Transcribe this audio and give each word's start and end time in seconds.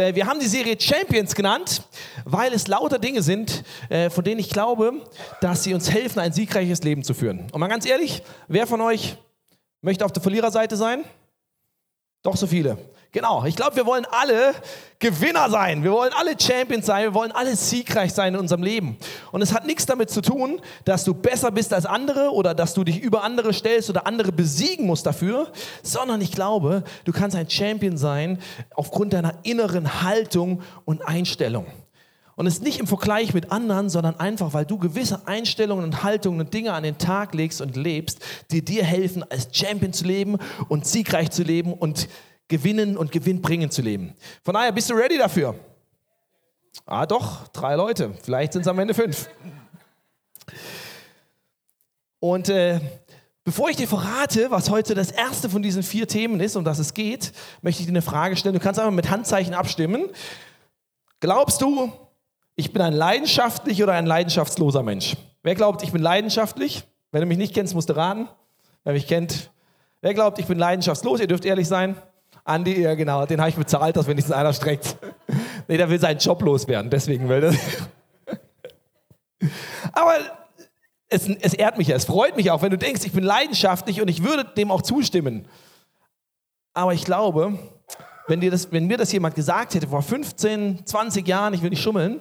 Äh, 0.00 0.14
wir 0.14 0.26
haben 0.26 0.40
die 0.40 0.46
Serie 0.46 0.80
Champions 0.80 1.34
genannt, 1.34 1.82
weil 2.24 2.54
es 2.54 2.66
lauter 2.68 2.98
Dinge 2.98 3.22
sind, 3.22 3.62
äh, 3.90 4.08
von 4.08 4.24
denen 4.24 4.40
ich 4.40 4.48
glaube, 4.48 5.04
dass 5.42 5.62
sie 5.62 5.74
uns 5.74 5.90
helfen, 5.90 6.20
ein 6.20 6.32
siegreiches 6.32 6.82
Leben 6.82 7.04
zu 7.04 7.12
führen. 7.12 7.46
Und 7.52 7.60
mal 7.60 7.68
ganz 7.68 7.84
ehrlich, 7.84 8.22
wer 8.48 8.66
von 8.66 8.80
euch 8.80 9.16
möchte 9.82 10.04
auf 10.04 10.12
der 10.12 10.22
Verliererseite 10.22 10.76
sein? 10.76 11.04
Doch 12.22 12.36
so 12.36 12.46
viele. 12.46 12.78
Genau, 13.12 13.44
ich 13.44 13.56
glaube, 13.56 13.74
wir 13.74 13.86
wollen 13.86 14.06
alle 14.08 14.54
Gewinner 15.00 15.50
sein. 15.50 15.82
Wir 15.82 15.90
wollen 15.90 16.12
alle 16.12 16.36
Champions 16.38 16.86
sein. 16.86 17.02
Wir 17.02 17.14
wollen 17.14 17.32
alle 17.32 17.56
siegreich 17.56 18.12
sein 18.12 18.34
in 18.34 18.40
unserem 18.40 18.62
Leben. 18.62 18.98
Und 19.32 19.42
es 19.42 19.52
hat 19.52 19.66
nichts 19.66 19.84
damit 19.84 20.10
zu 20.10 20.20
tun, 20.20 20.60
dass 20.84 21.02
du 21.02 21.12
besser 21.12 21.50
bist 21.50 21.74
als 21.74 21.86
andere 21.86 22.30
oder 22.30 22.54
dass 22.54 22.72
du 22.72 22.84
dich 22.84 23.00
über 23.00 23.24
andere 23.24 23.52
stellst 23.52 23.90
oder 23.90 24.06
andere 24.06 24.30
besiegen 24.30 24.86
musst 24.86 25.06
dafür, 25.06 25.50
sondern 25.82 26.20
ich 26.20 26.30
glaube, 26.30 26.84
du 27.04 27.10
kannst 27.10 27.36
ein 27.36 27.50
Champion 27.50 27.96
sein 27.96 28.38
aufgrund 28.76 29.12
deiner 29.12 29.34
inneren 29.42 30.02
Haltung 30.04 30.62
und 30.84 31.02
Einstellung. 31.02 31.66
Und 32.36 32.46
es 32.46 32.60
nicht 32.60 32.78
im 32.78 32.86
Vergleich 32.86 33.34
mit 33.34 33.50
anderen, 33.50 33.90
sondern 33.90 34.18
einfach, 34.20 34.54
weil 34.54 34.64
du 34.64 34.78
gewisse 34.78 35.26
Einstellungen 35.26 35.84
und 35.84 36.04
Haltungen 36.04 36.40
und 36.40 36.54
Dinge 36.54 36.72
an 36.72 36.84
den 36.84 36.96
Tag 36.96 37.34
legst 37.34 37.60
und 37.60 37.76
lebst, 37.76 38.20
die 38.50 38.64
dir 38.64 38.84
helfen, 38.84 39.24
als 39.28 39.48
Champion 39.52 39.92
zu 39.92 40.04
leben 40.04 40.38
und 40.68 40.86
siegreich 40.86 41.30
zu 41.32 41.42
leben 41.42 41.74
und 41.74 42.08
gewinnen 42.50 42.98
und 42.98 43.12
gewinnbringend 43.12 43.72
zu 43.72 43.80
leben. 43.80 44.14
Von 44.44 44.52
daher, 44.52 44.72
bist 44.72 44.90
du 44.90 44.94
ready 44.94 45.16
dafür? 45.16 45.54
Ah, 46.84 47.06
doch, 47.06 47.48
drei 47.48 47.76
Leute. 47.76 48.12
Vielleicht 48.22 48.52
sind 48.52 48.62
es 48.62 48.68
am 48.68 48.78
Ende 48.78 48.92
fünf. 48.92 49.30
Und 52.18 52.48
äh, 52.50 52.80
bevor 53.44 53.70
ich 53.70 53.76
dir 53.76 53.88
verrate, 53.88 54.50
was 54.50 54.68
heute 54.68 54.94
das 54.94 55.10
erste 55.10 55.48
von 55.48 55.62
diesen 55.62 55.82
vier 55.82 56.06
Themen 56.06 56.40
ist, 56.40 56.56
um 56.56 56.64
das 56.64 56.78
es 56.78 56.92
geht, 56.92 57.32
möchte 57.62 57.80
ich 57.80 57.86
dir 57.86 57.92
eine 57.92 58.02
Frage 58.02 58.36
stellen. 58.36 58.54
Du 58.54 58.60
kannst 58.60 58.78
einfach 58.78 58.92
mit 58.92 59.08
Handzeichen 59.08 59.54
abstimmen. 59.54 60.06
Glaubst 61.20 61.62
du, 61.62 61.92
ich 62.56 62.72
bin 62.72 62.82
ein 62.82 62.92
leidenschaftlich 62.92 63.82
oder 63.82 63.92
ein 63.92 64.06
leidenschaftsloser 64.06 64.82
Mensch? 64.82 65.16
Wer 65.42 65.54
glaubt, 65.54 65.82
ich 65.82 65.92
bin 65.92 66.02
leidenschaftlich? 66.02 66.84
Wenn 67.12 67.22
du 67.22 67.26
mich 67.26 67.38
nicht 67.38 67.54
kennst, 67.54 67.74
musst 67.74 67.88
du 67.88 67.96
raten. 67.96 68.28
Wer 68.82 68.94
mich 68.94 69.06
kennt, 69.06 69.50
wer 70.00 70.14
glaubt, 70.14 70.38
ich 70.38 70.46
bin 70.46 70.58
leidenschaftslos? 70.58 71.20
Ihr 71.20 71.26
dürft 71.26 71.44
ehrlich 71.44 71.68
sein. 71.68 71.96
Andi, 72.44 72.80
ja 72.80 72.94
genau, 72.94 73.26
den 73.26 73.40
habe 73.40 73.50
ich 73.50 73.56
bezahlt, 73.56 73.96
dass 73.96 74.06
wenigstens 74.06 74.34
einer 74.34 74.52
streckt. 74.52 74.96
nee, 75.68 75.76
der 75.76 75.88
will 75.90 76.00
seinen 76.00 76.18
Job 76.18 76.42
loswerden, 76.42 76.90
deswegen 76.90 77.28
will 77.28 77.40
das. 77.40 77.56
Aber 79.92 80.14
es, 81.08 81.28
es 81.28 81.54
ehrt 81.54 81.78
mich 81.78 81.88
ja, 81.88 81.96
es 81.96 82.04
freut 82.04 82.36
mich 82.36 82.50
auch, 82.50 82.62
wenn 82.62 82.70
du 82.70 82.78
denkst, 82.78 83.04
ich 83.04 83.12
bin 83.12 83.24
leidenschaftlich 83.24 84.00
und 84.00 84.08
ich 84.08 84.22
würde 84.22 84.44
dem 84.44 84.70
auch 84.70 84.82
zustimmen. 84.82 85.46
Aber 86.72 86.94
ich 86.94 87.04
glaube, 87.04 87.58
wenn, 88.28 88.40
dir 88.40 88.50
das, 88.50 88.70
wenn 88.72 88.86
mir 88.86 88.96
das 88.96 89.12
jemand 89.12 89.34
gesagt 89.34 89.74
hätte 89.74 89.88
vor 89.88 90.02
15, 90.02 90.86
20 90.86 91.26
Jahren, 91.26 91.52
ich 91.52 91.62
will 91.62 91.70
nicht 91.70 91.82
schummeln, 91.82 92.20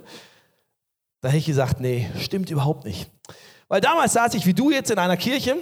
da 1.22 1.30
hätte 1.30 1.38
ich 1.38 1.46
gesagt, 1.46 1.80
nee, 1.80 2.10
stimmt 2.20 2.50
überhaupt 2.50 2.86
nicht. 2.86 3.10
Weil 3.68 3.82
damals 3.82 4.14
saß 4.14 4.34
ich 4.34 4.46
wie 4.46 4.54
du 4.54 4.72
jetzt 4.72 4.90
in 4.90 4.98
einer 4.98 5.18
Kirche, 5.18 5.58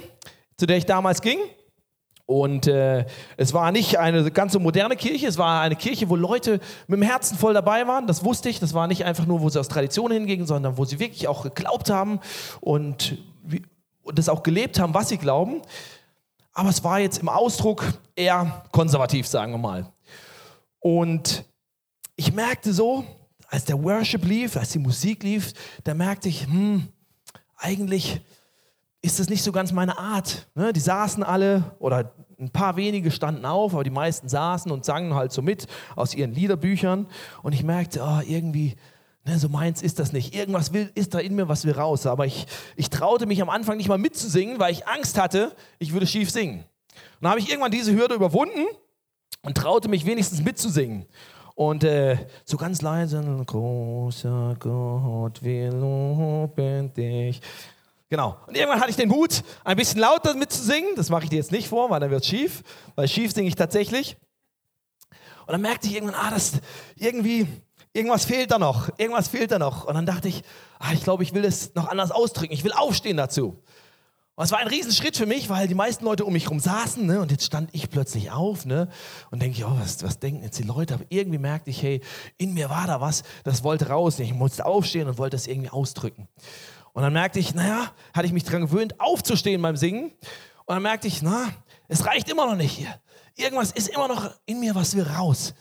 zu 0.56 0.66
der 0.66 0.78
ich 0.78 0.86
damals 0.86 1.20
ging. 1.20 1.38
Und 2.30 2.66
äh, 2.66 3.06
es 3.38 3.54
war 3.54 3.72
nicht 3.72 3.98
eine 3.98 4.30
ganz 4.30 4.52
so 4.52 4.60
moderne 4.60 4.96
Kirche, 4.96 5.26
es 5.26 5.38
war 5.38 5.62
eine 5.62 5.76
Kirche, 5.76 6.10
wo 6.10 6.14
Leute 6.14 6.60
mit 6.86 7.00
dem 7.00 7.02
Herzen 7.02 7.38
voll 7.38 7.54
dabei 7.54 7.86
waren. 7.86 8.06
Das 8.06 8.22
wusste 8.22 8.50
ich. 8.50 8.60
Das 8.60 8.74
war 8.74 8.86
nicht 8.86 9.06
einfach 9.06 9.24
nur, 9.24 9.40
wo 9.40 9.48
sie 9.48 9.58
aus 9.58 9.68
Tradition 9.68 10.10
hingingen, 10.12 10.46
sondern 10.46 10.76
wo 10.76 10.84
sie 10.84 10.98
wirklich 10.98 11.26
auch 11.26 11.44
geglaubt 11.44 11.88
haben 11.88 12.20
und, 12.60 13.16
und 14.02 14.18
das 14.18 14.28
auch 14.28 14.42
gelebt 14.42 14.78
haben, 14.78 14.92
was 14.92 15.08
sie 15.08 15.16
glauben. 15.16 15.62
Aber 16.52 16.68
es 16.68 16.84
war 16.84 17.00
jetzt 17.00 17.20
im 17.20 17.30
Ausdruck 17.30 17.82
eher 18.14 18.62
konservativ, 18.72 19.26
sagen 19.26 19.52
wir 19.52 19.58
mal. 19.58 19.90
Und 20.80 21.46
ich 22.14 22.34
merkte 22.34 22.74
so, 22.74 23.06
als 23.48 23.64
der 23.64 23.82
Worship 23.82 24.26
lief, 24.26 24.54
als 24.58 24.72
die 24.72 24.78
Musik 24.78 25.22
lief, 25.22 25.54
da 25.82 25.94
merkte 25.94 26.28
ich, 26.28 26.44
hm, 26.44 26.88
eigentlich 27.56 28.20
ist 29.00 29.18
das 29.18 29.30
nicht 29.30 29.42
so 29.42 29.52
ganz 29.52 29.72
meine 29.72 29.98
Art. 29.98 30.46
Ne? 30.54 30.74
Die 30.74 30.80
saßen 30.80 31.22
alle 31.22 31.64
oder 31.78 32.12
ein 32.38 32.50
paar 32.50 32.76
wenige 32.76 33.10
standen 33.10 33.44
auf, 33.44 33.74
aber 33.74 33.84
die 33.84 33.90
meisten 33.90 34.28
saßen 34.28 34.70
und 34.70 34.84
sangen 34.84 35.14
halt 35.14 35.32
so 35.32 35.42
mit 35.42 35.66
aus 35.96 36.14
ihren 36.14 36.32
Liederbüchern. 36.32 37.08
Und 37.42 37.52
ich 37.52 37.64
merkte, 37.64 38.00
oh, 38.02 38.20
irgendwie, 38.26 38.76
ne, 39.24 39.38
so 39.38 39.48
meins 39.48 39.82
ist 39.82 39.98
das 39.98 40.12
nicht. 40.12 40.34
Irgendwas 40.34 40.72
will, 40.72 40.90
ist 40.94 41.14
da 41.14 41.18
in 41.18 41.34
mir, 41.34 41.48
was 41.48 41.64
will 41.64 41.72
raus. 41.72 42.06
Aber 42.06 42.26
ich, 42.26 42.46
ich 42.76 42.90
traute 42.90 43.26
mich 43.26 43.42
am 43.42 43.50
Anfang 43.50 43.76
nicht 43.76 43.88
mal 43.88 43.98
mitzusingen, 43.98 44.60
weil 44.60 44.72
ich 44.72 44.86
Angst 44.86 45.18
hatte, 45.18 45.54
ich 45.78 45.92
würde 45.92 46.06
schief 46.06 46.30
singen. 46.30 46.60
Und 46.60 47.22
dann 47.22 47.30
habe 47.30 47.40
ich 47.40 47.48
irgendwann 47.48 47.72
diese 47.72 47.94
Hürde 47.94 48.14
überwunden 48.14 48.66
und 49.42 49.56
traute 49.56 49.88
mich 49.88 50.06
wenigstens 50.06 50.42
mitzusingen. 50.42 51.06
Und 51.56 51.82
äh, 51.82 52.16
so 52.44 52.56
ganz 52.56 52.82
leise, 52.82 53.20
großer 53.44 54.54
Gott, 54.60 55.42
wir 55.42 55.72
loben 55.72 56.94
dich. 56.94 57.40
Genau. 58.10 58.38
Und 58.46 58.56
irgendwann 58.56 58.80
hatte 58.80 58.90
ich 58.90 58.96
den 58.96 59.08
Mut, 59.08 59.42
ein 59.64 59.76
bisschen 59.76 60.00
lauter 60.00 60.34
mitzusingen. 60.34 60.94
Das 60.96 61.10
mache 61.10 61.24
ich 61.24 61.30
dir 61.30 61.36
jetzt 61.36 61.52
nicht 61.52 61.68
vor, 61.68 61.90
weil 61.90 62.00
dann 62.00 62.10
wird 62.10 62.22
es 62.22 62.28
schief. 62.28 62.62
Weil 62.94 63.06
schief 63.06 63.32
singe 63.32 63.48
ich 63.48 63.54
tatsächlich. 63.54 64.16
Und 65.46 65.52
dann 65.52 65.60
merkte 65.60 65.88
ich 65.88 65.94
irgendwann, 65.94 66.16
ah, 66.16 66.30
das 66.30 66.52
irgendwie, 66.96 67.46
irgendwas 67.92 68.24
fehlt 68.24 68.50
da 68.50 68.58
noch. 68.58 68.88
Irgendwas 68.98 69.28
fehlt 69.28 69.50
da 69.50 69.58
noch. 69.58 69.84
Und 69.84 69.94
dann 69.94 70.06
dachte 70.06 70.28
ich, 70.28 70.42
ah, 70.78 70.92
ich 70.92 71.02
glaube, 71.02 71.22
ich 71.22 71.34
will 71.34 71.42
das 71.42 71.74
noch 71.74 71.88
anders 71.88 72.10
ausdrücken. 72.10 72.52
Ich 72.52 72.64
will 72.64 72.72
aufstehen 72.72 73.18
dazu. 73.18 73.62
Und 74.38 74.44
es 74.44 74.52
war 74.52 74.60
ein 74.60 74.68
Riesenschritt 74.68 75.16
für 75.16 75.26
mich, 75.26 75.50
weil 75.50 75.66
die 75.66 75.74
meisten 75.74 76.04
Leute 76.04 76.24
um 76.24 76.32
mich 76.32 76.44
herum 76.44 76.60
saßen 76.60 77.04
ne? 77.04 77.20
und 77.20 77.32
jetzt 77.32 77.44
stand 77.44 77.70
ich 77.72 77.90
plötzlich 77.90 78.30
auf 78.30 78.66
ne? 78.66 78.88
und 79.32 79.42
denke, 79.42 79.64
oh, 79.66 79.76
was, 79.80 80.00
was 80.04 80.20
denken 80.20 80.44
jetzt 80.44 80.60
die 80.60 80.62
Leute? 80.62 80.94
Aber 80.94 81.04
irgendwie 81.08 81.38
merkte 81.38 81.70
ich, 81.70 81.82
hey, 81.82 82.00
in 82.36 82.54
mir 82.54 82.70
war 82.70 82.86
da 82.86 83.00
was, 83.00 83.24
das 83.42 83.64
wollte 83.64 83.88
raus. 83.88 84.20
Ich 84.20 84.32
musste 84.32 84.64
aufstehen 84.64 85.08
und 85.08 85.18
wollte 85.18 85.36
das 85.36 85.48
irgendwie 85.48 85.70
ausdrücken. 85.70 86.28
Und 86.98 87.04
dann 87.04 87.12
merkte 87.12 87.38
ich, 87.38 87.54
naja, 87.54 87.92
hatte 88.12 88.26
ich 88.26 88.32
mich 88.32 88.42
daran 88.42 88.62
gewöhnt, 88.62 88.98
aufzustehen 88.98 89.62
beim 89.62 89.76
Singen. 89.76 90.06
Und 90.64 90.74
dann 90.74 90.82
merkte 90.82 91.06
ich, 91.06 91.22
na, 91.22 91.48
es 91.86 92.04
reicht 92.04 92.28
immer 92.28 92.44
noch 92.44 92.56
nicht 92.56 92.72
hier. 92.72 92.92
Irgendwas 93.36 93.70
ist 93.70 93.86
immer 93.86 94.08
noch 94.08 94.34
in 94.46 94.58
mir, 94.58 94.74
was 94.74 94.96
will 94.96 95.04
raus. 95.04 95.54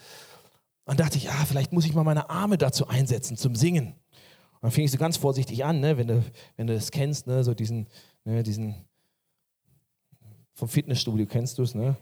Und 0.85 0.97
dann 0.97 1.05
dachte 1.05 1.19
ich, 1.19 1.29
ah, 1.29 1.45
vielleicht 1.47 1.71
muss 1.71 1.85
ich 1.85 1.93
mal 1.93 2.03
meine 2.03 2.31
Arme 2.31 2.57
dazu 2.57 2.87
einsetzen, 2.87 3.37
zum 3.37 3.53
Singen. 3.53 3.89
Und 3.89 4.63
dann 4.63 4.71
fing 4.71 4.85
ich 4.85 4.89
so 4.89 4.97
ganz 4.97 5.15
vorsichtig 5.15 5.63
an, 5.63 5.79
ne, 5.79 5.95
wenn, 5.99 6.07
du, 6.07 6.23
wenn 6.55 6.65
du 6.65 6.73
das 6.73 6.89
kennst, 6.89 7.27
ne, 7.27 7.43
so 7.43 7.53
diesen, 7.53 7.85
ne, 8.23 8.41
diesen 8.41 8.73
vom 10.53 10.67
Fitnessstudio 10.67 11.27
kennst 11.27 11.59
du 11.59 11.61
es, 11.61 11.75
ne? 11.75 11.97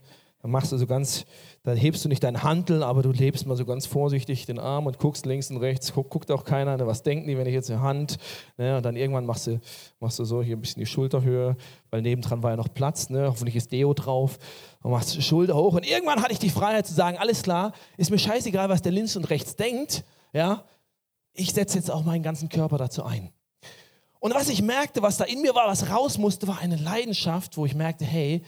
Dann 0.45 0.51
machst 0.51 0.71
du 0.71 0.77
so 0.77 0.85
ganz, 0.85 1.25
dann 1.63 1.75
hebst 1.75 2.05
du 2.05 2.07
nicht 2.07 2.23
deinen 2.23 2.43
Hantel, 2.43 2.83
aber 2.83 3.01
du 3.01 3.11
lebst 3.11 3.47
mal 3.47 3.57
so 3.57 3.65
ganz 3.65 3.87
vorsichtig 3.87 4.45
den 4.45 4.59
Arm 4.59 4.85
und 4.85 4.99
guckst 4.99 5.25
links 5.25 5.49
und 5.49 5.57
rechts, 5.57 5.91
guck, 5.91 6.11
guckt 6.11 6.29
auch 6.29 6.43
keiner, 6.43 6.77
ne, 6.77 6.85
was 6.85 7.01
denken 7.01 7.27
die, 7.27 7.35
wenn 7.35 7.47
ich 7.47 7.53
jetzt 7.55 7.71
eine 7.71 7.81
Hand, 7.81 8.19
ne, 8.55 8.77
und 8.77 8.85
dann 8.85 8.95
irgendwann 8.95 9.25
machst 9.25 9.47
du, 9.47 9.59
machst 9.99 10.19
du 10.19 10.23
so 10.23 10.43
hier 10.43 10.55
ein 10.55 10.61
bisschen 10.61 10.81
die 10.81 10.85
Schulterhöhe, 10.85 11.57
weil 11.89 12.03
nebendran 12.03 12.43
war 12.43 12.51
ja 12.51 12.57
noch 12.57 12.71
Platz, 12.71 13.09
ne, 13.09 13.25
hoffentlich 13.27 13.55
ist 13.55 13.71
Deo 13.71 13.95
drauf, 13.95 14.37
und 14.83 14.91
machst 14.91 15.15
die 15.15 15.23
Schulter 15.23 15.55
hoch 15.55 15.73
und 15.73 15.89
irgendwann 15.89 16.21
hatte 16.21 16.33
ich 16.33 16.37
die 16.37 16.51
Freiheit 16.51 16.85
zu 16.85 16.93
sagen, 16.93 17.17
alles 17.17 17.41
klar, 17.41 17.73
ist 17.97 18.11
mir 18.11 18.19
scheißegal, 18.19 18.69
was 18.69 18.83
der 18.83 18.91
links 18.91 19.15
und 19.15 19.27
rechts 19.31 19.55
denkt, 19.55 20.03
ja, 20.31 20.63
ich 21.33 21.53
setze 21.53 21.79
jetzt 21.79 21.89
auch 21.89 22.03
meinen 22.03 22.21
ganzen 22.21 22.49
Körper 22.49 22.77
dazu 22.77 23.03
ein. 23.03 23.31
Und 24.19 24.35
was 24.35 24.49
ich 24.49 24.61
merkte, 24.61 25.01
was 25.01 25.17
da 25.17 25.23
in 25.23 25.41
mir 25.41 25.55
war, 25.55 25.67
was 25.67 25.89
raus 25.89 26.19
musste, 26.19 26.47
war 26.47 26.59
eine 26.59 26.75
Leidenschaft, 26.75 27.57
wo 27.57 27.65
ich 27.65 27.73
merkte, 27.73 28.05
hey, 28.05 28.43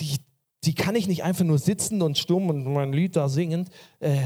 die, 0.00 0.16
die 0.66 0.74
kann 0.74 0.94
ich 0.94 1.06
nicht 1.06 1.22
einfach 1.22 1.44
nur 1.44 1.58
sitzen 1.58 2.02
und 2.02 2.18
stumm 2.18 2.50
und 2.50 2.64
mein 2.64 2.92
Lied 2.92 3.16
da 3.16 3.28
singend 3.28 3.70
äh, 4.00 4.18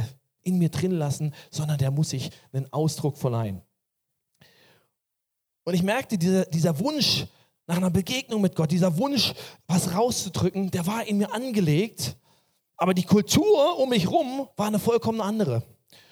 in 0.42 0.58
mir 0.58 0.70
drin 0.70 0.92
lassen, 0.92 1.34
sondern 1.50 1.78
der 1.78 1.90
muss 1.90 2.10
sich 2.10 2.30
einen 2.52 2.72
Ausdruck 2.72 3.16
verleihen. 3.16 3.62
Und 5.64 5.74
ich 5.74 5.82
merkte, 5.82 6.16
dieser, 6.16 6.46
dieser 6.46 6.78
Wunsch 6.78 7.26
nach 7.66 7.76
einer 7.76 7.90
Begegnung 7.90 8.40
mit 8.40 8.56
Gott, 8.56 8.70
dieser 8.70 8.96
Wunsch, 8.96 9.34
was 9.66 9.94
rauszudrücken, 9.94 10.70
der 10.70 10.86
war 10.86 11.06
in 11.06 11.18
mir 11.18 11.32
angelegt, 11.32 12.16
aber 12.76 12.94
die 12.94 13.04
Kultur 13.04 13.78
um 13.78 13.90
mich 13.90 14.04
herum 14.04 14.48
war 14.56 14.66
eine 14.66 14.78
vollkommen 14.78 15.20
andere. 15.20 15.62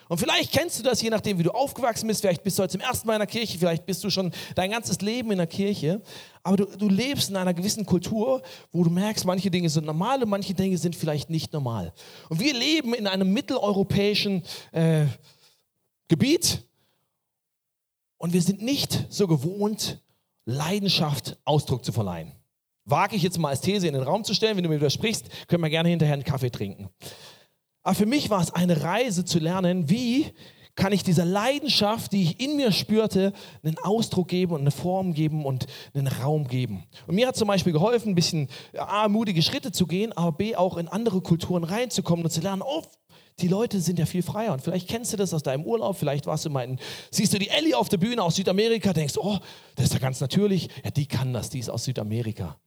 Und 0.08 0.19
vielleicht 0.19 0.52
kennst 0.52 0.78
du 0.78 0.82
das, 0.82 1.02
je 1.02 1.10
nachdem, 1.10 1.38
wie 1.38 1.43
du 1.43 1.50
aufgewachsen 1.50 2.06
bist. 2.06 2.22
Vielleicht 2.22 2.43
bist 2.43 2.58
du 2.58 2.62
heute 2.62 2.72
zum 2.72 2.81
ersten 2.81 3.06
Mal 3.06 3.14
in 3.14 3.20
der 3.20 3.26
Kirche, 3.26 3.58
vielleicht 3.58 3.84
bist 3.87 4.02
du 4.05 4.10
schon 4.10 4.32
dein 4.55 4.70
ganzes 4.70 5.00
Leben 5.00 5.31
in 5.31 5.38
der 5.38 5.46
Kirche. 5.46 6.00
Aber 6.43 6.56
du, 6.56 6.64
du 6.64 6.88
lebst 6.88 7.28
in 7.31 7.37
einer 7.37 7.55
gewissen 7.55 7.84
Kultur, 7.84 8.43
wo 8.72 8.84
du 8.84 8.90
merkst, 8.90 9.25
manche 9.25 9.50
Dinge 9.50 9.69
sind 9.69 9.84
normal 9.84 10.22
und 10.22 10.31
manche 10.31 10.55
Dinge 10.55 10.78
sind 10.78 10.96
vielleicht 10.96 11.31
nicht 11.31 11.52
normal. 11.52 11.93
Und 12.28 12.40
wir 12.40 12.55
leben 12.55 12.94
in 12.94 13.06
einem 13.06 13.32
mitteleuropäischen 13.32 14.43
äh, 14.72 15.06
Gebiet 16.08 16.62
und 18.16 18.32
wir 18.32 18.43
sind 18.43 18.62
nicht 18.62 19.06
so 19.10 19.26
gewohnt, 19.26 20.00
Leidenschaft 20.46 21.37
Ausdruck 21.44 21.84
zu 21.84 21.93
verleihen. 21.93 22.32
Wage 22.87 23.16
ich 23.16 23.22
jetzt 23.22 23.38
mal 23.38 23.50
als 23.50 23.60
These 23.60 23.87
in 23.87 23.93
den 23.93 24.02
Raum 24.02 24.25
zu 24.25 24.32
stellen, 24.32 24.56
wenn 24.56 24.64
du 24.64 24.70
mir 24.70 24.76
widersprichst, 24.76 25.26
können 25.46 25.62
wir 25.62 25.69
gerne 25.69 25.90
hinterher 25.90 26.14
einen 26.14 26.25
Kaffee 26.25 26.50
trinken. 26.50 26.88
Aber 27.88 27.94
für 27.94 28.05
mich 28.05 28.29
war 28.29 28.43
es 28.43 28.50
eine 28.50 28.82
Reise 28.82 29.25
zu 29.25 29.38
lernen, 29.38 29.88
wie 29.88 30.26
kann 30.75 30.93
ich 30.93 31.05
dieser 31.05 31.25
Leidenschaft, 31.25 32.12
die 32.12 32.23
ich 32.23 32.38
in 32.38 32.56
mir 32.56 32.70
spürte, 32.70 33.32
einen 33.62 33.79
Ausdruck 33.79 34.29
geben 34.29 34.52
und 34.52 34.61
eine 34.61 34.73
Form 34.73 35.14
geben 35.14 35.46
und 35.46 35.67
einen 35.94 36.06
Raum 36.06 36.49
geben. 36.49 36.85
Und 37.06 37.14
mir 37.14 37.26
hat 37.26 37.37
zum 37.37 37.49
Beispiel 37.49 37.73
geholfen, 37.73 38.11
ein 38.11 38.14
bisschen 38.14 38.49
A, 38.76 39.08
mutige 39.08 39.40
Schritte 39.40 39.73
zu 39.73 39.87
gehen, 39.87 40.12
aber 40.12 40.32
B, 40.32 40.55
auch 40.55 40.76
in 40.76 40.87
andere 40.87 41.23
Kulturen 41.23 41.64
reinzukommen 41.64 42.26
und 42.26 42.31
zu 42.31 42.43
lernen, 42.43 42.61
oh, 42.61 42.82
die 43.40 43.49
Leute 43.49 43.81
sind 43.81 43.99
ja 43.99 44.05
viel 44.05 44.23
freier. 44.23 44.52
Und 44.52 44.61
vielleicht 44.61 44.87
kennst 44.87 45.14
du 45.14 45.17
das 45.17 45.32
aus 45.32 45.43
deinem 45.43 45.64
Urlaub, 45.64 45.96
vielleicht 45.96 46.26
warst 46.26 46.44
du 46.44 46.50
mal 46.50 46.76
siehst 47.11 47.32
du 47.32 47.38
die 47.38 47.49
Ellie 47.49 47.75
auf 47.75 47.88
der 47.88 47.96
Bühne 47.96 48.23
aus 48.23 48.37
Südamerika, 48.37 48.93
denkst, 48.93 49.17
oh, 49.17 49.38
das 49.76 49.87
ist 49.87 49.94
ja 49.94 49.99
ganz 49.99 50.20
natürlich. 50.20 50.69
Ja, 50.84 50.91
die 50.91 51.06
kann 51.06 51.32
das, 51.32 51.49
die 51.49 51.61
ist 51.61 51.70
aus 51.70 51.84
Südamerika. 51.84 52.61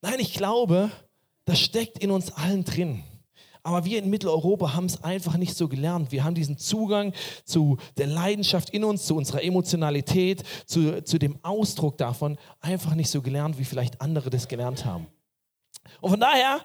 Nein, 0.00 0.16
ich 0.18 0.32
glaube, 0.32 0.90
das 1.44 1.60
steckt 1.60 1.98
in 1.98 2.10
uns 2.10 2.32
allen 2.32 2.64
drin. 2.64 3.04
Aber 3.66 3.84
wir 3.84 3.98
in 3.98 4.08
Mitteleuropa 4.08 4.74
haben 4.74 4.86
es 4.86 5.02
einfach 5.02 5.36
nicht 5.36 5.56
so 5.56 5.66
gelernt. 5.66 6.12
Wir 6.12 6.22
haben 6.22 6.36
diesen 6.36 6.56
Zugang 6.56 7.12
zu 7.44 7.78
der 7.96 8.06
Leidenschaft 8.06 8.70
in 8.70 8.84
uns, 8.84 9.06
zu 9.06 9.16
unserer 9.16 9.42
Emotionalität, 9.42 10.44
zu, 10.66 11.02
zu 11.02 11.18
dem 11.18 11.36
Ausdruck 11.42 11.98
davon 11.98 12.38
einfach 12.60 12.94
nicht 12.94 13.10
so 13.10 13.20
gelernt, 13.22 13.58
wie 13.58 13.64
vielleicht 13.64 14.00
andere 14.00 14.30
das 14.30 14.46
gelernt 14.46 14.84
haben. 14.84 15.08
Und 16.00 16.10
von 16.10 16.20
daher 16.20 16.60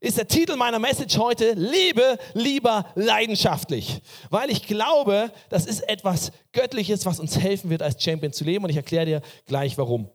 ist 0.00 0.16
der 0.16 0.28
Titel 0.28 0.56
meiner 0.56 0.78
Message 0.78 1.18
heute 1.18 1.52
Lebe 1.52 2.16
lieber 2.32 2.86
leidenschaftlich, 2.94 4.00
weil 4.30 4.48
ich 4.48 4.66
glaube, 4.66 5.30
das 5.50 5.66
ist 5.66 5.86
etwas 5.86 6.32
Göttliches, 6.52 7.04
was 7.04 7.20
uns 7.20 7.38
helfen 7.38 7.68
wird, 7.68 7.82
als 7.82 8.02
Champion 8.02 8.32
zu 8.32 8.44
leben 8.44 8.64
und 8.64 8.70
ich 8.70 8.76
erkläre 8.76 9.04
dir 9.04 9.22
gleich 9.44 9.76
warum. 9.76 10.08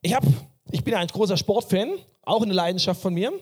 Ich 0.00 0.14
habe 0.14 0.28
ich 0.70 0.82
bin 0.82 0.94
ein 0.94 1.06
großer 1.06 1.36
Sportfan, 1.36 1.92
auch 2.26 2.42
eine 2.42 2.52
Leidenschaft 2.52 3.00
von 3.00 3.14
mir. 3.14 3.32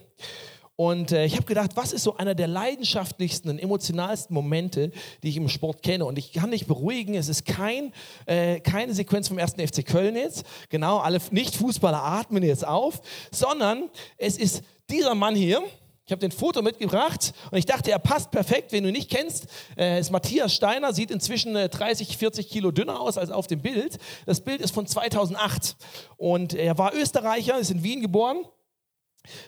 Und 0.77 1.13
äh, 1.13 1.25
ich 1.25 1.35
habe 1.35 1.45
gedacht, 1.45 1.71
was 1.75 1.93
ist 1.93 2.03
so 2.03 2.17
einer 2.17 2.35
der 2.35 2.47
leidenschaftlichsten 2.47 3.49
und 3.49 3.59
emotionalsten 3.59 4.33
Momente, 4.33 4.91
die 5.23 5.29
ich 5.29 5.37
im 5.37 5.47
Sport 5.47 5.83
kenne? 5.83 6.05
Und 6.05 6.17
ich 6.17 6.33
kann 6.33 6.51
dich 6.51 6.67
beruhigen, 6.67 7.15
es 7.15 7.29
ist 7.29 7.45
kein, 7.45 7.93
äh, 8.25 8.59
keine 8.59 8.93
Sequenz 8.93 9.29
vom 9.29 9.37
ersten 9.37 9.65
FC 9.65 9.85
Köln 9.85 10.17
jetzt. 10.17 10.45
Genau, 10.69 10.97
alle 10.97 11.21
Nicht-Fußballer 11.31 12.03
atmen 12.03 12.43
jetzt 12.43 12.67
auf, 12.67 13.01
sondern 13.31 13.89
es 14.17 14.37
ist 14.37 14.63
dieser 14.89 15.15
Mann 15.15 15.35
hier, 15.35 15.63
ich 16.07 16.11
habe 16.11 16.19
den 16.19 16.31
Foto 16.31 16.61
mitgebracht 16.61 17.33
und 17.49 17.57
ich 17.57 17.65
dachte, 17.65 17.89
er 17.89 17.97
passt 17.97 18.29
perfekt. 18.29 18.71
Wenn 18.71 18.83
du 18.83 18.89
ihn 18.89 18.93
nicht 18.93 19.09
kennst, 19.09 19.47
äh, 19.75 19.99
ist 19.99 20.11
Matthias 20.11 20.53
Steiner, 20.53 20.93
sieht 20.93 21.09
inzwischen 21.09 21.55
äh, 21.55 21.67
30, 21.67 22.17
40 22.17 22.47
Kilo 22.47 22.69
dünner 22.69 22.99
aus 22.99 23.17
als 23.17 23.31
auf 23.31 23.47
dem 23.47 23.61
Bild. 23.61 23.97
Das 24.27 24.41
Bild 24.41 24.61
ist 24.61 24.71
von 24.71 24.85
2008 24.85 25.75
und 26.17 26.53
er 26.53 26.77
war 26.77 26.93
Österreicher, 26.93 27.57
ist 27.57 27.71
in 27.71 27.81
Wien 27.81 28.01
geboren. 28.01 28.45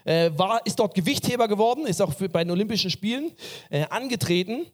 Äh, 0.06 0.32
war, 0.36 0.66
ist 0.66 0.80
dort 0.80 0.94
Gewichtheber 0.94 1.48
geworden, 1.48 1.86
ist 1.86 2.02
auch 2.02 2.14
für, 2.14 2.30
bei 2.30 2.44
den 2.44 2.52
Olympischen 2.52 2.90
Spielen 2.90 3.32
äh, 3.70 3.86
angetreten 3.90 4.66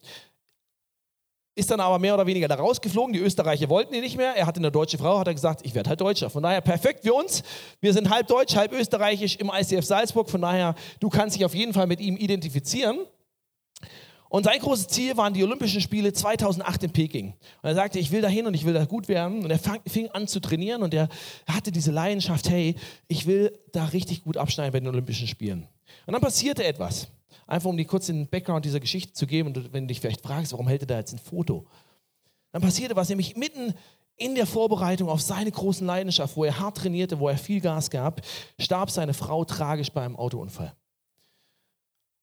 ist 1.56 1.70
dann 1.70 1.80
aber 1.80 1.98
mehr 1.98 2.14
oder 2.14 2.26
weniger 2.26 2.48
da 2.48 2.56
rausgeflogen. 2.56 3.12
Die 3.12 3.20
Österreicher 3.20 3.68
wollten 3.68 3.94
ihn 3.94 4.00
nicht 4.00 4.16
mehr. 4.16 4.34
Er 4.36 4.46
hatte 4.46 4.58
eine 4.58 4.72
deutsche 4.72 4.98
Frau, 4.98 5.20
hat 5.20 5.28
er 5.28 5.34
gesagt, 5.34 5.60
ich 5.64 5.74
werde 5.74 5.90
halt 5.90 6.00
Deutscher. 6.00 6.28
Von 6.28 6.42
daher 6.42 6.60
perfekt 6.60 7.04
für 7.04 7.14
uns. 7.14 7.42
Wir 7.80 7.92
sind 7.92 8.10
halb 8.10 8.26
deutsch, 8.26 8.56
halb 8.56 8.72
österreichisch 8.72 9.36
im 9.36 9.50
ICF 9.54 9.84
Salzburg. 9.84 10.28
Von 10.28 10.40
daher, 10.40 10.74
du 10.98 11.08
kannst 11.08 11.36
dich 11.36 11.44
auf 11.44 11.54
jeden 11.54 11.72
Fall 11.72 11.86
mit 11.86 12.00
ihm 12.00 12.16
identifizieren. 12.16 12.98
Und 14.28 14.44
sein 14.44 14.58
großes 14.58 14.88
Ziel 14.88 15.16
waren 15.16 15.32
die 15.32 15.44
Olympischen 15.44 15.80
Spiele 15.80 16.12
2008 16.12 16.84
in 16.84 16.90
Peking. 16.90 17.28
Und 17.62 17.68
er 17.68 17.74
sagte, 17.74 17.98
ich 17.98 18.10
will 18.10 18.20
dahin 18.20 18.46
und 18.46 18.54
ich 18.54 18.64
will 18.64 18.74
da 18.74 18.84
gut 18.84 19.08
werden. 19.08 19.44
Und 19.44 19.50
er 19.50 19.60
fing 19.86 20.08
an 20.10 20.26
zu 20.26 20.40
trainieren 20.40 20.82
und 20.82 20.92
er 20.92 21.08
hatte 21.46 21.70
diese 21.70 21.92
Leidenschaft, 21.92 22.48
hey, 22.48 22.74
ich 23.06 23.26
will 23.26 23.56
da 23.72 23.84
richtig 23.86 24.24
gut 24.24 24.36
abschneiden 24.36 24.72
bei 24.72 24.80
den 24.80 24.88
Olympischen 24.88 25.28
Spielen. 25.28 25.68
Und 26.06 26.12
dann 26.12 26.22
passierte 26.22 26.64
etwas. 26.64 27.08
Einfach 27.46 27.68
um 27.68 27.76
dir 27.76 27.84
kurz 27.84 28.06
den 28.06 28.26
Background 28.26 28.64
dieser 28.64 28.80
Geschichte 28.80 29.12
zu 29.12 29.26
geben 29.26 29.48
und 29.48 29.72
wenn 29.72 29.84
du 29.84 29.88
dich 29.88 30.00
vielleicht 30.00 30.22
fragst, 30.22 30.52
warum 30.52 30.66
hält 30.66 30.82
er 30.82 30.86
da 30.86 30.98
jetzt 30.98 31.12
ein 31.12 31.18
Foto? 31.18 31.66
Dann 32.52 32.62
passierte 32.62 32.96
was, 32.96 33.08
nämlich 33.08 33.36
mitten 33.36 33.74
in 34.16 34.34
der 34.34 34.46
Vorbereitung 34.46 35.08
auf 35.08 35.20
seine 35.20 35.50
großen 35.50 35.86
Leidenschaft, 35.86 36.36
wo 36.36 36.44
er 36.44 36.58
hart 36.58 36.78
trainierte, 36.78 37.18
wo 37.18 37.28
er 37.28 37.36
viel 37.36 37.60
Gas 37.60 37.90
gab, 37.90 38.22
starb 38.58 38.90
seine 38.90 39.12
Frau 39.12 39.44
tragisch 39.44 39.90
bei 39.90 40.04
einem 40.04 40.16
Autounfall. 40.16 40.72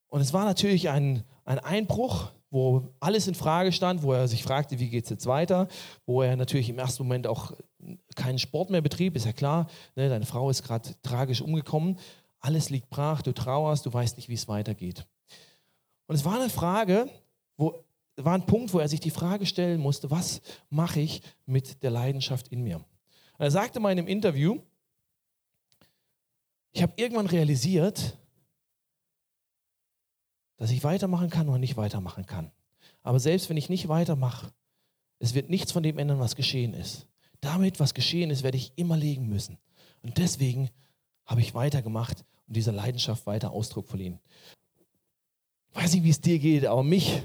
Und 0.07 0.21
es 0.21 0.33
war 0.33 0.45
natürlich 0.45 0.89
ein, 0.89 1.24
ein 1.51 1.59
Einbruch, 1.59 2.31
wo 2.50 2.94
alles 3.01 3.27
in 3.27 3.36
Frage 3.36 3.74
stand, 3.74 4.03
wo 4.03 4.13
er 4.13 4.27
sich 4.30 4.42
fragte, 4.44 4.80
wie 4.80 4.89
geht 4.89 5.03
es 5.03 5.09
jetzt 5.09 5.25
weiter, 5.25 5.68
wo 6.06 6.21
er 6.21 6.38
natürlich 6.38 6.69
im 6.69 6.80
ersten 6.80 7.03
Moment 7.03 7.27
auch 7.27 7.51
keinen 8.15 8.39
Sport 8.39 8.69
mehr 8.69 8.81
betrieb, 8.81 9.18
ist 9.18 9.25
ja 9.25 9.33
klar, 9.33 9.68
ne, 9.95 10.07
deine 10.07 10.25
Frau 10.25 10.50
ist 10.50 10.63
gerade 10.63 10.89
tragisch 11.01 11.42
umgekommen, 11.42 12.00
alles 12.39 12.69
liegt 12.69 12.89
brach, 12.89 13.21
du 13.21 13.33
trauerst, 13.33 13.86
du 13.86 13.92
weißt 13.92 14.15
nicht, 14.15 14.30
wie 14.30 14.33
es 14.33 14.48
weitergeht. 14.48 15.06
Und 16.07 16.15
es 16.15 16.24
war 16.24 16.36
eine 16.36 16.50
Frage, 16.50 17.09
wo, 17.57 17.83
war 18.15 18.33
ein 18.33 18.45
Punkt, 18.45 18.74
wo 18.74 18.80
er 18.80 18.88
sich 18.88 19.01
die 19.01 19.12
Frage 19.12 19.45
stellen 19.45 19.81
musste, 19.81 20.09
was 20.09 20.42
mache 20.69 21.01
ich 21.01 21.21
mit 21.45 21.83
der 21.83 21.92
Leidenschaft 21.92 22.47
in 22.47 22.63
mir? 22.63 22.77
Und 22.77 22.86
er 23.45 23.51
sagte 23.51 23.81
mal 23.81 23.92
in 23.92 24.00
einem 24.00 24.07
Interview, 24.07 24.59
ich 26.71 26.81
habe 26.81 26.94
irgendwann 26.95 27.27
realisiert, 27.27 28.18
dass 30.61 30.69
ich 30.69 30.83
weitermachen 30.83 31.31
kann 31.31 31.49
oder 31.49 31.57
nicht 31.57 31.75
weitermachen 31.75 32.27
kann. 32.27 32.51
Aber 33.01 33.19
selbst 33.19 33.49
wenn 33.49 33.57
ich 33.57 33.67
nicht 33.67 33.87
weitermache, 33.87 34.53
es 35.17 35.33
wird 35.33 35.49
nichts 35.49 35.71
von 35.71 35.81
dem 35.81 35.97
ändern, 35.97 36.19
was 36.19 36.35
geschehen 36.35 36.75
ist. 36.75 37.07
Damit, 37.39 37.79
was 37.79 37.95
geschehen 37.95 38.29
ist, 38.29 38.43
werde 38.43 38.59
ich 38.59 38.73
immer 38.75 38.95
legen 38.95 39.27
müssen. 39.27 39.57
Und 40.03 40.19
deswegen 40.19 40.69
habe 41.25 41.41
ich 41.41 41.55
weitergemacht 41.55 42.23
und 42.47 42.55
dieser 42.55 42.73
Leidenschaft 42.73 43.25
weiter 43.25 43.49
Ausdruck 43.49 43.87
verliehen. 43.87 44.19
Ich 45.71 45.81
weiß 45.81 45.95
nicht, 45.95 46.03
wie 46.03 46.11
es 46.11 46.21
dir 46.21 46.37
geht, 46.37 46.67
aber 46.67 46.83
mich 46.83 47.23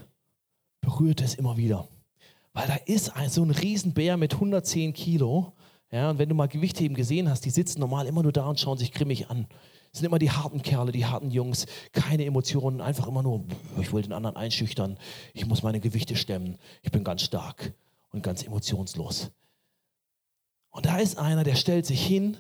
berührt 0.81 1.21
es 1.21 1.35
immer 1.35 1.59
wieder. 1.59 1.87
Weil 2.55 2.69
da 2.69 2.77
ist 2.87 3.13
so 3.29 3.43
ein 3.43 3.51
Riesenbär 3.51 4.17
mit 4.17 4.33
110 4.33 4.95
Kilo. 4.95 5.53
Ja, 5.93 6.09
und 6.09 6.19
wenn 6.19 6.31
du 6.31 6.35
mal 6.35 6.49
Gewichtheben 6.49 6.97
gesehen 6.97 7.29
hast, 7.29 7.45
die 7.45 7.51
sitzen 7.51 7.81
normal 7.81 8.07
immer 8.07 8.23
nur 8.23 8.33
da 8.33 8.47
und 8.47 8.59
schauen 8.59 8.79
sich 8.79 8.93
grimmig 8.93 9.29
an. 9.29 9.47
Sind 9.97 10.05
immer 10.05 10.19
die 10.19 10.31
harten 10.31 10.61
Kerle, 10.61 10.93
die 10.93 11.07
harten 11.07 11.31
Jungs, 11.31 11.65
keine 11.93 12.27
Emotionen, 12.27 12.83
einfach 12.83 13.07
immer 13.07 13.23
nur, 13.23 13.45
ich 13.81 13.95
will 13.95 14.03
den 14.03 14.13
anderen 14.13 14.37
einschüchtern, 14.37 14.99
ich 15.33 15.47
muss 15.47 15.63
meine 15.63 15.81
Gewichte 15.81 16.17
stemmen, 16.17 16.59
ich 16.83 16.91
bin 16.91 17.03
ganz 17.03 17.23
stark 17.23 17.73
und 18.13 18.23
ganz 18.23 18.43
emotionslos. 18.43 19.31
Und 20.69 20.85
da 20.85 20.99
ist 20.99 21.17
einer, 21.17 21.45
der 21.45 21.55
stellt 21.55 21.87
sich 21.87 22.07
hin 22.07 22.37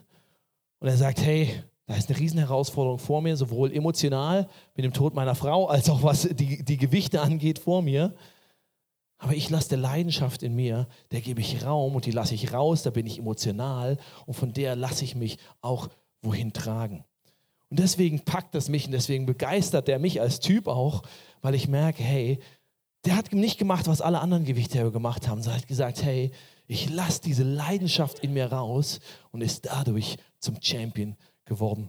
und 0.80 0.88
er 0.88 0.98
sagt, 0.98 1.22
hey, 1.22 1.62
da 1.86 1.94
ist 1.94 2.10
eine 2.10 2.18
Riesenherausforderung 2.18 2.98
vor 2.98 3.22
mir, 3.22 3.38
sowohl 3.38 3.72
emotional 3.72 4.50
mit 4.74 4.84
dem 4.84 4.92
Tod 4.92 5.14
meiner 5.14 5.34
Frau, 5.34 5.66
als 5.66 5.88
auch 5.88 6.02
was 6.02 6.28
die, 6.30 6.62
die 6.62 6.76
Gewichte 6.76 7.22
angeht 7.22 7.58
vor 7.58 7.80
mir. 7.80 8.14
Aber 9.16 9.32
ich 9.32 9.48
lasse 9.48 9.70
der 9.70 9.78
Leidenschaft 9.78 10.42
in 10.42 10.54
mir, 10.54 10.88
der 11.10 11.22
gebe 11.22 11.40
ich 11.40 11.64
Raum 11.64 11.94
und 11.94 12.04
die 12.04 12.10
lasse 12.10 12.34
ich 12.34 12.52
raus, 12.52 12.82
da 12.82 12.90
bin 12.90 13.06
ich 13.06 13.18
emotional 13.18 13.96
und 14.26 14.34
von 14.34 14.52
der 14.52 14.76
lasse 14.76 15.04
ich 15.04 15.14
mich 15.14 15.38
auch 15.62 15.88
wohin 16.20 16.52
tragen. 16.52 17.06
Und 17.70 17.80
deswegen 17.80 18.20
packt 18.24 18.54
das 18.54 18.68
mich 18.68 18.86
und 18.86 18.92
deswegen 18.92 19.26
begeistert 19.26 19.88
der 19.88 19.98
mich 19.98 20.20
als 20.20 20.40
Typ 20.40 20.68
auch, 20.68 21.02
weil 21.42 21.54
ich 21.54 21.68
merke, 21.68 22.02
hey, 22.02 22.38
der 23.04 23.16
hat 23.16 23.32
nicht 23.32 23.58
gemacht, 23.58 23.86
was 23.86 24.00
alle 24.00 24.20
anderen 24.20 24.44
Gewichtheber 24.44 24.90
gemacht 24.90 25.28
haben, 25.28 25.42
sondern 25.42 25.60
hat 25.60 25.68
gesagt, 25.68 26.02
hey, 26.02 26.30
ich 26.66 26.90
lasse 26.90 27.22
diese 27.22 27.44
Leidenschaft 27.44 28.20
in 28.20 28.32
mir 28.32 28.52
raus 28.52 29.00
und 29.30 29.40
ist 29.40 29.66
dadurch 29.66 30.16
zum 30.40 30.56
Champion 30.60 31.16
geworden. 31.44 31.88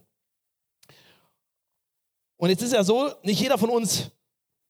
Und 2.37 2.49
jetzt 2.49 2.61
ist 2.61 2.73
ja 2.73 2.83
so, 2.83 3.09
nicht 3.23 3.41
jeder 3.41 3.57
von 3.57 3.69
uns 3.69 4.11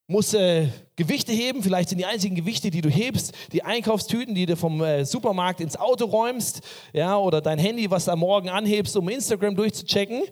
muss 0.10 0.34
äh, 0.34 0.70
Gewichte 0.96 1.34
heben. 1.34 1.62
Vielleicht 1.62 1.90
sind 1.90 1.98
die 1.98 2.06
einzigen 2.06 2.36
Gewichte, 2.36 2.72
die 2.72 2.80
du 2.80 2.90
hebst, 2.90 3.34
die 3.52 3.64
Einkaufstüten, 3.64 4.34
die 4.34 4.46
du 4.46 4.56
vom 4.56 4.82
äh, 4.82 5.04
Supermarkt 5.04 5.60
ins 5.60 5.76
Auto 5.76 6.06
räumst, 6.06 6.62
ja, 6.94 7.18
oder 7.18 7.42
dein 7.42 7.60
Handy, 7.60 7.92
was 7.92 8.06
du 8.06 8.12
am 8.12 8.20
Morgen 8.20 8.48
anhebst, 8.50 8.96
um 8.96 9.10
Instagram 9.10 9.56
durchzuchecken. 9.56 10.24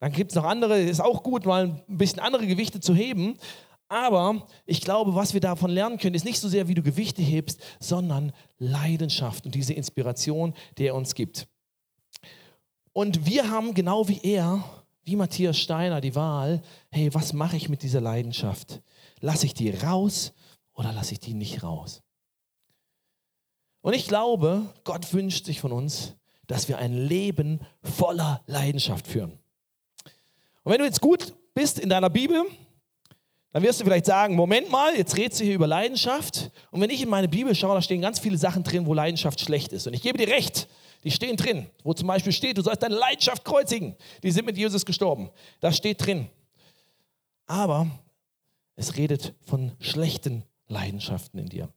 Dann 0.00 0.12
gibt 0.12 0.32
es 0.32 0.36
noch 0.36 0.44
andere, 0.44 0.80
ist 0.80 1.00
auch 1.00 1.22
gut, 1.22 1.44
mal 1.44 1.82
ein 1.88 1.98
bisschen 1.98 2.20
andere 2.20 2.46
Gewichte 2.46 2.80
zu 2.80 2.94
heben. 2.94 3.36
Aber 3.88 4.46
ich 4.66 4.80
glaube, 4.80 5.14
was 5.14 5.34
wir 5.34 5.40
davon 5.40 5.70
lernen 5.70 5.98
können, 5.98 6.14
ist 6.14 6.24
nicht 6.24 6.40
so 6.40 6.48
sehr, 6.48 6.68
wie 6.68 6.74
du 6.74 6.82
Gewichte 6.82 7.22
hebst, 7.22 7.60
sondern 7.80 8.32
Leidenschaft 8.58 9.44
und 9.44 9.54
diese 9.54 9.74
Inspiration, 9.74 10.54
die 10.78 10.86
er 10.86 10.94
uns 10.94 11.14
gibt. 11.14 11.48
Und 12.92 13.26
wir 13.26 13.50
haben 13.50 13.74
genau 13.74 14.08
wie 14.08 14.20
er, 14.22 14.64
wie 15.02 15.16
Matthias 15.16 15.58
Steiner, 15.58 16.00
die 16.00 16.14
Wahl, 16.14 16.62
hey, 16.90 17.12
was 17.12 17.32
mache 17.32 17.56
ich 17.56 17.68
mit 17.68 17.82
dieser 17.82 18.00
Leidenschaft? 18.00 18.80
Lasse 19.20 19.46
ich 19.46 19.54
die 19.54 19.70
raus 19.70 20.32
oder 20.72 20.92
lasse 20.92 21.12
ich 21.12 21.20
die 21.20 21.34
nicht 21.34 21.64
raus? 21.64 22.02
Und 23.82 23.94
ich 23.94 24.06
glaube, 24.06 24.72
Gott 24.84 25.12
wünscht 25.12 25.46
sich 25.46 25.60
von 25.60 25.72
uns, 25.72 26.14
dass 26.46 26.68
wir 26.68 26.78
ein 26.78 26.94
Leben 26.94 27.60
voller 27.82 28.42
Leidenschaft 28.46 29.08
führen. 29.08 29.39
Und 30.70 30.74
wenn 30.74 30.82
du 30.82 30.86
jetzt 30.86 31.00
gut 31.00 31.34
bist 31.52 31.80
in 31.80 31.88
deiner 31.88 32.08
Bibel, 32.08 32.44
dann 33.50 33.60
wirst 33.64 33.80
du 33.80 33.84
vielleicht 33.84 34.06
sagen, 34.06 34.36
Moment 34.36 34.70
mal, 34.70 34.94
jetzt 34.94 35.16
redest 35.16 35.40
du 35.40 35.44
hier 35.44 35.56
über 35.56 35.66
Leidenschaft. 35.66 36.52
Und 36.70 36.80
wenn 36.80 36.90
ich 36.90 37.02
in 37.02 37.08
meine 37.08 37.26
Bibel 37.26 37.52
schaue, 37.56 37.74
da 37.74 37.82
stehen 37.82 38.00
ganz 38.00 38.20
viele 38.20 38.38
Sachen 38.38 38.62
drin, 38.62 38.86
wo 38.86 38.94
Leidenschaft 38.94 39.40
schlecht 39.40 39.72
ist. 39.72 39.88
Und 39.88 39.94
ich 39.94 40.02
gebe 40.02 40.16
dir 40.16 40.28
recht, 40.28 40.68
die 41.02 41.10
stehen 41.10 41.36
drin, 41.36 41.66
wo 41.82 41.92
zum 41.92 42.06
Beispiel 42.06 42.30
steht, 42.30 42.56
du 42.56 42.62
sollst 42.62 42.84
deine 42.84 42.94
Leidenschaft 42.94 43.44
kreuzigen. 43.44 43.96
Die 44.22 44.30
sind 44.30 44.46
mit 44.46 44.56
Jesus 44.56 44.86
gestorben. 44.86 45.30
Das 45.58 45.76
steht 45.76 46.06
drin. 46.06 46.28
Aber 47.46 47.88
es 48.76 48.96
redet 48.96 49.34
von 49.40 49.72
schlechten 49.80 50.44
Leidenschaften 50.68 51.40
in 51.40 51.48
dir. 51.48 51.68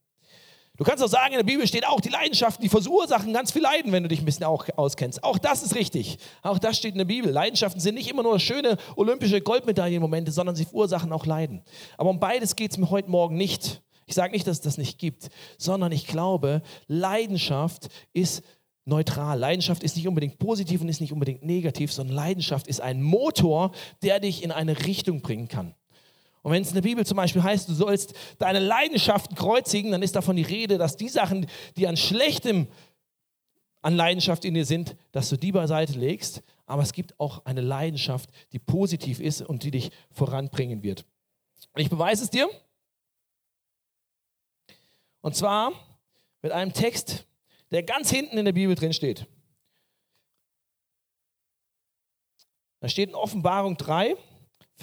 Du 0.76 0.84
kannst 0.84 1.04
auch 1.04 1.08
sagen, 1.08 1.34
in 1.34 1.38
der 1.38 1.46
Bibel 1.46 1.68
steht 1.68 1.86
auch, 1.86 2.02
die 2.02 2.10
Leidenschaften, 2.10 2.64
die 2.64 2.70
verursachen 2.70 3.32
ganz 3.32 3.52
viel 3.52 3.62
Leiden, 3.62 3.92
wenn 3.92 4.02
du 4.02 4.10
dich 4.10 4.20
ein 4.20 4.26
bisschen 4.26 4.46
auch 4.46 4.66
auskennst. 4.76 5.24
Auch 5.24 5.38
das 5.38 5.62
ist 5.62 5.76
richtig. 5.76 6.18
Auch 6.42 6.58
das 6.58 6.78
steht 6.78 6.94
in 6.94 6.98
der 6.98 7.06
Bibel. 7.06 7.32
Leidenschaften 7.32 7.80
sind 7.80 7.94
nicht 7.94 8.10
immer 8.10 8.24
nur 8.24 8.40
schöne 8.40 8.78
olympische 8.96 9.40
Goldmedaillenmomente, 9.40 10.32
sondern 10.32 10.56
sie 10.56 10.66
verursachen 10.66 11.14
auch 11.14 11.28
Leiden. 11.28 11.62
Aber 11.96 12.10
um 12.10 12.20
beides 12.20 12.56
geht 12.56 12.72
es 12.72 12.80
mir 12.80 12.90
heute 12.90 13.12
Morgen 13.12 13.38
nicht. 13.38 13.84
Ich 14.08 14.16
sage 14.16 14.34
nicht, 14.34 14.48
dass 14.48 14.58
es 14.58 14.64
das 14.64 14.80
nicht 14.80 14.98
gibt, 14.98 15.30
sondern 15.60 15.92
ich 15.92 16.08
glaube, 16.08 16.64
Leidenschaft 16.88 17.90
ist 18.12 18.42
neutral. 18.86 19.38
Leidenschaft 19.38 19.84
ist 19.84 19.96
nicht 19.96 20.08
unbedingt 20.08 20.40
positiv 20.40 20.82
und 20.82 20.90
ist 20.90 21.02
nicht 21.02 21.14
unbedingt 21.14 21.44
negativ, 21.44 21.94
sondern 21.94 22.16
Leidenschaft 22.16 22.68
ist 22.68 22.82
ein 22.82 23.04
Motor, 23.04 23.74
der 24.02 24.20
dich 24.20 24.44
in 24.44 24.52
eine 24.52 24.86
Richtung 24.88 25.22
bringen 25.22 25.48
kann. 25.48 25.76
Und 26.44 26.52
wenn 26.52 26.62
es 26.62 26.68
in 26.70 26.76
der 26.76 26.82
Bibel 26.82 27.06
zum 27.06 27.18
Beispiel 27.18 27.42
heißt, 27.42 27.70
du 27.70 27.74
sollst 27.74 28.14
deine 28.38 28.60
Leidenschaften 28.60 29.36
kreuzigen, 29.36 29.92
dann 29.92 30.04
ist 30.04 30.16
davon 30.16 30.36
die 30.36 30.44
Rede, 30.44 30.78
dass 30.78 30.98
die 30.98 31.10
Sachen, 31.10 31.48
die 31.78 31.88
an 31.88 31.98
Schlechtem 31.98 32.68
an 33.82 33.96
Leidenschaft 33.96 34.46
in 34.46 34.54
dir 34.54 34.66
sind, 34.66 34.96
dass 35.12 35.30
du 35.30 35.38
die 35.38 35.52
beiseite 35.52 35.94
legst. 35.94 36.44
Aber 36.66 36.84
es 36.84 36.94
gibt 36.94 37.20
auch 37.20 37.46
eine 37.46 37.62
Leidenschaft, 37.62 38.30
die 38.52 38.60
positiv 38.60 39.20
ist 39.20 39.42
und 39.42 39.64
die 39.64 39.72
dich 39.72 39.92
voranbringen 40.12 40.84
wird. 40.84 41.06
Und 41.74 41.82
ich 41.82 41.90
beweise 41.90 42.24
es 42.24 42.30
dir. 42.30 42.50
Und 45.22 45.36
zwar 45.36 45.72
mit 46.42 46.52
einem 46.52 46.74
Text, 46.74 47.26
der 47.72 47.84
ganz 47.84 48.10
hinten 48.10 48.38
in 48.38 48.46
der 48.46 48.54
Bibel 48.54 48.76
drin 48.76 48.94
steht. 48.94 49.26
Da 52.82 52.90
steht 52.90 53.10
in 53.10 53.16
Offenbarung 53.16 53.78
3, 53.78 54.18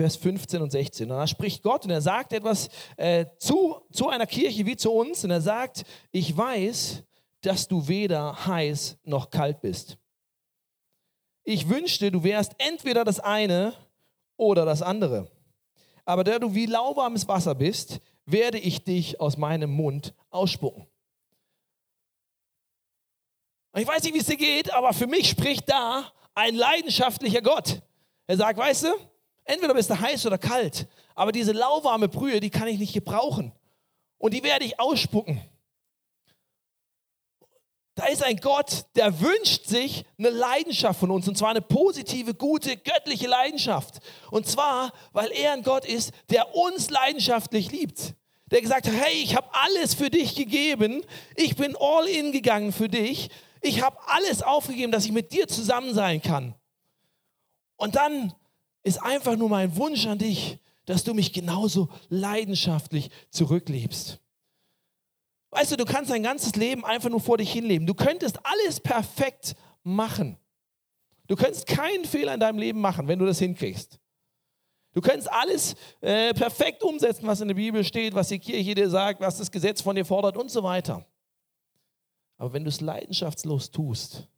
Vers 0.01 0.17
15 0.17 0.63
und 0.63 0.71
16. 0.71 1.11
Und 1.11 1.19
da 1.19 1.27
spricht 1.27 1.63
Gott 1.63 1.85
und 1.85 1.91
er 1.91 2.01
sagt 2.01 2.33
etwas 2.33 2.71
äh, 2.97 3.27
zu, 3.39 3.83
zu 3.93 4.09
einer 4.09 4.27
Kirche 4.27 4.65
wie 4.65 4.75
zu 4.75 4.91
uns. 4.91 5.25
Und 5.25 5.31
er 5.31 5.43
sagt, 5.43 5.85
ich 6.11 6.35
weiß, 6.35 7.03
dass 7.43 7.69
du 7.69 7.87
weder 7.87 8.47
heiß 8.47 8.97
noch 9.05 9.29
kalt 9.29 9.61
bist. 9.61 9.99
Ich 11.45 11.69
wünschte, 11.69 12.11
du 12.11 12.25
wärst 12.25 12.55
entweder 12.57 13.05
das 13.05 13.21
eine 13.21 13.75
oder 14.39 14.65
das 14.65 14.81
andere. 14.81 15.31
Aber 16.07 16.25
da 16.25 16.39
du 16.39 16.55
wie 16.55 16.65
lauwarmes 16.65 17.29
Wasser 17.29 17.55
bist, 17.55 18.01
werde 18.25 18.57
ich 18.59 18.83
dich 18.83 19.21
aus 19.21 19.37
meinem 19.37 19.71
Mund 19.71 20.15
ausspucken. 20.31 20.87
Ich 23.77 23.87
weiß 23.87 24.03
nicht, 24.05 24.15
wie 24.15 24.21
es 24.21 24.27
dir 24.27 24.39
geht, 24.39 24.73
aber 24.73 24.95
für 24.95 25.07
mich 25.07 25.29
spricht 25.29 25.69
da 25.69 26.11
ein 26.35 26.55
leidenschaftlicher 26.55 27.43
Gott. 27.43 27.83
Er 28.27 28.39
sagt, 28.39 28.59
weißt 28.59 28.85
du, 28.85 29.10
entweder 29.51 29.75
bist 29.75 29.91
du 29.91 29.99
heiß 29.99 30.27
oder 30.27 30.39
kalt, 30.39 30.87
aber 31.15 31.33
diese 31.33 31.53
lauwarme 31.53 32.09
Brühe, 32.09 32.41
die 32.41 32.51
kann 32.51 32.69
ich 32.69 32.79
nicht 32.79 32.93
gebrauchen. 32.93 33.53
Und 34.19 34.35
die 34.35 34.43
werde 34.43 34.65
ich 34.65 34.79
ausspucken. 34.79 35.41
Da 37.95 38.07
ist 38.07 38.23
ein 38.23 38.37
Gott, 38.37 38.87
der 38.97 39.21
wünscht 39.21 39.67
sich 39.67 40.05
eine 40.19 40.31
Leidenschaft 40.31 41.01
von 41.01 41.11
uns, 41.11 41.29
und 41.29 41.37
zwar 41.37 41.51
eine 41.51 41.61
positive, 41.61 42.35
gute, 42.35 42.77
göttliche 42.77 43.27
Leidenschaft. 43.27 44.01
Und 44.31 44.47
zwar, 44.47 44.93
weil 45.13 45.31
er 45.33 45.53
ein 45.53 45.63
Gott 45.63 45.85
ist, 45.85 46.13
der 46.31 46.55
uns 46.55 46.89
leidenschaftlich 46.91 47.71
liebt 47.71 48.15
der 48.51 48.61
gesagt 48.61 48.87
hat, 48.89 48.95
hey, 48.95 49.23
ich 49.23 49.37
habe 49.37 49.49
alles 49.53 49.95
für 49.95 50.11
dich 50.11 50.35
gegeben, 50.35 51.05
ich 51.37 51.57
bin 51.57 51.77
all 51.79 52.09
in 52.09 52.33
gegangen 52.33 52.73
für 52.73 52.89
dich, 52.89 53.31
ich 53.61 53.83
habe 53.83 53.97
alles 54.07 54.43
aufgegeben, 54.43 54.91
dass 54.91 55.05
ich 55.05 55.13
mit 55.13 55.33
dir 55.33 55.47
zusammen 55.47 55.95
sein 55.95 56.21
kann. 56.21 56.55
Und 57.77 57.97
dann 57.97 58.35
ist 58.83 59.03
einfach 59.03 59.37
nur 59.37 59.49
mein 59.49 59.77
Wunsch 59.77 60.07
an 60.07 60.19
dich, 60.19 60.59
dass 60.87 61.05
du 61.05 61.15
mich 61.15 61.33
genauso 61.33 61.89
leidenschaftlich 62.09 63.11
zurücklebst. 63.31 64.21
Weißt 65.51 65.73
du, 65.73 65.77
du 65.77 65.85
kannst 65.85 66.11
dein 66.11 66.23
ganzes 66.23 66.55
Leben 66.57 66.85
einfach 66.85 67.11
nur 67.11 67.21
vor 67.21 67.39
dich 67.39 67.53
hinleben. 67.53 67.87
Du 67.87 67.95
könntest 67.95 68.39
alles 68.45 68.81
perfekt 68.81 69.57
machen. 69.83 70.37
Du 71.27 71.37
könntest 71.37 71.67
keinen 71.67 72.05
Fehler 72.05 72.35
in 72.35 72.41
deinem 72.41 72.59
Leben 72.59 72.81
machen, 72.81 73.09
wenn 73.09 73.19
du 73.19 73.27
das 73.27 73.39
hinkriegst. 73.39 74.01
Du 74.93 75.01
kannst 75.01 75.31
alles 75.31 75.77
äh, 76.01 76.35
perfekt 76.35 76.83
umsetzen, 76.83 77.27
was 77.27 77.41
in 77.41 77.49
der 77.49 77.55
Bibel 77.55 77.85
steht, 77.85 78.15
was 78.15 78.29
die 78.29 78.41
Kirche 78.41 78.75
dir 78.75 78.91
sagt, 78.91 79.21
was 79.21 79.39
das 79.39 79.51
Gesetz 79.51 79.81
von 79.81 79.95
dir 79.95 80.05
fordert 80.05 80.37
und 80.37 80.51
so 80.51 80.65
weiter. 80.65 81.07
Aber 82.37 82.53
wenn 82.53 82.65
du 82.65 82.71
es 82.71 82.81
leidenschaftslos 82.81 83.71
tust, 83.71 84.29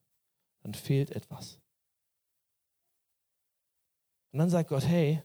dann 0.63 0.75
fehlt 0.75 1.11
etwas. 1.13 1.62
Und 4.33 4.39
dann 4.39 4.51
sagt 4.51 4.71
Gott, 4.71 4.87
hey, 4.87 5.23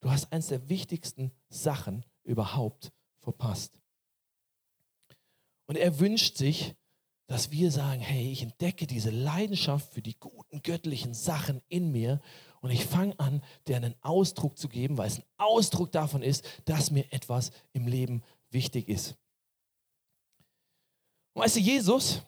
du 0.00 0.10
hast 0.10 0.32
eines 0.32 0.48
der 0.48 0.68
wichtigsten 0.68 1.32
Sachen 1.48 2.04
überhaupt 2.24 2.92
verpasst. 3.20 3.80
Und 5.66 5.76
er 5.76 5.98
wünscht 5.98 6.36
sich, 6.36 6.74
dass 7.26 7.50
wir 7.50 7.70
sagen, 7.70 8.00
hey, 8.00 8.30
ich 8.30 8.42
entdecke 8.42 8.86
diese 8.86 9.10
Leidenschaft 9.10 9.92
für 9.94 10.02
die 10.02 10.18
guten 10.18 10.62
göttlichen 10.62 11.14
Sachen 11.14 11.62
in 11.68 11.90
mir 11.90 12.20
und 12.60 12.70
ich 12.70 12.84
fange 12.84 13.18
an, 13.18 13.42
dir 13.66 13.76
einen 13.76 13.94
Ausdruck 14.02 14.58
zu 14.58 14.68
geben, 14.68 14.98
weil 14.98 15.06
es 15.06 15.18
ein 15.18 15.24
Ausdruck 15.38 15.90
davon 15.92 16.22
ist, 16.22 16.44
dass 16.66 16.90
mir 16.90 17.10
etwas 17.12 17.50
im 17.72 17.86
Leben 17.86 18.22
wichtig 18.50 18.88
ist. 18.88 19.16
Und 21.32 21.42
weißt 21.42 21.56
du, 21.56 21.60
Jesus, 21.60 22.22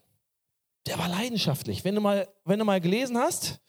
der 0.87 0.99
war 0.99 1.09
leidenschaftlich. 1.09 1.85
Wenn 1.85 1.95
du 1.95 2.01
mal, 2.01 2.29
wenn 2.45 2.59
du 2.59 2.65
mal 2.65 2.81
gelesen 2.81 3.19
hast, 3.19 3.61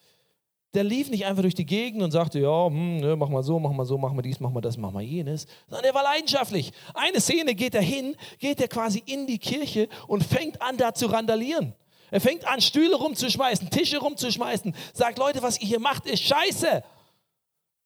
der 0.73 0.83
lief 0.83 1.09
nicht 1.09 1.25
einfach 1.25 1.41
durch 1.41 1.55
die 1.55 1.65
Gegend 1.65 2.03
und 2.03 2.11
sagte, 2.11 2.39
ja, 2.39 2.67
hm, 2.67 2.97
ne, 2.97 3.15
mach 3.15 3.29
mal 3.29 3.43
so, 3.43 3.59
mach 3.59 3.71
mal 3.71 3.85
so, 3.85 3.97
mach 3.97 4.13
mal 4.13 4.21
dies, 4.21 4.39
mach 4.39 4.51
mal 4.51 4.61
das, 4.61 4.77
mach 4.77 4.91
mal 4.91 5.01
jenes, 5.01 5.47
sondern 5.67 5.85
er 5.85 5.93
war 5.93 6.03
leidenschaftlich. 6.03 6.71
Eine 6.93 7.21
Szene 7.21 7.55
geht 7.55 7.73
er 7.73 7.81
hin, 7.81 8.15
geht 8.39 8.59
er 8.61 8.67
quasi 8.67 9.01
in 9.05 9.27
die 9.27 9.39
Kirche 9.39 9.87
und 10.07 10.23
fängt 10.23 10.61
an, 10.61 10.77
da 10.77 10.93
zu 10.93 11.07
randalieren. 11.07 11.73
Er 12.11 12.21
fängt 12.21 12.45
an, 12.47 12.61
Stühle 12.61 12.95
rumzuschmeißen, 12.95 13.69
Tische 13.69 13.97
rumzuschmeißen, 13.97 14.75
sagt, 14.93 15.17
Leute, 15.17 15.41
was 15.41 15.59
ihr 15.59 15.67
hier 15.67 15.79
macht, 15.79 16.05
ist 16.05 16.23
scheiße. 16.23 16.83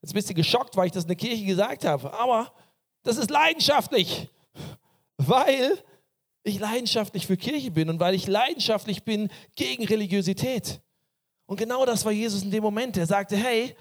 Jetzt 0.02 0.14
bist 0.14 0.30
du 0.30 0.34
geschockt, 0.34 0.76
weil 0.76 0.88
ich 0.88 0.92
das 0.92 1.04
in 1.04 1.10
der 1.10 1.18
Kirche 1.18 1.46
gesagt 1.46 1.86
habe. 1.86 2.14
Aber 2.14 2.52
das 3.04 3.18
ist 3.18 3.30
leidenschaftlich, 3.30 4.28
weil 5.18 5.78
ich 6.44 6.60
leidenschaftlich 6.60 7.28
für 7.28 7.38
Kirche 7.38 7.72
bin 7.72 7.90
und 7.90 8.00
weil 8.00 8.16
ich 8.16 8.28
leidenschaftlich 8.28 9.04
bin 9.04 9.30
gegen 9.56 9.86
Religiosität. 9.86 10.82
Und 11.52 11.58
genau 11.58 11.86
das 11.86 12.06
war 12.06 12.14
Jesus 12.14 12.44
in 12.44 12.50
dem 12.50 12.64
Moment. 12.64 12.96
Er 12.96 13.06
sagte, 13.06 13.36
hey, 13.36 13.76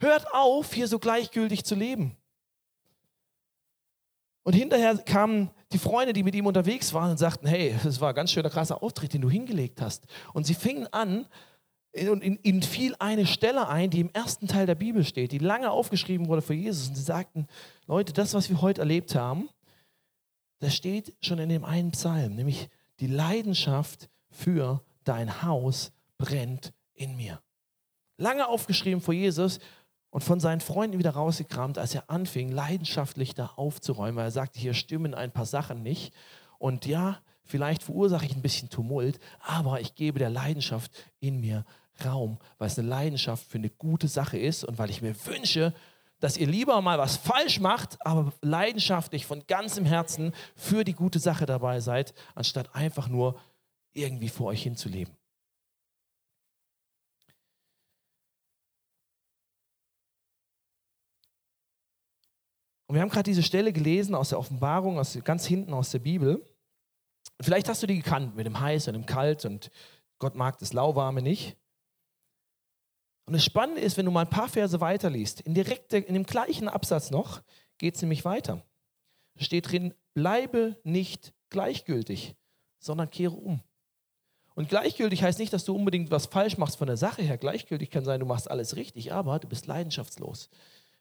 hört 0.00 0.26
auf, 0.34 0.74
hier 0.74 0.88
so 0.88 0.98
gleichgültig 0.98 1.64
zu 1.64 1.76
leben. 1.76 2.16
Und 4.42 4.54
hinterher 4.54 4.98
kamen 4.98 5.52
die 5.70 5.78
Freunde, 5.78 6.12
die 6.12 6.24
mit 6.24 6.34
ihm 6.34 6.46
unterwegs 6.46 6.92
waren, 6.92 7.12
und 7.12 7.16
sagten, 7.16 7.46
hey, 7.46 7.76
das 7.84 8.00
war 8.00 8.08
ein 8.08 8.14
ganz 8.16 8.32
schöner 8.32 8.50
krasser 8.50 8.82
Auftritt, 8.82 9.12
den 9.12 9.20
du 9.20 9.30
hingelegt 9.30 9.80
hast. 9.80 10.08
Und 10.32 10.48
sie 10.48 10.54
fingen 10.54 10.88
an, 10.88 11.28
und 12.10 12.24
ihnen 12.24 12.62
fiel 12.62 12.96
eine 12.98 13.24
Stelle 13.24 13.68
ein, 13.68 13.90
die 13.90 14.00
im 14.00 14.10
ersten 14.12 14.48
Teil 14.48 14.66
der 14.66 14.74
Bibel 14.74 15.04
steht, 15.04 15.30
die 15.30 15.38
lange 15.38 15.70
aufgeschrieben 15.70 16.26
wurde 16.26 16.42
für 16.42 16.54
Jesus. 16.54 16.88
Und 16.88 16.96
sie 16.96 17.04
sagten, 17.04 17.46
Leute, 17.86 18.12
das, 18.12 18.34
was 18.34 18.50
wir 18.50 18.60
heute 18.62 18.80
erlebt 18.80 19.14
haben, 19.14 19.48
das 20.58 20.74
steht 20.74 21.14
schon 21.20 21.38
in 21.38 21.50
dem 21.50 21.64
einen 21.64 21.92
Psalm, 21.92 22.34
nämlich 22.34 22.68
die 22.98 23.06
Leidenschaft 23.06 24.10
für 24.28 24.82
dein 25.04 25.44
Haus 25.44 25.92
brennt 26.24 26.72
in 26.94 27.16
mir. 27.16 27.42
Lange 28.16 28.48
aufgeschrieben 28.48 29.02
vor 29.02 29.12
Jesus 29.12 29.58
und 30.08 30.24
von 30.24 30.40
seinen 30.40 30.60
Freunden 30.60 30.98
wieder 30.98 31.10
rausgekramt, 31.10 31.76
als 31.76 31.94
er 31.94 32.08
anfing, 32.08 32.50
leidenschaftlich 32.50 33.34
da 33.34 33.46
aufzuräumen, 33.56 34.16
weil 34.16 34.28
er 34.28 34.30
sagte, 34.30 34.58
hier 34.58 34.72
stimmen 34.72 35.12
ein 35.12 35.32
paar 35.32 35.44
Sachen 35.44 35.82
nicht. 35.82 36.14
Und 36.58 36.86
ja, 36.86 37.18
vielleicht 37.42 37.82
verursache 37.82 38.24
ich 38.24 38.34
ein 38.34 38.40
bisschen 38.40 38.70
Tumult, 38.70 39.18
aber 39.40 39.80
ich 39.80 39.96
gebe 39.96 40.18
der 40.18 40.30
Leidenschaft 40.30 40.92
in 41.20 41.40
mir 41.40 41.66
Raum, 42.02 42.38
weil 42.58 42.68
es 42.68 42.78
eine 42.78 42.88
Leidenschaft 42.88 43.46
für 43.46 43.58
eine 43.58 43.70
gute 43.70 44.08
Sache 44.08 44.38
ist 44.38 44.64
und 44.64 44.78
weil 44.78 44.90
ich 44.90 45.02
mir 45.02 45.14
wünsche, 45.26 45.74
dass 46.20 46.38
ihr 46.38 46.46
lieber 46.46 46.80
mal 46.80 46.98
was 46.98 47.16
falsch 47.16 47.60
macht, 47.60 47.98
aber 48.06 48.32
leidenschaftlich 48.40 49.26
von 49.26 49.46
ganzem 49.46 49.84
Herzen 49.84 50.32
für 50.56 50.84
die 50.84 50.94
gute 50.94 51.18
Sache 51.18 51.44
dabei 51.44 51.80
seid, 51.80 52.14
anstatt 52.34 52.74
einfach 52.74 53.08
nur 53.08 53.38
irgendwie 53.92 54.30
vor 54.30 54.46
euch 54.46 54.62
hinzuleben. 54.62 55.14
Und 62.94 62.98
wir 62.98 63.02
haben 63.02 63.10
gerade 63.10 63.28
diese 63.28 63.42
Stelle 63.42 63.72
gelesen 63.72 64.14
aus 64.14 64.28
der 64.28 64.38
Offenbarung, 64.38 65.00
aus, 65.00 65.18
ganz 65.24 65.44
hinten 65.44 65.74
aus 65.74 65.90
der 65.90 65.98
Bibel. 65.98 66.46
Vielleicht 67.40 67.68
hast 67.68 67.82
du 67.82 67.88
die 67.88 67.96
gekannt 67.96 68.36
mit 68.36 68.46
dem 68.46 68.60
Heiß 68.60 68.86
und 68.86 68.94
dem 68.94 69.04
Kalt 69.04 69.44
und 69.46 69.72
Gott 70.20 70.36
mag 70.36 70.60
das 70.60 70.72
Lauwarme 70.72 71.20
nicht. 71.20 71.56
Und 73.26 73.32
das 73.32 73.44
Spannende 73.44 73.80
ist, 73.80 73.96
wenn 73.96 74.06
du 74.06 74.12
mal 74.12 74.20
ein 74.20 74.30
paar 74.30 74.48
Verse 74.48 74.80
weiterliest, 74.80 75.40
in, 75.40 75.54
direkt, 75.54 75.92
in 75.92 76.14
dem 76.14 76.22
gleichen 76.22 76.68
Absatz 76.68 77.10
noch, 77.10 77.42
geht 77.78 77.96
es 77.96 78.02
nämlich 78.02 78.24
weiter. 78.24 78.64
Da 79.34 79.44
steht 79.44 79.72
drin, 79.72 79.92
bleibe 80.14 80.78
nicht 80.84 81.34
gleichgültig, 81.50 82.36
sondern 82.78 83.10
kehre 83.10 83.34
um. 83.34 83.60
Und 84.54 84.68
gleichgültig 84.68 85.24
heißt 85.24 85.40
nicht, 85.40 85.52
dass 85.52 85.64
du 85.64 85.74
unbedingt 85.74 86.12
was 86.12 86.26
falsch 86.26 86.58
machst 86.58 86.76
von 86.76 86.86
der 86.86 86.96
Sache 86.96 87.22
her. 87.22 87.38
Gleichgültig 87.38 87.90
kann 87.90 88.04
sein, 88.04 88.20
du 88.20 88.26
machst 88.26 88.48
alles 88.48 88.76
richtig, 88.76 89.12
aber 89.12 89.40
du 89.40 89.48
bist 89.48 89.66
leidenschaftslos. 89.66 90.48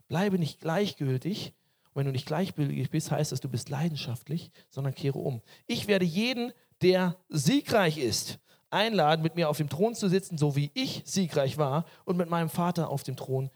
Bleibe 0.07 0.39
nicht 0.39 0.59
gleichgültig, 0.59 1.53
wenn 1.93 2.05
du 2.05 2.12
nicht 2.12 2.25
gleichgültig 2.25 2.89
bist, 2.89 3.12
heißt 3.12 3.31
das, 3.31 3.39
du 3.39 3.50
bist 3.50 3.69
leidenschaftlich, 3.69 4.51
sondern 4.69 4.95
kehre 4.95 5.19
um. 5.19 5.41
Ich 5.67 5.88
werde 5.88 6.05
jeden, 6.05 6.53
der 6.81 7.17
siegreich 7.29 7.97
ist, 7.97 8.39
einladen, 8.69 9.21
mit 9.21 9.35
mir 9.35 9.50
auf 9.50 9.57
dem 9.57 9.69
Thron 9.69 9.95
zu 9.95 10.09
sitzen, 10.09 10.38
so 10.38 10.55
wie 10.55 10.71
ich 10.73 11.03
siegreich 11.05 11.57
war 11.57 11.85
und 12.05 12.17
mit 12.17 12.29
meinem 12.29 12.50
Vater 12.50 12.89
auf 12.89 13.03
dem 13.03 13.15
Thron 13.15 13.51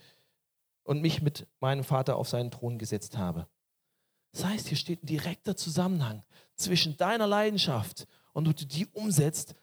und 0.84 1.02
mich 1.02 1.22
mit 1.22 1.48
meinem 1.60 1.84
Vater 1.84 2.16
auf 2.16 2.30
seinen 2.30 2.52
Thron 2.52 2.78
gesetzt 2.78 3.18
habe. 3.18 3.48
Das 4.32 4.46
heißt, 4.46 4.68
hier 4.68 4.78
steht 4.78 5.04
ein 5.04 5.08
direkter 5.08 5.58
Zusammenhang 5.58 6.24
zwischen 6.56 6.96
deiner 6.98 7.28
Leidenschaft 7.28 8.08
und 8.34 8.46
du 8.46 8.54
die 8.54 8.86
umsetzt 8.88 9.56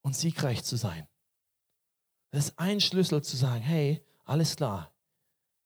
und 0.00 0.16
siegreich 0.16 0.64
zu 0.64 0.76
sein. 0.76 1.06
Das 2.30 2.46
ist 2.46 2.58
ein 2.58 2.80
Schlüssel 2.80 3.22
zu 3.22 3.36
sagen, 3.36 3.60
hey, 3.60 4.02
alles 4.24 4.56
klar, 4.56 4.91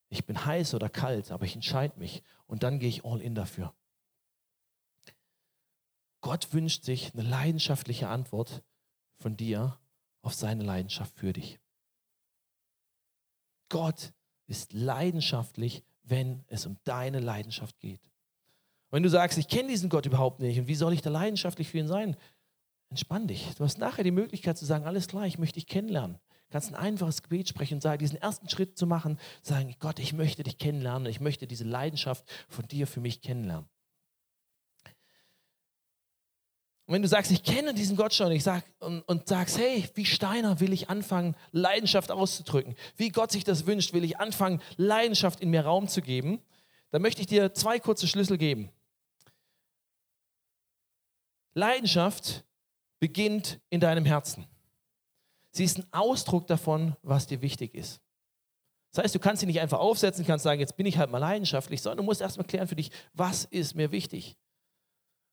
ich 0.09 0.25
bin 0.25 0.45
heiß 0.45 0.73
oder 0.73 0.89
kalt, 0.89 1.31
aber 1.31 1.45
ich 1.45 1.55
entscheide 1.55 1.99
mich 1.99 2.23
und 2.45 2.63
dann 2.63 2.79
gehe 2.79 2.89
ich 2.89 3.05
all 3.05 3.21
in 3.21 3.35
dafür. 3.35 3.73
Gott 6.21 6.53
wünscht 6.53 6.83
sich 6.83 7.13
eine 7.13 7.23
leidenschaftliche 7.23 8.07
Antwort 8.07 8.63
von 9.17 9.37
dir 9.37 9.79
auf 10.21 10.33
seine 10.33 10.63
Leidenschaft 10.63 11.15
für 11.15 11.33
dich. 11.33 11.59
Gott 13.69 14.13
ist 14.47 14.73
leidenschaftlich, 14.73 15.83
wenn 16.03 16.43
es 16.47 16.65
um 16.65 16.77
deine 16.83 17.19
Leidenschaft 17.19 17.79
geht. 17.79 18.01
Wenn 18.89 19.03
du 19.03 19.09
sagst, 19.09 19.37
ich 19.37 19.49
kenne 19.49 19.69
diesen 19.69 19.89
Gott 19.89 20.05
überhaupt 20.05 20.39
nicht 20.39 20.57
und 20.59 20.67
wie 20.67 20.75
soll 20.75 20.93
ich 20.93 21.01
da 21.01 21.09
leidenschaftlich 21.09 21.67
für 21.69 21.79
ihn 21.79 21.87
sein? 21.87 22.15
Entspann 22.89 23.27
dich. 23.27 23.53
Du 23.55 23.65
hast 23.65 23.77
nachher 23.77 24.05
die 24.05 24.11
Möglichkeit 24.11 24.57
zu 24.57 24.65
sagen, 24.65 24.85
alles 24.85 25.07
klar, 25.07 25.27
ich 25.27 25.37
möchte 25.37 25.55
dich 25.55 25.67
kennenlernen. 25.67 26.19
Kannst 26.49 26.69
ein 26.69 26.75
einfaches 26.75 27.23
Gebet 27.23 27.49
sprechen 27.49 27.75
und 27.75 27.81
sagen, 27.81 27.99
diesen 27.99 28.21
ersten 28.21 28.47
Schritt 28.49 28.77
zu 28.77 28.87
machen, 28.87 29.19
sagen, 29.41 29.75
Gott, 29.79 29.99
ich 29.99 30.13
möchte 30.13 30.43
dich 30.43 30.57
kennenlernen, 30.57 31.07
ich 31.07 31.19
möchte 31.19 31.45
diese 31.45 31.65
Leidenschaft 31.65 32.23
von 32.47 32.67
dir 32.67 32.87
für 32.87 33.01
mich 33.01 33.21
kennenlernen. 33.21 33.67
Und 36.87 36.93
wenn 36.93 37.01
du 37.01 37.09
sagst, 37.09 37.31
ich 37.31 37.43
kenne 37.43 37.73
diesen 37.73 37.97
Gott 37.97 38.13
schon 38.13 38.31
ich 38.31 38.43
sag, 38.43 38.63
und, 38.79 39.01
und 39.01 39.27
sagst, 39.27 39.57
hey, 39.57 39.89
wie 39.95 40.05
Steiner 40.05 40.61
will 40.61 40.71
ich 40.71 40.89
anfangen, 40.89 41.35
Leidenschaft 41.51 42.11
auszudrücken, 42.11 42.75
wie 42.95 43.09
Gott 43.09 43.33
sich 43.33 43.43
das 43.43 43.65
wünscht, 43.65 43.91
will 43.91 44.05
ich 44.05 44.19
anfangen, 44.19 44.61
Leidenschaft 44.77 45.41
in 45.41 45.49
mir 45.49 45.65
Raum 45.65 45.89
zu 45.89 46.01
geben, 46.01 46.41
dann 46.91 47.01
möchte 47.01 47.19
ich 47.19 47.27
dir 47.27 47.53
zwei 47.53 47.77
kurze 47.77 48.07
Schlüssel 48.07 48.37
geben. 48.37 48.71
Leidenschaft 51.55 52.45
beginnt 52.99 53.59
in 53.69 53.81
deinem 53.81 54.05
Herzen. 54.05 54.47
Sie 55.57 55.63
ist 55.63 55.79
ein 55.79 55.87
Ausdruck 55.91 56.45
davon, 56.45 56.95
was 57.01 57.25
dir 57.25 57.41
wichtig 57.41 57.73
ist. 57.73 57.99
Das 58.91 59.03
heißt, 59.03 59.15
du 59.15 59.19
kannst 59.19 59.39
sie 59.39 59.47
nicht 59.47 59.59
einfach 59.59 59.79
aufsetzen, 59.79 60.23
kannst 60.23 60.43
sagen, 60.43 60.59
jetzt 60.59 60.77
bin 60.77 60.85
ich 60.85 60.99
halt 60.99 61.09
mal 61.09 61.17
leidenschaftlich, 61.17 61.81
sondern 61.81 61.97
du 61.97 62.03
musst 62.03 62.21
erstmal 62.21 62.45
klären 62.45 62.67
für 62.67 62.75
dich, 62.75 62.91
was 63.13 63.45
ist 63.45 63.73
mir 63.73 63.91
wichtig. 63.91 64.37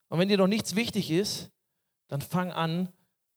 Und 0.09 0.17
wenn 0.17 0.27
dir 0.27 0.37
noch 0.37 0.47
nichts 0.47 0.75
wichtig 0.75 1.11
ist, 1.11 1.51
dann 2.07 2.21
fang 2.21 2.51
an, 2.51 2.89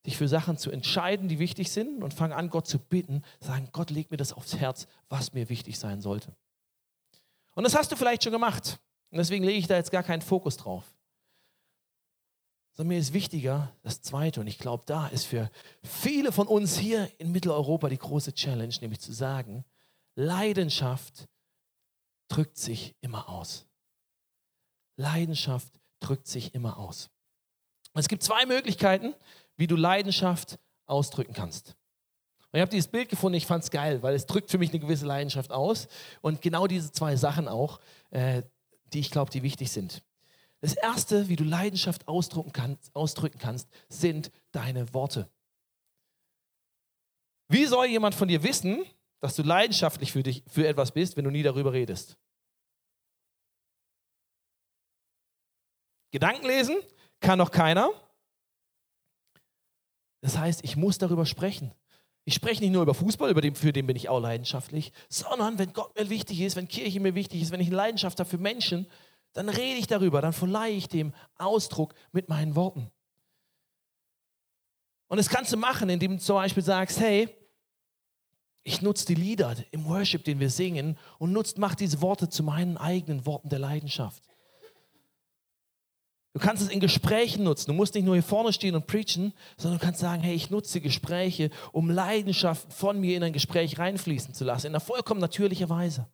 dich 0.07 0.17
für 0.17 0.29
Sachen 0.29 0.57
zu 0.57 0.71
entscheiden, 0.71 1.29
die 1.29 1.39
wichtig 1.39 1.71
sind 1.71 2.03
und 2.03 2.15
fang 2.15 2.33
an, 2.33 2.49
Gott 2.49 2.67
zu 2.67 2.79
bitten, 2.79 3.23
sagen, 3.39 3.69
Gott, 3.73 3.91
leg 3.91 4.11
mir 4.11 4.17
das 4.17 4.33
aufs 4.33 4.57
Herz, 4.57 4.87
was 5.11 5.35
mir 5.35 5.51
wichtig 5.51 5.79
sein 5.79 6.01
sollte. 6.01 6.35
Und 7.55 7.65
das 7.65 7.77
hast 7.77 7.93
du 7.93 7.97
vielleicht 7.97 8.25
schon 8.25 8.33
gemacht. 8.33 8.79
Und 9.11 9.19
deswegen 9.19 9.45
lege 9.45 9.59
ich 9.59 9.67
da 9.67 9.77
jetzt 9.77 9.91
gar 9.91 10.03
keinen 10.03 10.23
Fokus 10.23 10.57
drauf. 10.57 10.85
Sondern 12.79 12.95
mir 12.95 13.01
ist 13.01 13.13
wichtiger 13.13 13.75
das 13.83 14.03
Zweite. 14.03 14.39
Und 14.39 14.47
ich 14.47 14.57
glaube, 14.57 14.85
da 14.87 15.09
ist 15.09 15.25
für 15.25 15.51
viele 15.83 16.31
von 16.31 16.47
uns 16.47 16.79
hier 16.79 17.11
in 17.19 17.33
Mitteleuropa 17.33 17.89
die 17.89 17.99
große 17.99 18.35
Challenge, 18.35 18.73
nämlich 18.81 19.01
zu 19.01 19.13
sagen, 19.13 19.65
Leidenschaft 20.15 21.29
drückt 22.29 22.57
sich 22.57 22.95
immer 23.01 23.29
aus. 23.29 23.67
Leidenschaft 24.97 25.73
drückt 25.99 26.29
sich 26.29 26.55
immer 26.55 26.79
aus. 26.79 27.11
Es 27.95 28.07
gibt 28.07 28.23
zwei 28.23 28.47
Möglichkeiten, 28.47 29.13
wie 29.57 29.67
du 29.67 29.75
Leidenschaft 29.75 30.61
ausdrücken 30.87 31.33
kannst. 31.33 31.71
Und 32.53 32.59
ich 32.59 32.61
habe 32.61 32.71
dieses 32.71 32.93
Bild 32.93 33.09
gefunden, 33.09 33.39
ich 33.39 33.47
fand 33.47 33.65
es 33.65 33.73
geil, 33.73 34.05
weil 34.05 34.15
es 34.15 34.27
drückt 34.27 34.53
für 34.53 34.59
mich 34.59 34.71
eine 34.71 34.79
gewisse 34.79 35.05
Leidenschaft 35.05 35.51
aus. 35.51 35.89
Und 36.21 36.43
genau 36.43 36.69
diese 36.69 36.93
zwei 36.93 37.17
Sachen 37.17 37.49
auch, 37.49 37.81
äh, 38.11 38.45
die 38.93 39.01
ich 39.01 39.11
glaube, 39.11 39.33
die 39.33 39.43
wichtig 39.43 39.73
sind. 39.73 40.05
Das 40.61 40.75
Erste, 40.75 41.29
wie 41.29 41.37
du 41.37 41.45
Leidenschaft 41.45 42.09
ausdrücken 42.09 42.53
kannst, 42.53 42.95
ausdrücken 42.95 43.39
kannst, 43.39 43.69
sind 43.89 44.33
deine 44.51 44.93
Worte. 44.93 45.31
Wie 47.49 47.65
soll 47.67 47.87
jemand 47.87 48.15
von 48.15 48.29
dir 48.29 48.43
wissen, 48.43 48.85
dass 49.21 49.37
du 49.37 49.43
leidenschaftlich 49.43 50.13
für, 50.13 50.23
dich, 50.23 50.45
für 50.49 50.67
etwas 50.67 50.93
bist, 50.93 51.17
wenn 51.17 51.25
du 51.25 51.31
nie 51.31 51.43
darüber 51.43 51.73
redest? 51.73 52.19
Gedanken 56.11 56.47
lesen 56.47 56.77
kann 57.21 57.39
noch 57.39 57.51
keiner. 57.51 57.91
Das 60.21 60.37
heißt, 60.37 60.65
ich 60.65 60.77
muss 60.77 60.99
darüber 60.99 61.27
sprechen. 61.27 61.73
Ich 62.25 62.35
spreche 62.35 62.61
nicht 62.61 62.73
nur 62.73 62.83
über 62.83 62.95
Fußball, 62.95 63.31
über 63.31 63.41
den, 63.41 63.55
für 63.55 63.73
den 63.73 63.87
bin 63.87 63.97
ich 63.97 64.09
auch 64.09 64.21
leidenschaftlich, 64.21 64.93
sondern 65.09 65.59
wenn 65.59 65.73
Gott 65.73 65.97
mir 65.99 66.11
wichtig 66.11 66.41
ist, 66.41 66.57
wenn 66.57 66.69
Kirche 66.69 67.01
mir 67.01 67.15
wichtig 67.15 67.41
ist, 67.41 67.53
wenn 67.53 67.61
ich 67.61 67.69
eine 67.69 67.77
Leidenschaft 67.77 68.21
habe 68.21 68.29
für 68.29 68.39
Menschen, 68.39 68.87
dann 69.33 69.49
rede 69.49 69.79
ich 69.79 69.87
darüber, 69.87 70.21
dann 70.21 70.33
verleihe 70.33 70.75
ich 70.75 70.89
dem 70.89 71.13
Ausdruck 71.37 71.95
mit 72.13 72.29
meinen 72.29 72.57
Worten. 72.57 72.91
Und 75.09 75.17
das 75.17 75.29
kannst 75.29 75.53
du 75.53 75.57
machen, 75.57 75.89
indem 75.89 76.13
du 76.13 76.19
zum 76.19 76.37
Beispiel 76.37 76.63
sagst, 76.63 77.01
hey, 77.01 77.29
ich 78.63 78.83
nutze 78.83 79.07
die 79.07 79.15
Lieder 79.15 79.57
im 79.71 79.87
Worship, 79.87 80.25
den 80.25 80.41
wir 80.41 80.51
singen, 80.51 80.99
und 81.19 81.33
nutzt, 81.33 81.59
mach 81.59 81.75
diese 81.75 82.03
Worte 82.03 82.29
zu 82.29 82.43
meinen 82.43 82.77
eigenen 82.77 83.25
Worten 83.25 83.49
der 83.49 83.59
Leidenschaft. 83.59 84.23
Du 86.35 86.41
kannst 86.41 86.63
es 86.63 86.69
in 86.69 86.79
Gesprächen 86.79 87.43
nutzen. 87.43 87.71
Du 87.71 87.73
musst 87.73 87.95
nicht 87.95 88.05
nur 88.05 88.15
hier 88.15 88.23
vorne 88.23 88.53
stehen 88.53 88.75
und 88.75 88.87
preachen, 88.87 89.33
sondern 89.57 89.81
du 89.81 89.85
kannst 89.85 90.01
sagen, 90.01 90.23
hey, 90.23 90.35
ich 90.35 90.51
nutze 90.51 90.81
Gespräche, 90.81 91.51
um 91.73 91.91
Leidenschaft 91.91 92.73
von 92.73 93.01
mir 93.01 93.17
in 93.17 93.23
ein 93.23 93.33
Gespräch 93.33 93.79
reinfließen 93.79 94.35
zu 94.35 94.45
lassen, 94.45 94.67
in 94.67 94.73
einer 94.73 94.81
vollkommen 94.81 95.21
natürlichen 95.21 95.69
Weise. 95.69 96.07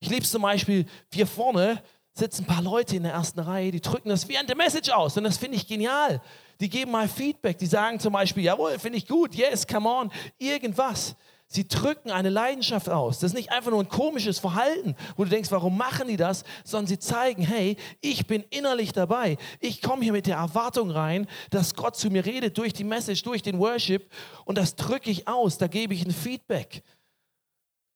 Ich 0.00 0.08
liebe 0.08 0.22
es 0.22 0.30
zum 0.30 0.42
Beispiel, 0.42 0.86
hier 1.12 1.26
vorne 1.26 1.82
sitzen 2.14 2.44
ein 2.44 2.46
paar 2.46 2.62
Leute 2.62 2.96
in 2.96 3.02
der 3.02 3.12
ersten 3.12 3.38
Reihe, 3.38 3.70
die 3.70 3.80
drücken 3.80 4.08
das 4.08 4.28
während 4.28 4.48
der 4.48 4.56
Message 4.56 4.90
aus 4.90 5.16
und 5.16 5.24
das 5.24 5.36
finde 5.36 5.56
ich 5.56 5.66
genial. 5.66 6.22
Die 6.58 6.68
geben 6.68 6.90
mal 6.90 7.08
Feedback, 7.08 7.58
die 7.58 7.66
sagen 7.66 8.00
zum 8.00 8.14
Beispiel, 8.14 8.44
jawohl, 8.44 8.78
finde 8.78 8.98
ich 8.98 9.06
gut, 9.06 9.34
yes, 9.34 9.66
come 9.66 9.88
on, 9.88 10.10
irgendwas. 10.38 11.16
Sie 11.52 11.66
drücken 11.66 12.12
eine 12.12 12.28
Leidenschaft 12.28 12.88
aus. 12.88 13.18
Das 13.18 13.32
ist 13.32 13.36
nicht 13.36 13.50
einfach 13.50 13.72
nur 13.72 13.80
ein 13.80 13.88
komisches 13.88 14.38
Verhalten, 14.38 14.94
wo 15.16 15.24
du 15.24 15.30
denkst, 15.30 15.50
warum 15.50 15.76
machen 15.76 16.06
die 16.06 16.16
das, 16.16 16.44
sondern 16.62 16.86
sie 16.86 16.98
zeigen, 17.00 17.42
hey, 17.42 17.76
ich 18.00 18.26
bin 18.26 18.44
innerlich 18.50 18.92
dabei. 18.92 19.36
Ich 19.58 19.82
komme 19.82 20.04
hier 20.04 20.12
mit 20.12 20.26
der 20.26 20.36
Erwartung 20.36 20.92
rein, 20.92 21.26
dass 21.50 21.74
Gott 21.74 21.96
zu 21.96 22.08
mir 22.08 22.24
redet 22.24 22.56
durch 22.56 22.72
die 22.72 22.84
Message, 22.84 23.24
durch 23.24 23.42
den 23.42 23.58
Worship 23.58 24.10
und 24.44 24.58
das 24.58 24.76
drücke 24.76 25.10
ich 25.10 25.26
aus, 25.26 25.58
da 25.58 25.66
gebe 25.66 25.92
ich 25.92 26.06
ein 26.06 26.12
Feedback. 26.12 26.84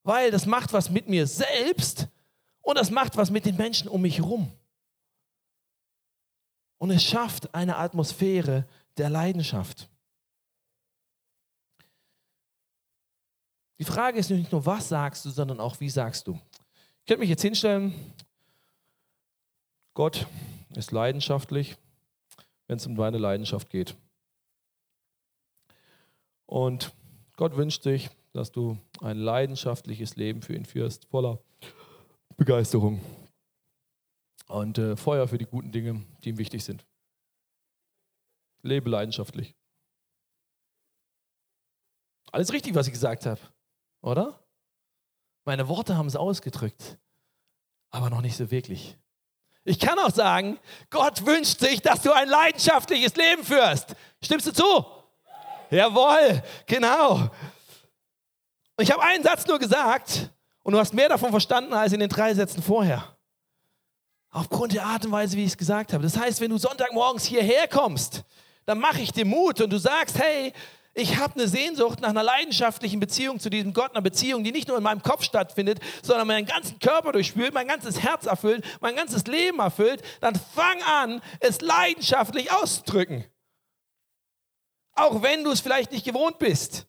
Weil 0.05 0.31
das 0.31 0.47
macht 0.47 0.73
was 0.73 0.91
mit 0.91 1.09
mir 1.09 1.27
selbst 1.27 2.09
und 2.61 2.79
das 2.79 2.91
macht 2.91 3.17
was 3.17 3.31
mit 3.31 3.47
den 3.47 3.57
Menschen 3.57 3.89
um 3.89 4.03
mich 4.03 4.19
herum. 4.19 4.53
Und 6.79 6.91
es 6.91 7.03
schafft 7.03 7.55
eine 7.55 7.77
Atmosphäre 7.77 8.69
der 8.97 9.11
Leidenschaft. 9.11 9.89
Die 13.79 13.85
Frage 13.85 14.19
ist 14.19 14.31
nicht 14.31 14.53
nur, 14.53 14.65
was 14.67 14.89
sagst 14.89 15.25
du, 15.25 15.31
sondern 15.31 15.59
auch, 15.59 15.81
wie 15.81 15.91
sagst 15.91 16.27
du. 16.27 16.39
Ich 17.01 17.07
könnte 17.07 17.21
mich 17.21 17.31
jetzt 17.31 17.43
hinstellen, 17.43 17.95
Gott 19.95 20.27
ist 20.77 20.93
leidenschaftlich, 20.93 21.77
wenn 22.67 22.77
es 22.77 22.87
um 22.87 22.97
deine 22.97 23.19
Leidenschaft 23.19 23.71
geht. 23.71 23.97
Und 26.47 26.93
Gott 27.37 27.57
wünscht 27.57 27.83
sich, 27.83 28.11
dass 28.35 28.53
du 28.53 28.79
ein 29.01 29.17
leidenschaftliches 29.17 30.17
Leben 30.17 30.43
für 30.43 30.55
ihn 30.55 30.67
führst, 30.67 31.07
voller 31.07 31.39
Begeisterung 32.37 33.01
und 34.49 34.77
äh, 34.79 34.97
Feuer 34.97 35.29
für 35.29 35.39
die 35.39 35.47
guten 35.47 35.73
Dinge, 35.73 36.05
die 36.23 36.31
ihm 36.31 36.39
wichtig 36.39 36.65
sind. 36.65 36.85
Lebe 38.63 38.91
leidenschaftlich. 38.91 39.55
Alles 42.33 42.53
richtig, 42.53 42.75
was 42.75 42.87
ich 42.87 42.93
gesagt 42.93 43.27
habe 43.27 43.41
oder? 44.05 44.39
Meine 45.47 45.69
Worte 45.69 45.97
haben 45.97 46.07
es 46.07 46.17
ausgedrückt, 46.17 46.99
aber 47.91 48.11
noch 48.11 48.21
nicht 48.21 48.37
so 48.37 48.51
wirklich. 48.51 48.97
Ich 49.65 49.79
kann 49.79 49.99
auch 49.99 50.11
sagen, 50.11 50.59
Gott 50.91 51.25
wünscht 51.25 51.59
sich, 51.59 51.81
dass 51.81 52.03
du 52.03 52.13
ein 52.13 52.29
leidenschaftliches 52.29 53.17
Leben 53.17 53.43
führst. 53.43 53.95
Stimmst 54.23 54.47
du 54.47 54.53
zu? 54.53 54.87
Jawohl, 55.71 56.43
genau. 56.67 57.31
Und 58.77 58.85
ich 58.85 58.91
habe 58.91 59.03
einen 59.03 59.23
Satz 59.23 59.47
nur 59.47 59.59
gesagt 59.59 60.31
und 60.63 60.73
du 60.73 60.79
hast 60.79 60.95
mehr 60.95 61.09
davon 61.09 61.31
verstanden 61.31 61.73
als 61.73 61.93
in 61.93 62.01
den 62.01 62.09
drei 62.09 62.35
Sätzen 62.35 62.63
vorher. 62.63 63.17
Aufgrund 64.31 64.73
der 64.73 64.85
Art 64.85 65.05
und 65.05 65.13
Weise, 65.13 65.37
wie 65.37 65.45
ich 65.45 65.53
es 65.53 65.57
gesagt 65.57 65.93
habe. 65.93 66.03
Das 66.03 66.17
heißt, 66.17 66.41
wenn 66.41 66.51
du 66.51 66.59
Sonntagmorgens 66.59 67.25
hierher 67.25 67.69
kommst, 67.69 68.25
dann 68.67 68.81
mache 68.81 69.01
ich 69.01 69.13
dir 69.13 69.25
Mut 69.25 69.61
und 69.61 69.73
du 69.73 69.79
sagst, 69.79 70.19
hey, 70.19 70.53
Ich 70.97 71.17
habe 71.17 71.35
eine 71.35 71.49
Sehnsucht 71.49 72.01
nach 72.01 72.11
einer 72.11 72.23
leidenschaftlichen 72.23 73.01
Beziehung 73.01 73.41
zu 73.41 73.51
diesem 73.51 73.73
Gott, 73.73 73.91
einer 73.91 74.01
Beziehung, 74.01 74.45
die 74.45 74.53
nicht 74.53 74.69
nur 74.69 74.77
in 74.77 74.85
meinem 74.85 75.03
Kopf 75.03 75.25
stattfindet, 75.25 75.81
sondern 76.03 76.29
meinen 76.29 76.47
ganzen 76.47 76.79
Körper 76.79 77.11
durchspült, 77.11 77.53
mein 77.53 77.67
ganzes 77.67 78.01
Herz 78.01 78.27
erfüllt, 78.27 78.65
mein 78.81 78.95
ganzes 78.95 79.27
Leben 79.27 79.59
erfüllt. 79.59 80.03
Dann 80.21 80.37
fang 80.55 80.81
an, 80.85 81.21
es 81.41 81.61
leidenschaftlich 81.61 82.53
auszudrücken. 82.53 83.25
Auch 84.93 85.21
wenn 85.23 85.43
du 85.43 85.51
es 85.51 85.61
vielleicht 85.61 85.91
nicht 85.91 86.05
gewohnt 86.05 86.39
bist. 86.39 86.87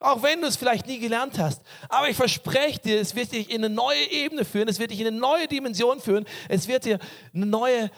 Auch 0.00 0.22
wenn 0.22 0.40
du 0.40 0.48
es 0.48 0.56
vielleicht 0.56 0.86
nie 0.86 0.98
gelernt 0.98 1.38
hast. 1.38 1.62
Aber 1.90 2.08
ich 2.08 2.16
verspreche 2.16 2.80
dir, 2.80 3.00
es 3.00 3.14
wird 3.14 3.32
dich 3.32 3.50
in 3.50 3.62
eine 3.62 3.72
neue 3.72 4.10
Ebene 4.10 4.46
führen, 4.46 4.66
es 4.66 4.78
wird 4.78 4.90
dich 4.90 5.00
in 5.00 5.06
eine 5.06 5.18
neue 5.18 5.46
Dimension 5.46 6.00
führen, 6.00 6.24
es 6.48 6.66
wird 6.68 6.86
dir 6.86 6.98
eine 7.34 7.44
neue 7.44 7.90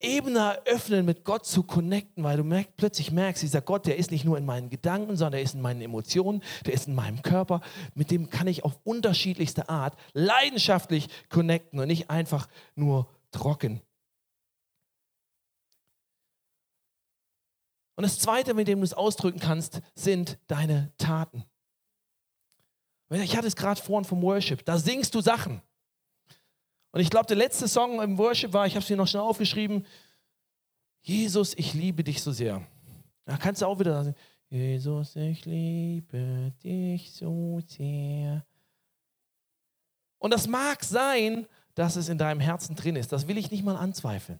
Ebene 0.00 0.38
eröffnen, 0.38 1.04
mit 1.04 1.24
Gott 1.24 1.44
zu 1.44 1.64
connecten, 1.64 2.24
weil 2.24 2.36
du 2.36 2.44
merk, 2.44 2.68
plötzlich 2.76 3.10
merkst, 3.10 3.42
dieser 3.42 3.60
Gott, 3.60 3.86
der 3.86 3.96
ist 3.96 4.10
nicht 4.10 4.24
nur 4.24 4.38
in 4.38 4.46
meinen 4.46 4.70
Gedanken, 4.70 5.16
sondern 5.16 5.32
der 5.32 5.42
ist 5.42 5.54
in 5.54 5.60
meinen 5.60 5.82
Emotionen, 5.82 6.42
der 6.64 6.72
ist 6.72 6.86
in 6.86 6.94
meinem 6.94 7.20
Körper. 7.20 7.60
Mit 7.94 8.10
dem 8.10 8.30
kann 8.30 8.46
ich 8.46 8.64
auf 8.64 8.78
unterschiedlichste 8.84 9.68
Art 9.68 9.98
leidenschaftlich 10.14 11.08
connecten 11.28 11.78
und 11.78 11.88
nicht 11.88 12.10
einfach 12.10 12.48
nur 12.74 13.08
trocken. 13.32 13.82
Und 17.98 18.04
das 18.04 18.20
Zweite, 18.20 18.54
mit 18.54 18.68
dem 18.68 18.78
du 18.78 18.84
es 18.84 18.94
ausdrücken 18.94 19.40
kannst, 19.40 19.80
sind 19.96 20.38
deine 20.46 20.92
Taten. 20.98 21.42
Ich 23.10 23.36
hatte 23.36 23.48
es 23.48 23.56
gerade 23.56 23.80
vorhin 23.80 24.04
vom 24.04 24.22
Worship. 24.22 24.64
Da 24.64 24.78
singst 24.78 25.16
du 25.16 25.20
Sachen. 25.20 25.60
Und 26.92 27.00
ich 27.00 27.10
glaube, 27.10 27.26
der 27.26 27.36
letzte 27.36 27.66
Song 27.66 28.00
im 28.00 28.16
Worship 28.16 28.52
war, 28.52 28.68
ich 28.68 28.74
habe 28.74 28.82
es 28.82 28.86
hier 28.86 28.96
noch 28.96 29.08
schnell 29.08 29.24
aufgeschrieben, 29.24 29.84
Jesus, 31.00 31.54
ich 31.58 31.74
liebe 31.74 32.04
dich 32.04 32.22
so 32.22 32.30
sehr. 32.30 32.64
Da 33.24 33.36
kannst 33.36 33.62
du 33.62 33.66
auch 33.66 33.80
wieder 33.80 34.04
sagen, 34.04 34.14
Jesus, 34.48 35.16
ich 35.16 35.44
liebe 35.44 36.52
dich 36.62 37.10
so 37.10 37.60
sehr. 37.66 38.46
Und 40.18 40.32
das 40.32 40.46
mag 40.46 40.84
sein, 40.84 41.48
dass 41.74 41.96
es 41.96 42.08
in 42.08 42.18
deinem 42.18 42.38
Herzen 42.38 42.76
drin 42.76 42.94
ist. 42.94 43.10
Das 43.10 43.26
will 43.26 43.38
ich 43.38 43.50
nicht 43.50 43.64
mal 43.64 43.76
anzweifeln. 43.76 44.38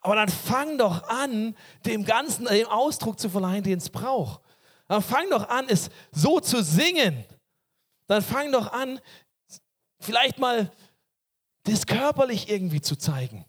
Aber 0.00 0.14
dann 0.14 0.28
fang 0.28 0.78
doch 0.78 1.08
an, 1.08 1.54
dem 1.84 2.04
Ganzen 2.04 2.46
den 2.46 2.66
Ausdruck 2.66 3.18
zu 3.18 3.28
verleihen, 3.28 3.62
den 3.62 3.78
es 3.78 3.90
braucht. 3.90 4.40
Dann 4.88 5.02
fang 5.02 5.28
doch 5.30 5.48
an, 5.48 5.66
es 5.68 5.90
so 6.10 6.40
zu 6.40 6.62
singen. 6.62 7.24
Dann 8.06 8.22
fang 8.22 8.50
doch 8.50 8.72
an, 8.72 9.00
vielleicht 10.00 10.38
mal 10.38 10.72
das 11.64 11.86
körperlich 11.86 12.48
irgendwie 12.48 12.80
zu 12.80 12.96
zeigen. 12.96 13.44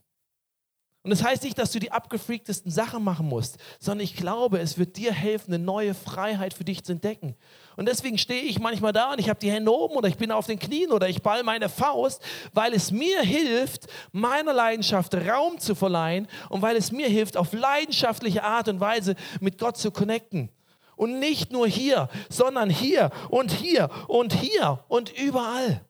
Und 1.04 1.10
das 1.10 1.24
heißt 1.24 1.44
nicht, 1.44 1.58
dass 1.58 1.72
du 1.72 1.80
die 1.80 1.92
abgefreaktesten 1.92 2.72
Sachen 2.72 3.04
machen 3.04 3.28
musst, 3.28 3.58
sondern 3.80 4.04
ich 4.04 4.16
glaube, 4.16 4.60
es 4.60 4.78
wird 4.78 4.98
dir 4.98 5.12
helfen, 5.12 5.52
eine 5.52 5.64
neue 5.64 5.96
Freiheit 5.96 6.54
für 6.54 6.64
dich 6.64 6.84
zu 6.84 6.92
entdecken. 6.92 7.36
Und 7.76 7.88
deswegen 7.88 8.20
stehe 8.20 8.44
ich 8.44 8.60
manchmal 8.60 8.94
da 8.94 9.12
und 9.12 9.20
ich 9.20 9.28
habe 9.28 9.40
die 9.40 9.52
Hände 9.52 9.74
oben 9.74 9.96
oder 9.96 10.08
ich 10.08 10.18
bin 10.18 10.32
auf 10.32 10.46
den 10.46 10.60
Knien 10.60 10.92
oder 10.92 11.10
ich 11.10 11.24
ball 11.24 11.42
meine 11.42 11.70
Faust, 11.70 12.22
weil 12.54 12.74
es 12.74 12.92
mir 12.92 13.22
hilft, 13.22 13.88
meiner 14.12 14.54
Leidenschaft 14.54 15.16
Raum 15.16 15.58
zu 15.58 15.74
verleihen 15.74 16.28
und 16.50 16.62
weil 16.62 16.76
es 16.76 16.92
mir 16.92 17.08
hilft, 17.08 17.36
auf 17.36 17.52
leidenschaftliche 17.52 18.44
Art 18.44 18.68
und 18.68 18.80
Weise 18.80 19.16
mit 19.40 19.58
Gott 19.58 19.78
zu 19.78 19.90
connecten. 19.90 20.50
Und 20.96 21.18
nicht 21.18 21.52
nur 21.52 21.68
hier, 21.68 22.10
sondern 22.30 22.70
hier 22.70 23.10
und 23.30 23.52
hier 23.52 23.90
und 24.08 24.34
hier 24.34 24.84
und 24.88 25.12
überall. 25.18 25.82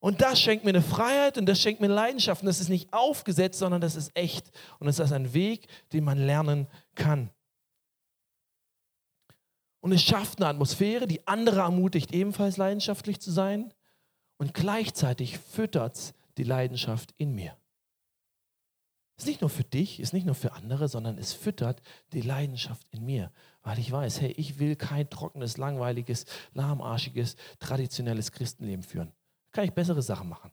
Und 0.00 0.22
das 0.22 0.40
schenkt 0.40 0.64
mir 0.64 0.70
eine 0.70 0.82
Freiheit 0.82 1.36
und 1.36 1.44
das 1.44 1.60
schenkt 1.60 1.82
mir 1.82 1.88
Leidenschaft. 1.88 2.42
Und 2.42 2.46
das 2.46 2.58
ist 2.58 2.70
nicht 2.70 2.92
aufgesetzt, 2.92 3.58
sondern 3.58 3.82
das 3.82 3.96
ist 3.96 4.10
echt. 4.16 4.50
Und 4.78 4.88
es 4.88 4.98
ist 4.98 5.12
ein 5.12 5.34
Weg, 5.34 5.68
den 5.92 6.04
man 6.04 6.18
lernen 6.18 6.66
kann. 6.94 7.30
Und 9.80 9.92
es 9.92 10.02
schafft 10.02 10.38
eine 10.38 10.48
Atmosphäre, 10.48 11.06
die 11.06 11.26
andere 11.26 11.60
ermutigt, 11.60 12.14
ebenfalls 12.14 12.56
leidenschaftlich 12.56 13.20
zu 13.20 13.30
sein. 13.30 13.72
Und 14.38 14.54
gleichzeitig 14.54 15.38
füttert 15.38 15.96
es 15.96 16.14
die 16.38 16.44
Leidenschaft 16.44 17.14
in 17.18 17.34
mir. 17.34 17.56
Ist 19.18 19.26
nicht 19.26 19.42
nur 19.42 19.50
für 19.50 19.64
dich, 19.64 20.00
ist 20.00 20.14
nicht 20.14 20.24
nur 20.24 20.34
für 20.34 20.52
andere, 20.52 20.88
sondern 20.88 21.18
es 21.18 21.34
füttert 21.34 21.82
die 22.14 22.22
Leidenschaft 22.22 22.86
in 22.90 23.04
mir, 23.04 23.30
weil 23.62 23.78
ich 23.78 23.92
weiß, 23.92 24.22
hey, 24.22 24.32
ich 24.38 24.58
will 24.58 24.76
kein 24.76 25.10
trockenes, 25.10 25.58
langweiliges, 25.58 26.24
lahmarschiges, 26.54 27.36
traditionelles 27.58 28.32
Christenleben 28.32 28.82
führen 28.82 29.12
kann 29.52 29.64
ich 29.64 29.72
bessere 29.72 30.02
Sachen 30.02 30.28
machen. 30.28 30.50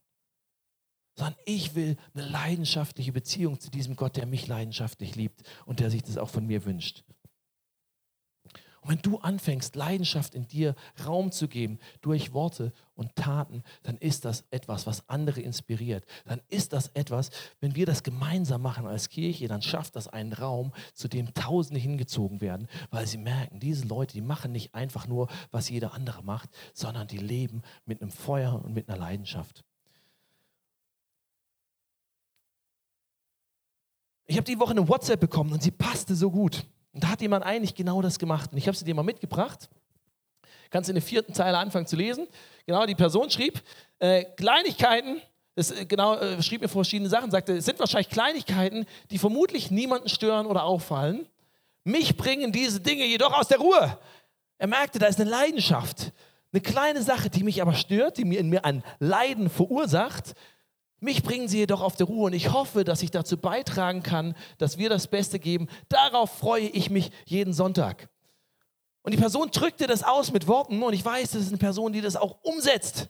Sondern 1.15 1.35
ich 1.45 1.73
will 1.73 1.97
eine 2.13 2.27
leidenschaftliche 2.27 3.11
Beziehung 3.11 3.59
zu 3.59 3.71
diesem 3.71 3.95
Gott, 3.95 4.17
der 4.17 4.27
mich 4.27 4.47
leidenschaftlich 4.47 5.15
liebt 5.15 5.41
und 5.65 5.79
der 5.79 5.89
sich 5.89 6.03
das 6.03 6.17
auch 6.17 6.29
von 6.29 6.45
mir 6.45 6.63
wünscht. 6.65 7.03
Und 8.87 8.93
wenn 8.93 9.01
du 9.01 9.17
anfängst, 9.17 9.75
Leidenschaft 9.75 10.33
in 10.33 10.47
dir 10.47 10.73
Raum 11.05 11.33
zu 11.33 11.49
geben 11.49 11.77
durch 11.99 12.31
Worte 12.31 12.71
und 12.95 13.13
Taten, 13.17 13.63
dann 13.83 13.97
ist 13.97 14.23
das 14.23 14.45
etwas, 14.49 14.87
was 14.87 15.09
andere 15.09 15.41
inspiriert. 15.41 16.05
Dann 16.23 16.41
ist 16.47 16.71
das 16.71 16.87
etwas, 16.93 17.29
wenn 17.59 17.75
wir 17.75 17.85
das 17.85 18.01
gemeinsam 18.01 18.61
machen 18.61 18.87
als 18.87 19.09
Kirche, 19.09 19.49
dann 19.49 19.61
schafft 19.61 19.97
das 19.97 20.07
einen 20.07 20.31
Raum, 20.31 20.71
zu 20.93 21.09
dem 21.09 21.33
Tausende 21.33 21.81
hingezogen 21.81 22.39
werden, 22.39 22.69
weil 22.89 23.05
sie 23.05 23.17
merken, 23.17 23.59
diese 23.59 23.85
Leute, 23.85 24.13
die 24.13 24.21
machen 24.21 24.53
nicht 24.53 24.73
einfach 24.73 25.05
nur, 25.05 25.27
was 25.51 25.67
jeder 25.67 25.93
andere 25.93 26.23
macht, 26.23 26.49
sondern 26.73 27.07
die 27.07 27.17
leben 27.17 27.63
mit 27.85 28.01
einem 28.01 28.11
Feuer 28.11 28.63
und 28.63 28.73
mit 28.73 28.87
einer 28.87 28.97
Leidenschaft. 28.97 29.65
Ich 34.27 34.37
habe 34.37 34.45
die 34.45 34.57
Woche 34.57 34.71
eine 34.71 34.87
WhatsApp 34.87 35.19
bekommen 35.19 35.51
und 35.51 35.61
sie 35.61 35.71
passte 35.71 36.15
so 36.15 36.31
gut. 36.31 36.65
Und 36.97 37.03
da 37.03 37.09
hat 37.09 37.21
jemand 37.21 37.45
eigentlich 37.45 37.75
genau 37.75 38.01
das 38.01 38.17
gemacht. 38.17 38.51
Und 38.51 38.57
ich 38.57 38.65
habe 38.67 38.75
sie 38.75 38.83
dir 38.83 38.95
mal 38.95 39.03
mitgebracht. 39.03 39.69
Kannst 40.71 40.89
in 40.89 40.95
der 40.95 41.03
vierten 41.03 41.31
Zeile 41.31 41.59
anfangen 41.59 41.85
zu 41.85 41.95
lesen. 41.95 42.25
Genau, 42.65 42.87
die 42.87 42.95
Person 42.95 43.29
schrieb, 43.29 43.61
äh, 43.99 44.23
Kleinigkeiten, 44.35 45.21
das, 45.53 45.69
äh, 45.69 45.85
genau, 45.85 46.15
äh, 46.15 46.41
schrieb 46.41 46.61
mir 46.61 46.67
verschiedene 46.67 47.07
Sachen, 47.07 47.29
sagte, 47.29 47.57
es 47.57 47.65
sind 47.65 47.77
wahrscheinlich 47.77 48.09
Kleinigkeiten, 48.09 48.87
die 49.11 49.19
vermutlich 49.19 49.69
niemanden 49.69 50.09
stören 50.09 50.47
oder 50.47 50.63
auffallen. 50.63 51.27
Mich 51.83 52.17
bringen 52.17 52.51
diese 52.51 52.79
Dinge 52.79 53.05
jedoch 53.05 53.37
aus 53.37 53.47
der 53.47 53.59
Ruhe. 53.59 53.95
Er 54.57 54.67
merkte, 54.67 54.97
da 54.97 55.05
ist 55.05 55.21
eine 55.21 55.29
Leidenschaft. 55.29 56.13
Eine 56.51 56.61
kleine 56.61 57.03
Sache, 57.03 57.29
die 57.29 57.43
mich 57.43 57.61
aber 57.61 57.75
stört, 57.75 58.17
die 58.17 58.25
mir 58.25 58.39
in 58.39 58.49
mir 58.49 58.65
ein 58.65 58.83
Leiden 58.97 59.51
verursacht, 59.51 60.33
mich 60.99 61.23
bringen 61.23 61.47
sie 61.47 61.59
jedoch 61.59 61.81
auf 61.81 61.95
die 61.95 62.03
Ruhe 62.03 62.25
und 62.25 62.33
ich 62.33 62.51
hoffe, 62.51 62.83
dass 62.83 63.03
ich 63.03 63.11
dazu 63.11 63.37
beitragen 63.37 64.03
kann, 64.03 64.35
dass 64.57 64.77
wir 64.77 64.89
das 64.89 65.07
Beste 65.07 65.39
geben. 65.39 65.67
Darauf 65.89 66.31
freue 66.31 66.67
ich 66.67 66.89
mich 66.89 67.11
jeden 67.25 67.53
Sonntag. 67.53 68.09
Und 69.03 69.13
die 69.13 69.17
Person 69.17 69.49
drückte 69.51 69.87
das 69.87 70.03
aus 70.03 70.31
mit 70.31 70.47
Worten 70.47 70.81
und 70.81 70.93
ich 70.93 71.05
weiß, 71.05 71.31
das 71.31 71.43
ist 71.43 71.49
eine 71.49 71.57
Person, 71.57 71.93
die 71.93 72.01
das 72.01 72.15
auch 72.15 72.37
umsetzt. 72.41 73.09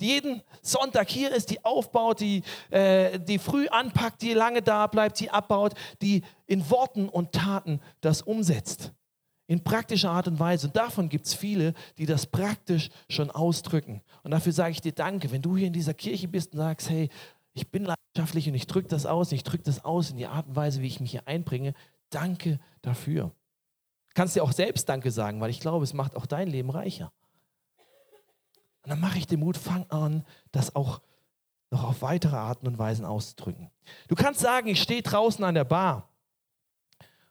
Die 0.00 0.06
jeden 0.06 0.42
Sonntag 0.62 1.10
hier 1.10 1.32
ist, 1.32 1.50
die 1.50 1.64
aufbaut, 1.64 2.20
die, 2.20 2.42
äh, 2.70 3.18
die 3.18 3.38
früh 3.38 3.68
anpackt, 3.68 4.22
die 4.22 4.32
lange 4.32 4.62
da 4.62 4.86
bleibt, 4.86 5.18
die 5.20 5.30
abbaut, 5.30 5.74
die 6.02 6.22
in 6.46 6.68
Worten 6.70 7.08
und 7.08 7.32
Taten 7.32 7.80
das 8.00 8.22
umsetzt 8.22 8.92
in 9.48 9.64
praktischer 9.64 10.10
Art 10.10 10.28
und 10.28 10.38
Weise. 10.38 10.68
Und 10.68 10.76
davon 10.76 11.08
gibt 11.08 11.26
es 11.26 11.34
viele, 11.34 11.74
die 11.96 12.06
das 12.06 12.26
praktisch 12.26 12.90
schon 13.08 13.30
ausdrücken. 13.30 14.02
Und 14.22 14.30
dafür 14.30 14.52
sage 14.52 14.72
ich 14.72 14.80
dir 14.80 14.92
Danke, 14.92 15.32
wenn 15.32 15.42
du 15.42 15.56
hier 15.56 15.66
in 15.66 15.72
dieser 15.72 15.94
Kirche 15.94 16.28
bist 16.28 16.52
und 16.52 16.58
sagst, 16.58 16.88
hey, 16.90 17.08
ich 17.54 17.68
bin 17.70 17.84
leidenschaftlich 17.84 18.46
und 18.46 18.54
ich 18.54 18.66
drücke 18.66 18.88
das 18.88 19.06
aus, 19.06 19.32
ich 19.32 19.42
drücke 19.42 19.64
das 19.64 19.84
aus 19.84 20.10
in 20.10 20.18
die 20.18 20.26
Art 20.26 20.46
und 20.46 20.54
Weise, 20.54 20.82
wie 20.82 20.86
ich 20.86 21.00
mich 21.00 21.10
hier 21.10 21.26
einbringe. 21.26 21.72
Danke 22.10 22.60
dafür. 22.82 23.32
Kannst 24.14 24.36
dir 24.36 24.44
auch 24.44 24.52
selbst 24.52 24.88
Danke 24.88 25.10
sagen, 25.10 25.40
weil 25.40 25.50
ich 25.50 25.60
glaube, 25.60 25.82
es 25.82 25.94
macht 25.94 26.14
auch 26.14 26.26
dein 26.26 26.48
Leben 26.48 26.70
reicher. 26.70 27.10
Und 28.82 28.90
dann 28.90 29.00
mache 29.00 29.18
ich 29.18 29.26
den 29.26 29.40
Mut, 29.40 29.56
fang 29.56 29.86
an, 29.90 30.24
das 30.52 30.76
auch 30.76 31.00
noch 31.70 31.84
auf 31.84 32.02
weitere 32.02 32.36
Arten 32.36 32.66
und 32.66 32.78
Weisen 32.78 33.04
auszudrücken. 33.04 33.70
Du 34.08 34.14
kannst 34.14 34.40
sagen, 34.40 34.68
ich 34.68 34.82
stehe 34.82 35.02
draußen 35.02 35.42
an 35.44 35.54
der 35.54 35.64
Bar 35.64 36.08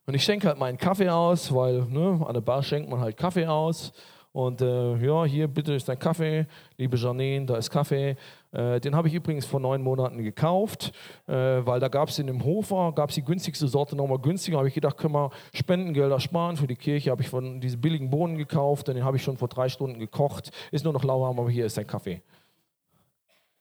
und 0.08 0.14
ich 0.14 0.24
schenke 0.24 0.48
halt 0.48 0.58
meinen 0.58 0.78
Kaffee 0.78 1.10
aus, 1.10 1.54
weil 1.54 1.82
ne, 1.84 2.26
an 2.26 2.34
der 2.34 2.42
Bar 2.42 2.64
schenkt 2.64 2.90
man 2.90 3.02
halt 3.02 3.18
Kaffee 3.18 3.46
aus. 3.46 3.92
Und 4.32 4.62
äh, 4.62 4.96
ja, 4.98 5.26
hier 5.26 5.48
bitte 5.48 5.74
ist 5.74 5.90
dein 5.90 6.00
Kaffee, 6.00 6.46
liebe 6.78 6.96
Janine, 6.96 7.46
da 7.46 7.58
ist 7.58 7.70
Kaffee. 7.70 8.16
Äh, 8.54 8.80
den 8.80 8.96
habe 8.96 9.10
ich 9.10 9.14
übrigens 9.16 9.46
vor 9.46 9.60
neun 9.60 9.82
Monaten 9.82 10.24
gekauft, 10.24 10.94
äh, 11.28 11.34
weil 11.34 11.82
da 11.82 11.90
gab 11.90 12.08
es 12.08 12.20
in 12.20 12.28
dem 12.28 12.46
Hofer, 12.46 12.94
gab 12.96 13.10
es 13.10 13.16
die 13.16 13.24
günstigste 13.24 13.68
Sorte 13.68 13.98
nochmal 13.98 14.20
günstiger. 14.20 14.60
habe 14.60 14.70
ich 14.70 14.76
gedacht, 14.76 14.96
können 14.96 15.14
wir 15.14 15.32
Spendengelder 15.54 16.22
sparen 16.22 16.56
für 16.56 16.68
die 16.68 16.76
Kirche. 16.76 17.12
Habe 17.12 17.24
ich 17.24 17.30
von 17.30 17.60
diesen 17.60 17.82
billigen 17.82 18.10
Bohnen 18.10 18.38
gekauft, 18.38 18.88
den 18.88 19.04
habe 19.04 19.18
ich 19.18 19.24
schon 19.24 19.38
vor 19.38 19.50
drei 19.50 19.68
Stunden 19.68 20.00
gekocht. 20.00 20.52
Ist 20.72 20.86
nur 20.86 20.94
noch 20.94 21.04
lauwarm, 21.04 21.38
aber 21.38 21.50
hier 21.50 21.66
ist 21.66 21.78
dein 21.78 21.88
Kaffee. 21.88 22.22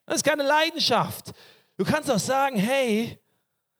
Das 0.04 0.16
ist 0.16 0.24
keine 0.24 0.44
Leidenschaft. 0.44 1.32
Du 1.76 1.84
kannst 1.84 2.08
auch 2.08 2.18
sagen, 2.20 2.56
hey, 2.56 3.18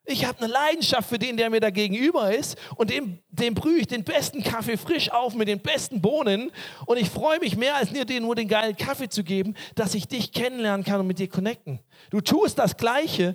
ich 0.07 0.25
habe 0.25 0.38
eine 0.38 0.53
Leidenschaft 0.53 1.09
für 1.09 1.19
den, 1.19 1.37
der 1.37 1.51
mir 1.51 1.61
da 1.61 1.71
gegenüber 1.71 2.35
ist 2.35 2.57
und 2.77 2.90
dem, 2.90 3.19
dem 3.29 3.55
brühe 3.55 3.81
ich 3.81 3.88
den 3.88 4.05
besten 4.05 4.42
Kaffee 4.42 4.77
frisch 4.77 5.11
auf 5.11 5.35
mit 5.35 5.49
den 5.49 5.61
besten 5.61 6.01
Bohnen 6.01 6.51
und 6.87 6.97
ich 6.97 7.11
freue 7.11 7.40
mich 7.40 7.57
mehr, 7.57 7.75
als 7.77 7.90
dir 7.90 8.21
nur 8.21 8.37
den 8.37 8.49
geilen 8.49 8.77
Kaffee 8.77 9.09
zu 9.09 9.25
geben, 9.25 9.55
dass 9.75 9.95
ich 9.95 10.07
dich 10.07 10.33
kennenlernen 10.33 10.85
kann 10.85 11.01
und 11.01 11.09
mit 11.09 11.19
dir 11.19 11.29
connecten. 11.29 11.81
Du 12.11 12.21
tust 12.21 12.59
das 12.59 12.77
Gleiche, 12.77 13.35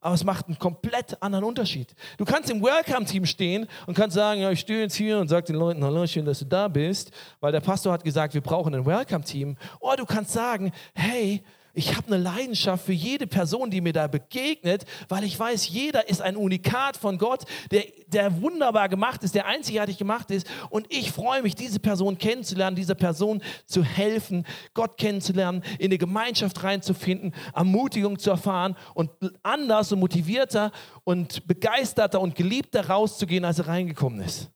aber 0.00 0.14
es 0.14 0.24
macht 0.24 0.46
einen 0.46 0.58
komplett 0.58 1.20
anderen 1.22 1.44
Unterschied. 1.44 1.94
Du 2.18 2.24
kannst 2.24 2.50
im 2.50 2.62
Welcome-Team 2.62 3.24
stehen 3.24 3.68
und 3.86 3.94
kannst 3.94 4.14
sagen, 4.14 4.40
ja, 4.40 4.50
ich 4.50 4.60
stehe 4.60 4.80
jetzt 4.80 4.96
hier 4.96 5.18
und 5.18 5.28
sage 5.28 5.46
den 5.46 5.56
Leuten, 5.56 5.82
hallo, 5.84 6.06
schön, 6.06 6.24
dass 6.24 6.40
du 6.40 6.44
da 6.44 6.68
bist, 6.68 7.12
weil 7.40 7.52
der 7.52 7.60
Pastor 7.60 7.92
hat 7.92 8.04
gesagt, 8.04 8.34
wir 8.34 8.40
brauchen 8.40 8.74
ein 8.74 8.84
Welcome-Team. 8.84 9.56
Oder 9.80 9.96
du 9.96 10.06
kannst 10.06 10.32
sagen, 10.32 10.72
hey, 10.94 11.42
ich 11.74 11.96
habe 11.96 12.08
eine 12.08 12.18
Leidenschaft 12.22 12.84
für 12.84 12.92
jede 12.92 13.26
Person, 13.26 13.70
die 13.70 13.80
mir 13.80 13.92
da 13.92 14.06
begegnet, 14.06 14.84
weil 15.08 15.24
ich 15.24 15.38
weiß, 15.38 15.68
jeder 15.68 16.08
ist 16.08 16.20
ein 16.20 16.36
Unikat 16.36 16.96
von 16.96 17.16
Gott, 17.16 17.44
der, 17.70 17.84
der 18.08 18.42
wunderbar 18.42 18.88
gemacht 18.88 19.22
ist, 19.22 19.34
der 19.34 19.46
einzigartig 19.46 19.96
gemacht 19.96 20.30
ist. 20.30 20.46
Und 20.68 20.86
ich 20.90 21.12
freue 21.12 21.42
mich, 21.42 21.54
diese 21.54 21.80
Person 21.80 22.18
kennenzulernen, 22.18 22.76
dieser 22.76 22.94
Person 22.94 23.42
zu 23.66 23.82
helfen, 23.82 24.46
Gott 24.74 24.98
kennenzulernen, 24.98 25.62
in 25.78 25.86
eine 25.86 25.98
Gemeinschaft 25.98 26.62
reinzufinden, 26.62 27.34
Ermutigung 27.54 28.18
zu 28.18 28.30
erfahren 28.30 28.76
und 28.94 29.10
anders 29.42 29.92
und 29.92 30.00
motivierter 30.00 30.72
und 31.04 31.46
begeisterter 31.46 32.20
und 32.20 32.34
geliebter 32.34 32.88
rauszugehen, 32.88 33.44
als 33.44 33.58
er 33.58 33.68
reingekommen 33.68 34.20
ist. 34.20 34.50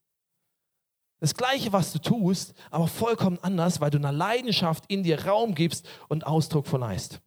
Das 1.18 1.35
Gleiche, 1.35 1.72
was 1.72 1.92
du 1.92 1.98
tust, 1.98 2.55
aber 2.70 2.88
vollkommen 2.88 3.38
anders, 3.40 3.81
weil 3.81 3.90
du 3.90 3.98
einer 3.98 4.12
Leidenschaft 4.12 4.85
in 4.88 5.02
dir 5.02 5.24
Raum 5.26 5.55
gibst 5.55 5.88
und 6.09 6.26
Ausdruck 6.26 6.66
verleihst. 6.66 7.20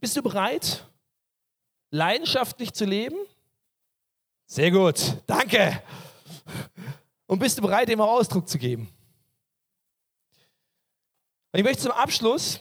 Bist 0.00 0.16
du 0.16 0.22
bereit, 0.22 0.86
leidenschaftlich 1.90 2.72
zu 2.72 2.86
leben? 2.86 3.16
Sehr 4.46 4.70
gut, 4.70 5.18
danke. 5.26 5.82
Und 7.26 7.38
bist 7.38 7.58
du 7.58 7.62
bereit, 7.62 7.88
dem 7.88 8.00
auch 8.00 8.18
Ausdruck 8.18 8.48
zu 8.48 8.58
geben? 8.58 8.88
Und 11.52 11.58
ich 11.58 11.64
möchte 11.64 11.82
zum 11.82 11.92
Abschluss, 11.92 12.60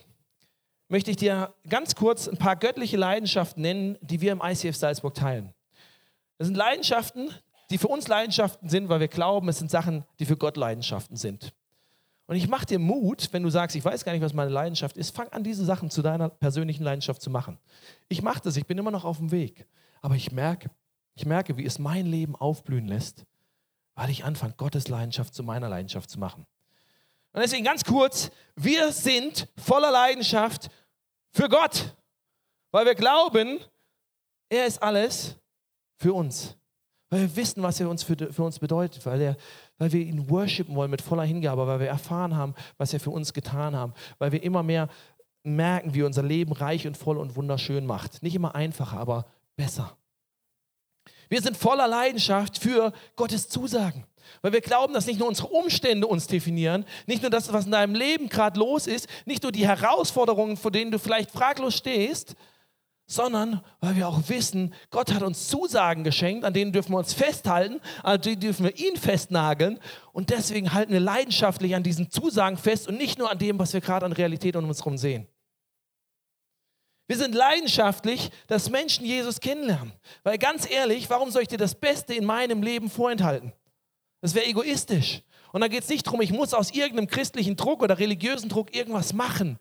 möchte 0.90 1.12
ich 1.12 1.18
dir 1.18 1.54
ganz 1.70 1.96
kurz 1.96 2.28
ein 2.28 2.38
paar 2.38 2.58
göttliche 2.58 2.98
Leidenschaften 2.98 3.62
nennen, 3.62 3.98
die 4.02 4.20
wir 4.20 4.34
im 4.34 4.42
ICF 4.44 4.76
Salzburg 4.76 5.14
teilen. 5.14 5.54
Das 6.40 6.48
sind 6.48 6.56
Leidenschaften, 6.56 7.30
die 7.70 7.78
für 7.78 7.90
uns 7.90 8.08
Leidenschaften 8.08 8.70
sind, 8.70 8.90
weil 8.90 9.02
wir 9.02 9.10
glauben, 9.10 9.50
es 9.50 9.60
sind 9.60 9.70
Sachen, 9.70 10.06
die 10.20 10.26
für 10.26 10.38
Gott 10.38 10.58
Leidenschaften 10.58 11.18
sind. 11.18 11.54
Und 12.28 12.38
ich 12.38 12.48
mache 12.48 12.66
dir 12.66 12.80
Mut, 12.80 13.28
wenn 13.32 13.44
du 13.44 13.50
sagst, 13.50 13.76
ich 13.76 13.84
weiß 13.84 14.06
gar 14.06 14.14
nicht, 14.14 14.22
was 14.22 14.34
meine 14.34 14.50
Leidenschaft 14.50 14.98
ist, 14.98 15.16
fang 15.16 15.28
an, 15.30 15.44
diese 15.44 15.66
Sachen 15.66 15.90
zu 15.90 16.02
deiner 16.02 16.30
persönlichen 16.30 16.84
Leidenschaft 16.84 17.22
zu 17.22 17.30
machen. 17.30 17.60
Ich 18.08 18.22
mache 18.22 18.40
das, 18.42 18.56
ich 18.56 18.66
bin 18.66 18.78
immer 18.78 18.92
noch 18.92 19.04
auf 19.04 19.18
dem 19.18 19.32
Weg. 19.32 19.68
Aber 20.02 20.16
ich 20.16 20.32
merke, 20.32 20.70
ich 21.16 21.26
merke, 21.26 21.58
wie 21.58 21.66
es 21.66 21.78
mein 21.78 22.06
Leben 22.06 22.36
aufblühen 22.36 22.88
lässt, 22.88 23.26
weil 23.96 24.10
ich 24.10 24.24
anfange, 24.24 24.54
Gottes 24.54 24.88
Leidenschaft 24.88 25.34
zu 25.34 25.44
meiner 25.44 25.68
Leidenschaft 25.68 26.10
zu 26.10 26.20
machen. 26.20 26.46
Und 27.34 27.42
deswegen 27.42 27.66
ganz 27.66 27.84
kurz, 27.84 28.32
wir 28.56 28.94
sind 28.94 29.50
voller 29.58 29.92
Leidenschaft 29.92 30.70
für 31.32 31.50
Gott, 31.50 31.96
weil 32.72 32.86
wir 32.86 32.96
glauben, 32.96 33.60
er 34.48 34.66
ist 34.66 34.82
alles 34.82 35.39
für 36.00 36.14
uns. 36.14 36.56
Weil 37.10 37.22
wir 37.22 37.36
wissen, 37.36 37.64
was 37.64 37.80
er 37.80 37.90
uns 37.90 38.04
für, 38.04 38.16
für 38.32 38.44
uns 38.44 38.60
bedeutet, 38.60 39.06
weil, 39.06 39.22
er, 39.22 39.38
weil 39.78 39.92
wir 39.92 40.02
ihn 40.02 40.30
worshipen 40.30 40.76
wollen 40.76 40.92
mit 40.92 41.02
voller 41.02 41.24
Hingabe, 41.24 41.66
weil 41.68 41.80
wir 41.80 41.88
erfahren 41.88 42.36
haben, 42.36 42.54
was 42.78 42.94
er 42.94 43.00
für 43.00 43.10
uns 43.10 43.34
getan 43.34 43.76
hat, 43.76 43.92
weil 44.20 44.32
wir 44.32 44.44
immer 44.44 44.64
mehr 44.64 44.90
merken, 45.44 45.94
wie 45.94 46.04
unser 46.04 46.24
Leben 46.24 46.52
reich 46.52 46.86
und 46.86 46.98
voll 46.98 47.18
und 47.18 47.36
wunderschön 47.36 47.86
macht. 47.86 48.22
Nicht 48.22 48.36
immer 48.36 48.54
einfacher, 48.56 49.00
aber 49.00 49.26
besser. 49.56 49.98
Wir 51.30 51.42
sind 51.42 51.58
voller 51.58 51.88
Leidenschaft 51.88 52.58
für 52.58 52.92
Gottes 53.16 53.50
Zusagen, 53.50 54.06
weil 54.42 54.52
wir 54.52 54.62
glauben, 54.62 54.94
dass 54.94 55.06
nicht 55.06 55.20
nur 55.20 55.28
unsere 55.28 55.48
Umstände 55.48 56.08
uns 56.08 56.28
definieren, 56.28 56.86
nicht 57.08 57.22
nur 57.22 57.32
das, 57.32 57.52
was 57.54 57.66
in 57.66 57.72
deinem 57.72 57.96
Leben 57.96 58.30
gerade 58.30 58.60
los 58.60 58.88
ist, 58.88 59.08
nicht 59.26 59.44
nur 59.44 59.52
die 59.52 59.68
Herausforderungen, 59.68 60.58
vor 60.58 60.72
denen 60.72 60.92
du 60.92 61.00
vielleicht 61.00 61.32
fraglos 61.32 61.76
stehst, 61.76 62.36
sondern 63.10 63.62
weil 63.82 63.96
wir 63.96 64.08
auch 64.08 64.22
wissen, 64.28 64.74
Gott 64.92 65.12
hat 65.12 65.24
uns 65.24 65.48
Zusagen 65.48 66.04
geschenkt, 66.04 66.46
an 66.46 66.54
denen 66.54 66.72
dürfen 66.72 66.92
wir 66.92 67.00
uns 67.00 67.14
festhalten, 67.14 67.82
an 68.04 68.22
denen 68.22 68.40
dürfen 68.40 68.66
wir 68.66 68.78
ihn 68.78 68.98
festnageln 68.98 69.80
und 70.14 70.30
deswegen 70.30 70.74
halten 70.74 70.94
wir 70.94 71.00
leidenschaftlich 71.00 71.74
an 71.76 71.82
diesen 71.82 72.12
Zusagen 72.12 72.56
fest 72.56 72.88
und 72.88 72.98
nicht 72.98 73.18
nur 73.18 73.32
an 73.32 73.40
dem, 73.40 73.58
was 73.58 73.74
wir 73.74 73.82
gerade 73.82 74.06
an 74.06 74.14
Realität 74.14 74.56
um 74.56 74.68
uns 74.68 74.80
herum 74.80 74.98
sehen. 74.98 75.28
Wir 77.08 77.18
sind 77.18 77.34
leidenschaftlich, 77.34 78.30
dass 78.46 78.70
Menschen 78.70 79.04
Jesus 79.04 79.40
kennenlernen. 79.40 79.94
Weil 80.22 80.38
ganz 80.38 80.70
ehrlich, 80.70 81.10
warum 81.10 81.32
soll 81.32 81.42
ich 81.42 81.48
dir 81.48 81.58
das 81.58 81.74
Beste 81.74 82.14
in 82.14 82.24
meinem 82.24 82.62
Leben 82.62 82.92
vorenthalten? 82.92 83.52
Das 84.22 84.36
wäre 84.36 84.46
egoistisch. 84.46 85.24
Und 85.52 85.62
da 85.62 85.68
geht 85.68 85.82
es 85.82 85.90
nicht 85.90 86.06
darum, 86.06 86.22
ich 86.22 86.32
muss 86.32 86.54
aus 86.54 86.70
irgendeinem 86.70 87.08
christlichen 87.08 87.56
Druck 87.56 87.82
oder 87.82 87.98
religiösen 87.98 88.50
Druck 88.50 88.76
irgendwas 88.76 89.14
machen, 89.14 89.58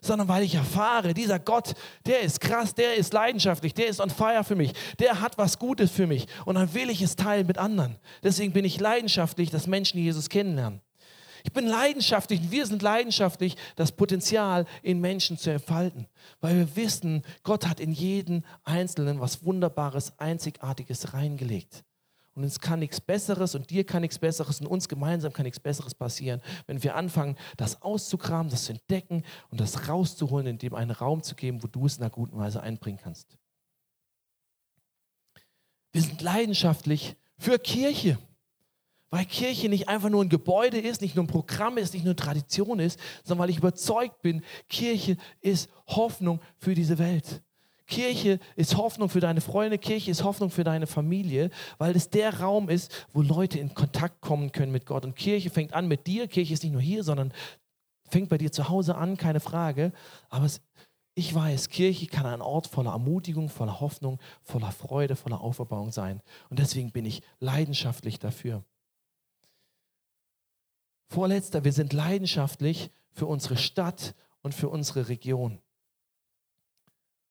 sondern 0.00 0.28
weil 0.28 0.42
ich 0.42 0.54
erfahre, 0.54 1.14
dieser 1.14 1.38
Gott, 1.38 1.74
der 2.06 2.20
ist 2.20 2.40
krass, 2.40 2.74
der 2.74 2.96
ist 2.96 3.12
leidenschaftlich, 3.12 3.74
der 3.74 3.88
ist 3.88 4.00
on 4.00 4.10
fire 4.10 4.44
für 4.44 4.56
mich, 4.56 4.72
der 4.98 5.20
hat 5.20 5.38
was 5.38 5.58
Gutes 5.58 5.90
für 5.90 6.06
mich 6.06 6.26
und 6.44 6.54
dann 6.54 6.72
will 6.74 6.90
ich 6.90 7.02
es 7.02 7.16
teilen 7.16 7.46
mit 7.46 7.58
anderen. 7.58 7.96
Deswegen 8.22 8.52
bin 8.52 8.64
ich 8.64 8.80
leidenschaftlich, 8.80 9.50
dass 9.50 9.66
Menschen 9.66 9.98
Jesus 9.98 10.28
kennenlernen. 10.28 10.80
Ich 11.42 11.52
bin 11.52 11.66
leidenschaftlich, 11.66 12.50
wir 12.50 12.66
sind 12.66 12.82
leidenschaftlich, 12.82 13.56
das 13.76 13.92
Potenzial 13.92 14.66
in 14.82 15.00
Menschen 15.00 15.38
zu 15.38 15.50
entfalten, 15.50 16.06
weil 16.40 16.56
wir 16.56 16.76
wissen, 16.76 17.22
Gott 17.42 17.66
hat 17.66 17.80
in 17.80 17.92
jeden 17.92 18.44
Einzelnen 18.64 19.20
was 19.20 19.44
Wunderbares, 19.44 20.18
Einzigartiges 20.18 21.14
reingelegt. 21.14 21.84
Und 22.34 22.44
uns 22.44 22.60
kann 22.60 22.78
nichts 22.78 23.00
Besseres 23.00 23.54
und 23.54 23.70
dir 23.70 23.84
kann 23.84 24.02
nichts 24.02 24.18
Besseres 24.18 24.60
und 24.60 24.66
uns 24.66 24.88
gemeinsam 24.88 25.32
kann 25.32 25.44
nichts 25.44 25.58
Besseres 25.58 25.94
passieren, 25.94 26.40
wenn 26.66 26.82
wir 26.82 26.94
anfangen, 26.94 27.36
das 27.56 27.82
auszukramen, 27.82 28.50
das 28.50 28.64
zu 28.64 28.72
entdecken 28.72 29.24
und 29.50 29.60
das 29.60 29.88
rauszuholen, 29.88 30.46
in 30.46 30.58
dem 30.58 30.74
einen 30.74 30.92
Raum 30.92 31.22
zu 31.22 31.34
geben, 31.34 31.62
wo 31.62 31.66
du 31.66 31.86
es 31.86 31.96
in 31.96 32.02
einer 32.02 32.10
guten 32.10 32.38
Weise 32.38 32.62
einbringen 32.62 33.00
kannst. 33.02 33.36
Wir 35.92 36.02
sind 36.02 36.22
leidenschaftlich 36.22 37.16
für 37.36 37.58
Kirche, 37.58 38.16
weil 39.10 39.24
Kirche 39.24 39.68
nicht 39.68 39.88
einfach 39.88 40.08
nur 40.08 40.22
ein 40.22 40.28
Gebäude 40.28 40.78
ist, 40.78 41.00
nicht 41.00 41.16
nur 41.16 41.24
ein 41.24 41.28
Programm 41.28 41.78
ist, 41.78 41.94
nicht 41.94 42.04
nur 42.04 42.14
Tradition 42.14 42.78
ist, 42.78 43.00
sondern 43.24 43.42
weil 43.42 43.50
ich 43.50 43.58
überzeugt 43.58 44.22
bin, 44.22 44.44
Kirche 44.68 45.16
ist 45.40 45.68
Hoffnung 45.88 46.40
für 46.58 46.74
diese 46.74 46.98
Welt. 46.98 47.42
Kirche 47.90 48.38
ist 48.56 48.76
Hoffnung 48.76 49.10
für 49.10 49.20
deine 49.20 49.42
Freunde, 49.42 49.76
Kirche 49.76 50.10
ist 50.10 50.24
Hoffnung 50.24 50.50
für 50.50 50.64
deine 50.64 50.86
Familie, 50.86 51.50
weil 51.76 51.94
es 51.94 52.08
der 52.08 52.40
Raum 52.40 52.70
ist, 52.70 53.06
wo 53.12 53.20
Leute 53.20 53.58
in 53.58 53.74
Kontakt 53.74 54.22
kommen 54.22 54.52
können 54.52 54.72
mit 54.72 54.86
Gott. 54.86 55.04
Und 55.04 55.16
Kirche 55.16 55.50
fängt 55.50 55.74
an 55.74 55.88
mit 55.88 56.06
dir. 56.06 56.26
Kirche 56.28 56.54
ist 56.54 56.62
nicht 56.62 56.72
nur 56.72 56.80
hier, 56.80 57.04
sondern 57.04 57.34
fängt 58.08 58.30
bei 58.30 58.38
dir 58.38 58.52
zu 58.52 58.68
Hause 58.70 58.94
an, 58.94 59.16
keine 59.16 59.40
Frage. 59.40 59.92
Aber 60.30 60.46
es, 60.46 60.62
ich 61.14 61.34
weiß, 61.34 61.68
Kirche 61.68 62.06
kann 62.06 62.24
ein 62.24 62.40
Ort 62.40 62.68
voller 62.68 62.92
Ermutigung, 62.92 63.48
voller 63.48 63.80
Hoffnung, 63.80 64.18
voller 64.42 64.72
Freude, 64.72 65.16
voller 65.16 65.40
Auferbauung 65.40 65.92
sein. 65.92 66.22
Und 66.48 66.58
deswegen 66.58 66.92
bin 66.92 67.04
ich 67.04 67.22
leidenschaftlich 67.40 68.18
dafür. 68.18 68.64
Vorletzter, 71.08 71.64
wir 71.64 71.72
sind 71.72 71.92
leidenschaftlich 71.92 72.90
für 73.10 73.26
unsere 73.26 73.56
Stadt 73.56 74.14
und 74.42 74.54
für 74.54 74.68
unsere 74.68 75.08
Region. 75.08 75.60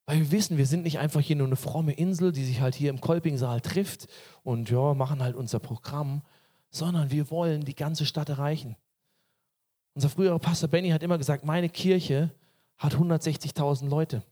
Weil 0.09 0.21
wir 0.21 0.31
wissen, 0.31 0.57
wir 0.57 0.65
sind 0.65 0.81
nicht 0.81 0.97
einfach 0.97 1.19
hier 1.19 1.35
nur 1.35 1.45
eine 1.45 1.55
fromme 1.55 1.93
Insel, 1.93 2.31
die 2.31 2.43
sich 2.43 2.61
halt 2.61 2.73
hier 2.73 2.89
im 2.89 2.99
Kolpingsaal 2.99 3.61
trifft 3.61 4.07
und 4.41 4.67
ja, 4.71 4.95
machen 4.95 5.21
halt 5.21 5.35
unser 5.35 5.59
Programm, 5.59 6.23
sondern 6.71 7.11
wir 7.11 7.29
wollen 7.29 7.63
die 7.63 7.75
ganze 7.75 8.07
Stadt 8.07 8.27
erreichen. 8.27 8.75
Unser 9.93 10.09
früherer 10.09 10.39
Pastor 10.39 10.67
Benny 10.67 10.89
hat 10.89 11.03
immer 11.03 11.19
gesagt, 11.19 11.45
meine 11.45 11.69
Kirche 11.69 12.33
hat 12.79 12.95
160.000 12.95 13.87
Leute. 13.87 14.23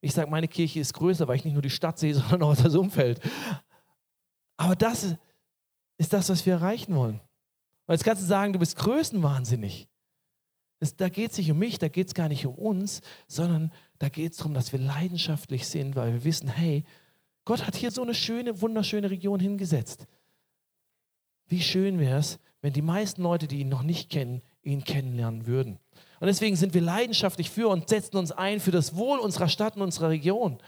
Ich 0.00 0.14
sage, 0.14 0.30
meine 0.30 0.48
Kirche 0.48 0.80
ist 0.80 0.94
größer, 0.94 1.28
weil 1.28 1.36
ich 1.36 1.44
nicht 1.44 1.52
nur 1.52 1.60
die 1.60 1.68
Stadt 1.68 1.98
sehe, 1.98 2.14
sondern 2.14 2.44
auch 2.44 2.56
das 2.56 2.74
Umfeld. 2.74 3.20
Aber 4.56 4.76
das 4.76 5.14
ist 5.98 6.14
das, 6.14 6.30
was 6.30 6.46
wir 6.46 6.54
erreichen 6.54 6.94
wollen. 6.94 7.20
Weil 7.84 7.96
jetzt 7.96 8.04
kannst 8.04 8.22
du 8.22 8.26
sagen, 8.26 8.54
du 8.54 8.58
bist 8.58 8.76
größenwahnsinnig. 8.76 9.90
Es, 10.78 10.96
da 10.96 11.10
geht 11.10 11.32
es 11.32 11.36
nicht 11.36 11.50
um 11.50 11.58
mich, 11.58 11.78
da 11.78 11.88
geht 11.88 12.06
es 12.06 12.14
gar 12.14 12.30
nicht 12.30 12.46
um 12.46 12.54
uns, 12.54 13.02
sondern 13.26 13.70
da 14.00 14.08
geht 14.08 14.32
es 14.32 14.38
darum, 14.38 14.54
dass 14.54 14.72
wir 14.72 14.80
leidenschaftlich 14.80 15.68
sind, 15.68 15.94
weil 15.94 16.14
wir 16.14 16.24
wissen, 16.24 16.48
hey, 16.48 16.84
Gott 17.44 17.66
hat 17.66 17.76
hier 17.76 17.90
so 17.90 18.02
eine 18.02 18.14
schöne, 18.14 18.62
wunderschöne 18.62 19.10
Region 19.10 19.40
hingesetzt. 19.40 20.06
Wie 21.46 21.60
schön 21.60 21.98
wäre 21.98 22.18
es, 22.18 22.38
wenn 22.62 22.72
die 22.72 22.82
meisten 22.82 23.22
Leute, 23.22 23.46
die 23.46 23.60
ihn 23.60 23.68
noch 23.68 23.82
nicht 23.82 24.08
kennen, 24.08 24.40
ihn 24.62 24.84
kennenlernen 24.84 25.46
würden. 25.46 25.78
Und 26.18 26.28
deswegen 26.28 26.56
sind 26.56 26.72
wir 26.72 26.80
leidenschaftlich 26.80 27.50
für 27.50 27.68
und 27.68 27.90
setzen 27.90 28.16
uns 28.16 28.32
ein 28.32 28.60
für 28.60 28.70
das 28.70 28.96
Wohl 28.96 29.18
unserer 29.18 29.48
Stadt 29.48 29.76
und 29.76 29.82
unserer 29.82 30.08
Region. 30.08 30.58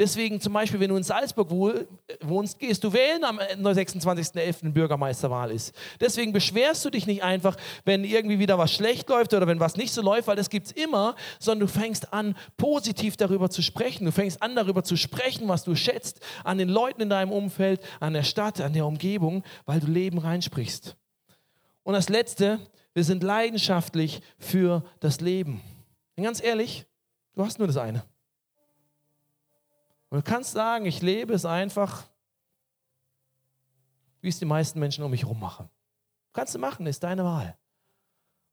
Deswegen 0.00 0.40
zum 0.40 0.54
Beispiel, 0.54 0.80
wenn 0.80 0.88
du 0.88 0.96
in 0.96 1.02
Salzburg 1.02 1.50
wohnst, 1.50 2.58
gehst 2.58 2.82
du 2.82 2.90
wählen 2.90 3.22
am 3.22 3.38
26.11. 3.38 4.72
Bürgermeisterwahl 4.72 5.50
ist. 5.50 5.74
Deswegen 6.00 6.32
beschwerst 6.32 6.82
du 6.86 6.88
dich 6.88 7.06
nicht 7.06 7.22
einfach, 7.22 7.54
wenn 7.84 8.02
irgendwie 8.04 8.38
wieder 8.38 8.56
was 8.56 8.72
schlecht 8.72 9.10
läuft 9.10 9.34
oder 9.34 9.46
wenn 9.46 9.60
was 9.60 9.76
nicht 9.76 9.92
so 9.92 10.00
läuft, 10.00 10.26
weil 10.26 10.36
das 10.36 10.48
gibt 10.48 10.68
es 10.68 10.72
immer, 10.72 11.16
sondern 11.38 11.68
du 11.68 11.72
fängst 11.72 12.14
an, 12.14 12.34
positiv 12.56 13.18
darüber 13.18 13.50
zu 13.50 13.60
sprechen. 13.60 14.06
Du 14.06 14.12
fängst 14.12 14.42
an, 14.42 14.56
darüber 14.56 14.84
zu 14.84 14.96
sprechen, 14.96 15.48
was 15.48 15.64
du 15.64 15.74
schätzt, 15.74 16.20
an 16.44 16.56
den 16.56 16.70
Leuten 16.70 17.02
in 17.02 17.10
deinem 17.10 17.30
Umfeld, 17.30 17.82
an 18.00 18.14
der 18.14 18.22
Stadt, 18.22 18.62
an 18.62 18.72
der 18.72 18.86
Umgebung, 18.86 19.44
weil 19.66 19.80
du 19.80 19.86
Leben 19.86 20.16
reinsprichst. 20.16 20.96
Und 21.82 21.92
das 21.92 22.08
Letzte, 22.08 22.58
wir 22.94 23.04
sind 23.04 23.22
leidenschaftlich 23.22 24.22
für 24.38 24.82
das 25.00 25.20
Leben. 25.20 25.60
Und 26.16 26.24
ganz 26.24 26.42
ehrlich, 26.42 26.86
Du 27.40 27.44
hast 27.44 27.58
nur 27.58 27.68
das 27.68 27.76
eine. 27.76 28.02
Und 30.10 30.18
du 30.18 30.30
kannst 30.30 30.52
sagen, 30.52 30.86
ich 30.86 31.02
lebe 31.02 31.32
es 31.32 31.44
einfach, 31.44 32.04
wie 34.20 34.28
es 34.28 34.38
die 34.38 34.44
meisten 34.44 34.78
Menschen 34.78 35.04
um 35.04 35.10
mich 35.10 35.22
herum 35.22 35.40
machen. 35.40 35.70
Kannst 36.32 36.54
du 36.54 36.58
machen, 36.58 36.86
ist 36.86 37.02
deine 37.02 37.24
Wahl. 37.24 37.56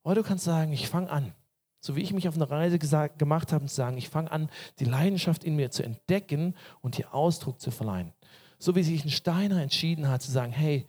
Oder 0.04 0.22
du 0.22 0.24
kannst 0.24 0.46
sagen, 0.46 0.72
ich 0.72 0.88
fange 0.88 1.10
an, 1.10 1.34
so 1.80 1.96
wie 1.96 2.02
ich 2.02 2.14
mich 2.14 2.28
auf 2.28 2.36
eine 2.36 2.50
Reise 2.50 2.80
gesagt, 2.80 3.20
gemacht 3.20 3.52
habe, 3.52 3.66
zu 3.66 3.76
sagen, 3.76 3.98
ich 3.98 4.10
fange 4.10 4.32
an, 4.32 4.50
die 4.80 4.86
Leidenschaft 4.86 5.44
in 5.44 5.56
mir 5.56 5.72
zu 5.72 5.84
entdecken 5.84 6.56
und 6.82 6.98
ihr 6.98 7.14
Ausdruck 7.14 7.60
zu 7.60 7.72
verleihen. 7.72 8.14
So 8.60 8.76
wie 8.76 8.84
sich 8.84 9.04
ein 9.04 9.10
Steiner 9.10 9.62
entschieden 9.62 10.08
hat, 10.08 10.22
zu 10.22 10.32
sagen, 10.32 10.52
hey, 10.52 10.88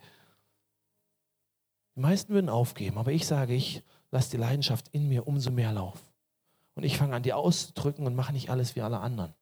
die 1.95 1.99
meisten 1.99 2.33
würden 2.33 2.49
aufgeben, 2.49 2.97
aber 2.97 3.11
ich 3.11 3.27
sage, 3.27 3.53
ich 3.53 3.83
lasse 4.11 4.31
die 4.31 4.37
Leidenschaft 4.37 4.87
in 4.89 5.09
mir 5.09 5.27
umso 5.27 5.51
mehr 5.51 5.73
laufen. 5.73 6.07
Und 6.75 6.83
ich 6.83 6.97
fange 6.97 7.15
an, 7.15 7.23
die 7.23 7.33
auszudrücken 7.33 8.07
und 8.07 8.15
mache 8.15 8.33
nicht 8.33 8.49
alles 8.49 8.75
wie 8.75 8.81
alle 8.81 8.99
anderen. 8.99 9.33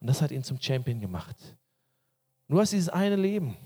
Und 0.00 0.06
das 0.06 0.22
hat 0.22 0.30
ihn 0.30 0.44
zum 0.44 0.60
Champion 0.60 1.00
gemacht. 1.00 1.36
Du 2.48 2.60
hast 2.60 2.72
dieses 2.72 2.88
eine 2.88 3.16
Leben. 3.16 3.56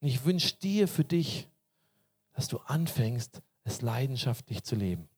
Und 0.00 0.08
ich 0.08 0.24
wünsche 0.24 0.56
dir 0.56 0.88
für 0.88 1.04
dich, 1.04 1.48
dass 2.32 2.48
du 2.48 2.58
anfängst, 2.58 3.42
es 3.64 3.82
leidenschaftlich 3.82 4.62
zu 4.62 4.76
leben. 4.76 5.08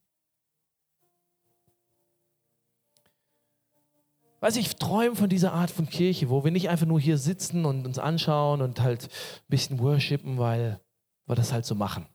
Weiß 4.41 4.55
ich 4.57 4.77
träume 4.77 5.17
von 5.17 5.29
dieser 5.29 5.53
Art 5.53 5.71
von 5.71 5.89
Kirche, 5.89 6.31
wo 6.31 6.45
wir 6.45 6.53
nicht 6.53 6.69
einfach 6.69 6.87
nur 6.87 7.01
hier 7.01 7.19
sitzen 7.19 7.65
und 7.65 7.87
uns 7.87 7.99
anschauen 7.99 8.63
und 8.63 8.81
halt 8.81 9.05
ein 9.05 9.49
bisschen 9.49 9.81
worshipen, 9.81 10.39
weil 10.39 10.81
wir 11.27 11.35
das 11.35 11.53
halt 11.53 11.67
so 11.67 11.75
machen. 11.75 12.07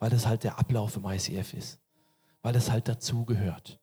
Weil 0.00 0.10
das 0.10 0.26
halt 0.26 0.42
der 0.42 0.58
Ablauf 0.58 0.96
im 0.96 1.04
ICF 1.04 1.54
ist. 1.54 1.80
Weil 2.42 2.52
das 2.52 2.70
halt 2.70 2.88
dazugehört. 2.88 3.80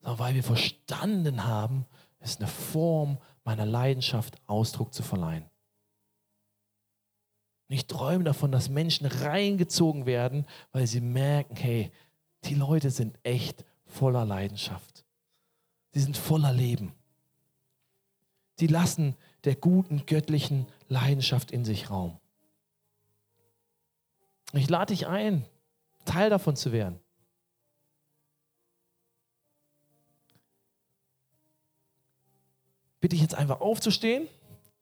Sondern 0.00 0.18
weil 0.18 0.34
wir 0.34 0.42
verstanden 0.42 1.46
haben, 1.46 1.86
es 2.18 2.32
ist 2.32 2.40
eine 2.40 2.48
Form 2.48 3.18
meiner 3.44 3.66
Leidenschaft 3.66 4.36
Ausdruck 4.46 4.94
zu 4.94 5.02
verleihen. 5.02 5.44
Und 7.68 7.76
ich 7.76 7.86
träume 7.86 8.24
davon, 8.24 8.52
dass 8.52 8.68
Menschen 8.68 9.06
reingezogen 9.06 10.06
werden, 10.06 10.46
weil 10.72 10.86
sie 10.86 11.00
merken, 11.00 11.56
hey, 11.56 11.90
die 12.44 12.54
Leute 12.54 12.90
sind 12.90 13.18
echt 13.22 13.64
voller 13.86 14.24
Leidenschaft. 14.24 15.04
Sie 15.92 16.00
sind 16.00 16.16
voller 16.16 16.52
Leben. 16.52 16.94
Sie 18.58 18.66
lassen 18.66 19.16
der 19.44 19.56
guten 19.56 20.04
göttlichen 20.06 20.66
Leidenschaft 20.88 21.50
in 21.50 21.64
sich 21.64 21.90
Raum. 21.90 22.18
Ich 24.52 24.68
lade 24.68 24.92
dich 24.92 25.06
ein, 25.06 25.46
Teil 26.04 26.30
davon 26.30 26.56
zu 26.56 26.72
werden. 26.72 26.99
Bitte 33.00 33.16
ich 33.16 33.22
jetzt 33.22 33.34
einfach 33.34 33.60
aufzustehen. 33.60 34.28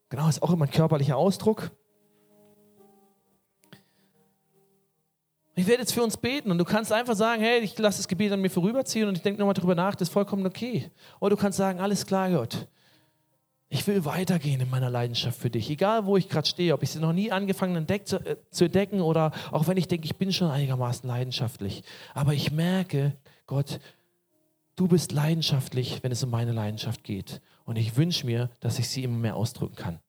Genau, 0.09 0.27
ist 0.27 0.41
auch 0.41 0.51
immer 0.51 0.65
ein 0.65 0.71
körperlicher 0.71 1.17
Ausdruck. 1.17 1.71
Ich 5.59 5.67
werde 5.67 5.81
jetzt 5.81 5.93
für 5.93 6.03
uns 6.03 6.15
beten 6.15 6.51
und 6.51 6.57
du 6.57 6.63
kannst 6.63 6.93
einfach 6.93 7.15
sagen, 7.15 7.41
hey, 7.41 7.59
ich 7.59 7.77
lasse 7.77 7.97
das 7.97 8.07
Gebet 8.07 8.31
an 8.31 8.39
mir 8.39 8.49
vorüberziehen 8.49 9.09
und 9.09 9.17
ich 9.17 9.21
denke 9.21 9.39
nochmal 9.39 9.53
darüber 9.53 9.75
nach, 9.75 9.93
das 9.93 10.07
ist 10.07 10.13
vollkommen 10.13 10.45
okay. 10.45 10.89
Oder 11.19 11.35
du 11.35 11.41
kannst 11.41 11.57
sagen, 11.57 11.81
alles 11.81 12.05
klar, 12.05 12.31
Gott. 12.31 12.67
Ich 13.67 13.85
will 13.85 14.05
weitergehen 14.05 14.61
in 14.61 14.69
meiner 14.69 14.89
Leidenschaft 14.89 15.37
für 15.37 15.49
dich, 15.49 15.69
egal 15.69 16.05
wo 16.05 16.15
ich 16.15 16.29
gerade 16.29 16.47
stehe, 16.47 16.73
ob 16.73 16.81
ich 16.81 16.91
sie 16.91 16.99
noch 16.99 17.11
nie 17.11 17.31
angefangen 17.31 17.75
entdeckt, 17.75 18.07
zu, 18.07 18.17
äh, 18.25 18.37
zu 18.49 18.65
entdecken 18.65 19.01
oder 19.01 19.31
auch 19.51 19.67
wenn 19.67 19.77
ich 19.77 19.87
denke, 19.87 20.05
ich 20.05 20.15
bin 20.15 20.31
schon 20.31 20.49
einigermaßen 20.49 21.07
leidenschaftlich. 21.07 21.83
Aber 22.13 22.33
ich 22.33 22.51
merke, 22.51 23.17
Gott, 23.45 23.79
du 24.77 24.87
bist 24.87 25.11
leidenschaftlich, 25.11 26.01
wenn 26.03 26.11
es 26.13 26.23
um 26.23 26.29
meine 26.29 26.53
Leidenschaft 26.53 27.03
geht. 27.03 27.41
Und 27.69 27.75
ich 27.75 27.95
wünsche 27.95 28.25
mir, 28.25 28.49
dass 28.61 28.79
ich 28.79 28.89
sie 28.89 29.03
immer 29.03 29.19
mehr 29.19 29.35
ausdrücken 29.35 29.75
kann. 29.75 29.99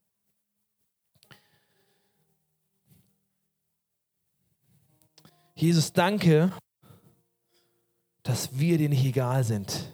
Jesus, 5.55 5.93
danke, 5.93 6.53
dass 8.23 8.59
wir 8.59 8.79
dir 8.79 8.89
nicht 8.89 9.05
egal 9.05 9.45
sind. 9.45 9.93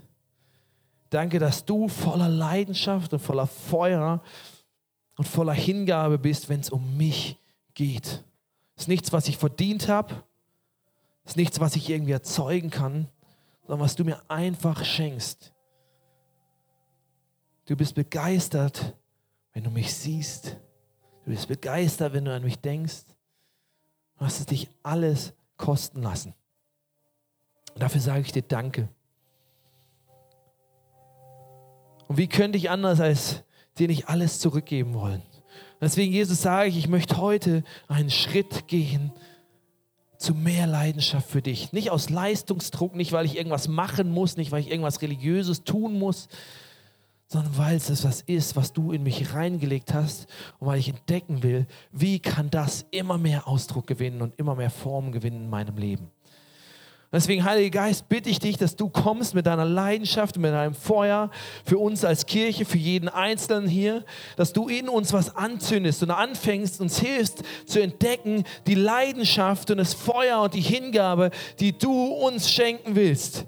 Danke, 1.11 1.41
dass 1.41 1.65
du 1.65 1.89
voller 1.89 2.29
Leidenschaft 2.29 3.13
und 3.13 3.19
voller 3.19 3.49
Feuer 3.49 4.23
und 5.17 5.27
voller 5.27 5.53
Hingabe 5.53 6.19
bist, 6.19 6.49
wenn 6.49 6.61
es 6.61 6.71
um 6.71 6.97
mich 6.97 7.37
geht. 7.75 8.23
Es 8.77 8.85
ist 8.85 8.89
nichts, 8.89 9.13
was 9.13 9.27
ich 9.27 9.39
verdient 9.39 9.89
habe. 9.89 10.23
Es 11.25 11.33
ist 11.33 11.37
nichts, 11.37 11.59
was 11.59 11.75
ich 11.75 11.91
irgendwie 11.91 12.13
erzeugen 12.13 12.71
kann, 12.71 13.09
sondern 13.63 13.81
was 13.81 13.97
du 13.97 14.05
mir 14.05 14.23
einfach 14.31 14.85
schenkst. 14.85 15.53
Du 17.67 17.75
bist 17.75 17.95
begeistert, 17.95 18.95
wenn 19.53 19.65
du 19.65 19.71
mich 19.71 19.93
siehst. 19.93 20.57
Du 21.25 21.31
bist 21.31 21.49
begeistert, 21.49 22.13
wenn 22.13 22.25
du 22.25 22.33
an 22.33 22.45
mich 22.45 22.59
denkst. 22.61 23.05
Du 24.19 24.25
hast 24.25 24.39
es 24.39 24.47
dich 24.47 24.69
alles 24.85 25.35
kosten 25.57 26.01
lassen. 26.01 26.35
Und 27.75 27.83
dafür 27.83 28.01
sage 28.01 28.21
ich 28.21 28.33
dir 28.33 28.43
Danke. 28.43 28.89
Und 32.07 32.17
wie 32.17 32.29
könnte 32.29 32.57
ich 32.57 32.71
anders 32.71 33.01
als 33.01 33.43
dir 33.79 33.89
nicht 33.89 34.09
alles 34.09 34.39
zurückgeben 34.39 34.95
wollen? 34.95 35.23
Deswegen, 35.81 36.13
Jesus, 36.13 36.41
sage 36.41 36.69
ich, 36.69 36.79
ich 36.79 36.89
möchte 36.89 37.17
heute 37.19 37.65
einen 37.89 38.11
Schritt 38.11 38.69
gehen 38.69 39.13
zu 40.17 40.35
mehr 40.35 40.67
Leidenschaft 40.67 41.29
für 41.29 41.43
dich. 41.43 41.73
Nicht 41.73 41.91
aus 41.91 42.09
Leistungsdruck, 42.09 42.95
nicht 42.95 43.13
weil 43.13 43.27
ich 43.27 43.37
irgendwas 43.37 43.69
machen 43.69 44.11
muss, 44.11 44.37
nicht 44.37 44.53
weil 44.53 44.61
ich 44.61 44.71
irgendwas 44.71 45.03
Religiöses 45.03 45.65
tun 45.65 45.99
muss, 45.99 46.29
sondern 47.29 47.57
weil 47.59 47.77
es 47.77 47.91
etwas 47.91 48.23
ist, 48.23 48.57
was 48.57 48.73
du 48.73 48.93
in 48.93 49.03
mich 49.03 49.35
reingelegt 49.35 49.93
hast 49.93 50.27
und 50.59 50.69
weil 50.69 50.79
ich 50.79 50.89
entdecken 50.89 51.43
will, 51.43 51.67
wie 51.91 52.21
kann 52.21 52.51
das 52.51 52.87
immer 52.91 53.19
mehr 53.19 53.49
Ausdruck 53.49 53.87
gewinnen 53.87 54.23
und 54.23 54.39
immer 54.39 54.55
mehr 54.55 54.71
Form 54.71 55.13
gewinnen 55.13 55.43
in 55.43 55.51
meinem 55.51 55.77
Leben. 55.77 56.11
Deswegen, 57.13 57.45
Heiliger 57.45 57.83
Geist, 57.83 58.09
bitte 58.09 58.29
ich 58.29 58.41
dich, 58.41 58.59
dass 58.59 58.75
du 58.75 58.89
kommst 58.89 59.35
mit 59.35 59.47
deiner 59.47 59.65
Leidenschaft, 59.65 60.37
mit 60.37 60.53
deinem 60.53 60.75
Feuer 60.75 61.31
für 61.65 61.79
uns 61.79 62.05
als 62.05 62.27
Kirche, 62.27 62.65
für 62.65 62.79
jeden 62.79 63.09
Einzelnen 63.09 63.69
hier, 63.69 64.05
dass 64.37 64.53
du 64.53 64.69
in 64.69 64.89
uns 64.89 65.13
was 65.13 65.35
anzündest 65.35 66.03
und 66.03 66.11
anfängst, 66.11 66.81
uns 66.81 66.99
hilfst 66.99 67.43
zu 67.65 67.81
entdecken, 67.81 68.45
die 68.67 68.75
Leidenschaft 68.75 69.71
und 69.71 69.79
das 69.79 69.95
Feuer 69.95 70.43
und 70.43 70.55
die 70.55 70.61
Hingabe, 70.61 71.31
die 71.61 71.79
du 71.79 71.93
uns 71.93 72.51
schenken 72.51 72.97
willst. 72.97 73.47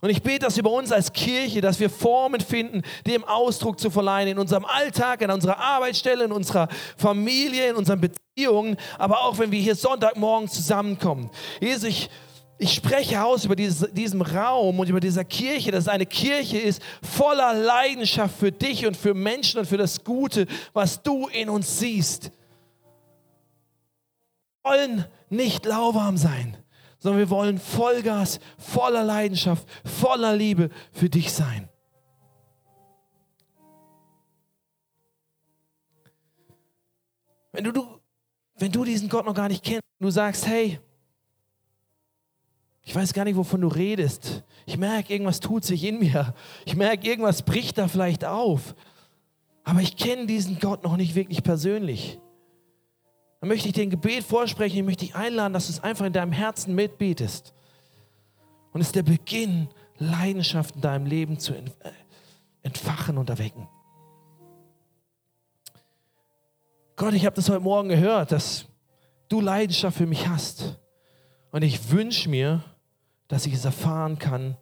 Und 0.00 0.10
ich 0.10 0.22
bete 0.22 0.46
das 0.46 0.56
über 0.56 0.70
uns 0.70 0.92
als 0.92 1.12
Kirche, 1.12 1.60
dass 1.60 1.80
wir 1.80 1.90
Formen 1.90 2.40
finden, 2.40 2.82
dem 3.06 3.24
Ausdruck 3.24 3.80
zu 3.80 3.90
verleihen 3.90 4.28
in 4.28 4.38
unserem 4.38 4.64
Alltag, 4.64 5.22
in 5.22 5.30
unserer 5.30 5.58
Arbeitsstelle, 5.58 6.24
in 6.24 6.32
unserer 6.32 6.68
Familie, 6.96 7.70
in 7.70 7.76
unseren 7.76 8.00
Beziehungen, 8.00 8.76
aber 8.96 9.22
auch 9.22 9.38
wenn 9.38 9.50
wir 9.50 9.60
hier 9.60 9.74
Sonntagmorgen 9.74 10.48
zusammenkommen. 10.48 11.30
Jesus, 11.60 11.82
ich, 11.82 12.10
ich 12.58 12.74
spreche 12.74 13.24
aus 13.24 13.44
über 13.44 13.56
dieses, 13.56 13.92
diesen 13.92 14.22
Raum 14.22 14.78
und 14.78 14.88
über 14.88 15.00
dieser 15.00 15.24
Kirche, 15.24 15.72
dass 15.72 15.84
es 15.84 15.88
eine 15.88 16.06
Kirche 16.06 16.58
ist 16.58 16.80
voller 17.02 17.54
Leidenschaft 17.54 18.38
für 18.38 18.52
dich 18.52 18.86
und 18.86 18.96
für 18.96 19.14
Menschen 19.14 19.58
und 19.58 19.66
für 19.66 19.78
das 19.78 20.04
Gute, 20.04 20.46
was 20.72 21.02
du 21.02 21.26
in 21.26 21.48
uns 21.48 21.80
siehst. 21.80 22.30
Wir 24.62 24.72
wollen 24.72 25.04
nicht 25.28 25.66
lauwarm 25.66 26.16
sein 26.16 26.56
sondern 26.98 27.18
wir 27.18 27.30
wollen 27.30 27.58
Vollgas, 27.58 28.40
voller 28.58 29.04
Leidenschaft, 29.04 29.66
voller 29.84 30.34
Liebe 30.36 30.70
für 30.92 31.08
dich 31.08 31.32
sein. 31.32 31.68
Wenn 37.52 37.64
du, 37.64 38.00
wenn 38.56 38.72
du 38.72 38.84
diesen 38.84 39.08
Gott 39.08 39.26
noch 39.26 39.34
gar 39.34 39.48
nicht 39.48 39.64
kennst, 39.64 39.82
du 40.00 40.10
sagst, 40.10 40.46
hey, 40.46 40.78
ich 42.82 42.94
weiß 42.94 43.12
gar 43.12 43.24
nicht, 43.24 43.36
wovon 43.36 43.60
du 43.60 43.68
redest. 43.68 44.44
Ich 44.64 44.78
merke, 44.78 45.12
irgendwas 45.12 45.40
tut 45.40 45.64
sich 45.64 45.84
in 45.84 45.98
mir. 45.98 46.34
Ich 46.64 46.74
merke, 46.74 47.06
irgendwas 47.06 47.42
bricht 47.42 47.78
da 47.78 47.86
vielleicht 47.86 48.24
auf. 48.24 48.74
Aber 49.62 49.80
ich 49.80 49.96
kenne 49.96 50.26
diesen 50.26 50.58
Gott 50.58 50.84
noch 50.84 50.96
nicht 50.96 51.14
wirklich 51.14 51.42
persönlich 51.42 52.18
dann 53.40 53.48
möchte 53.48 53.68
ich 53.68 53.74
dir 53.74 53.82
ein 53.82 53.90
Gebet 53.90 54.24
vorsprechen, 54.24 54.78
ich 54.78 54.84
möchte 54.84 55.06
dich 55.06 55.14
einladen, 55.14 55.52
dass 55.52 55.66
du 55.66 55.72
es 55.72 55.82
einfach 55.82 56.06
in 56.06 56.12
deinem 56.12 56.32
Herzen 56.32 56.74
mitbetest. 56.74 57.54
Und 58.72 58.80
es 58.80 58.88
ist 58.88 58.96
der 58.96 59.04
Beginn, 59.04 59.68
Leidenschaft 59.98 60.76
in 60.76 60.80
deinem 60.80 61.06
Leben 61.06 61.38
zu 61.38 61.54
äh, 61.54 61.62
entfachen 62.62 63.18
und 63.18 63.30
erwecken. 63.30 63.68
Gott, 66.96 67.14
ich 67.14 67.26
habe 67.26 67.36
das 67.36 67.48
heute 67.48 67.60
Morgen 67.60 67.88
gehört, 67.88 68.32
dass 68.32 68.66
du 69.28 69.40
Leidenschaft 69.40 69.96
für 69.96 70.06
mich 70.06 70.26
hast. 70.28 70.78
Und 71.52 71.62
ich 71.62 71.90
wünsche 71.90 72.28
mir, 72.28 72.64
dass 73.28 73.46
ich 73.46 73.54
es 73.54 73.64
erfahren 73.64 74.18
kann. 74.18 74.56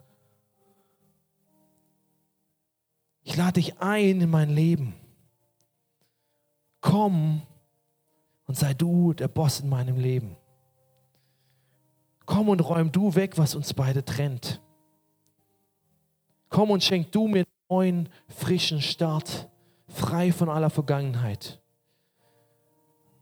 Ich 3.22 3.36
lade 3.36 3.54
dich 3.54 3.80
ein 3.80 4.20
in 4.20 4.30
mein 4.30 4.50
Leben. 4.50 4.94
Komm 6.80 7.42
und 8.46 8.56
sei 8.56 8.74
du 8.74 9.12
der 9.12 9.28
Boss 9.28 9.60
in 9.60 9.68
meinem 9.68 9.98
Leben. 9.98 10.36
Komm 12.24 12.48
und 12.48 12.60
räum 12.60 12.90
du 12.90 13.14
weg, 13.14 13.38
was 13.38 13.54
uns 13.54 13.72
beide 13.72 14.04
trennt. 14.04 14.60
Komm 16.48 16.70
und 16.70 16.82
schenk 16.82 17.12
du 17.12 17.28
mir 17.28 17.40
einen 17.40 17.46
neuen, 17.68 18.08
frischen 18.28 18.80
Start, 18.80 19.48
frei 19.88 20.32
von 20.32 20.48
aller 20.48 20.70
Vergangenheit. 20.70 21.60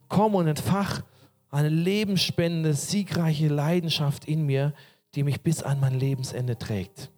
Komm 0.08 0.34
und 0.34 0.46
entfach 0.46 1.02
eine 1.50 1.68
lebensspendende, 1.68 2.74
siegreiche 2.74 3.48
Leidenschaft 3.48 4.26
in 4.26 4.44
mir, 4.46 4.72
die 5.14 5.22
mich 5.22 5.40
bis 5.42 5.62
an 5.62 5.80
mein 5.80 5.98
Lebensende 5.98 6.58
trägt. 6.58 7.10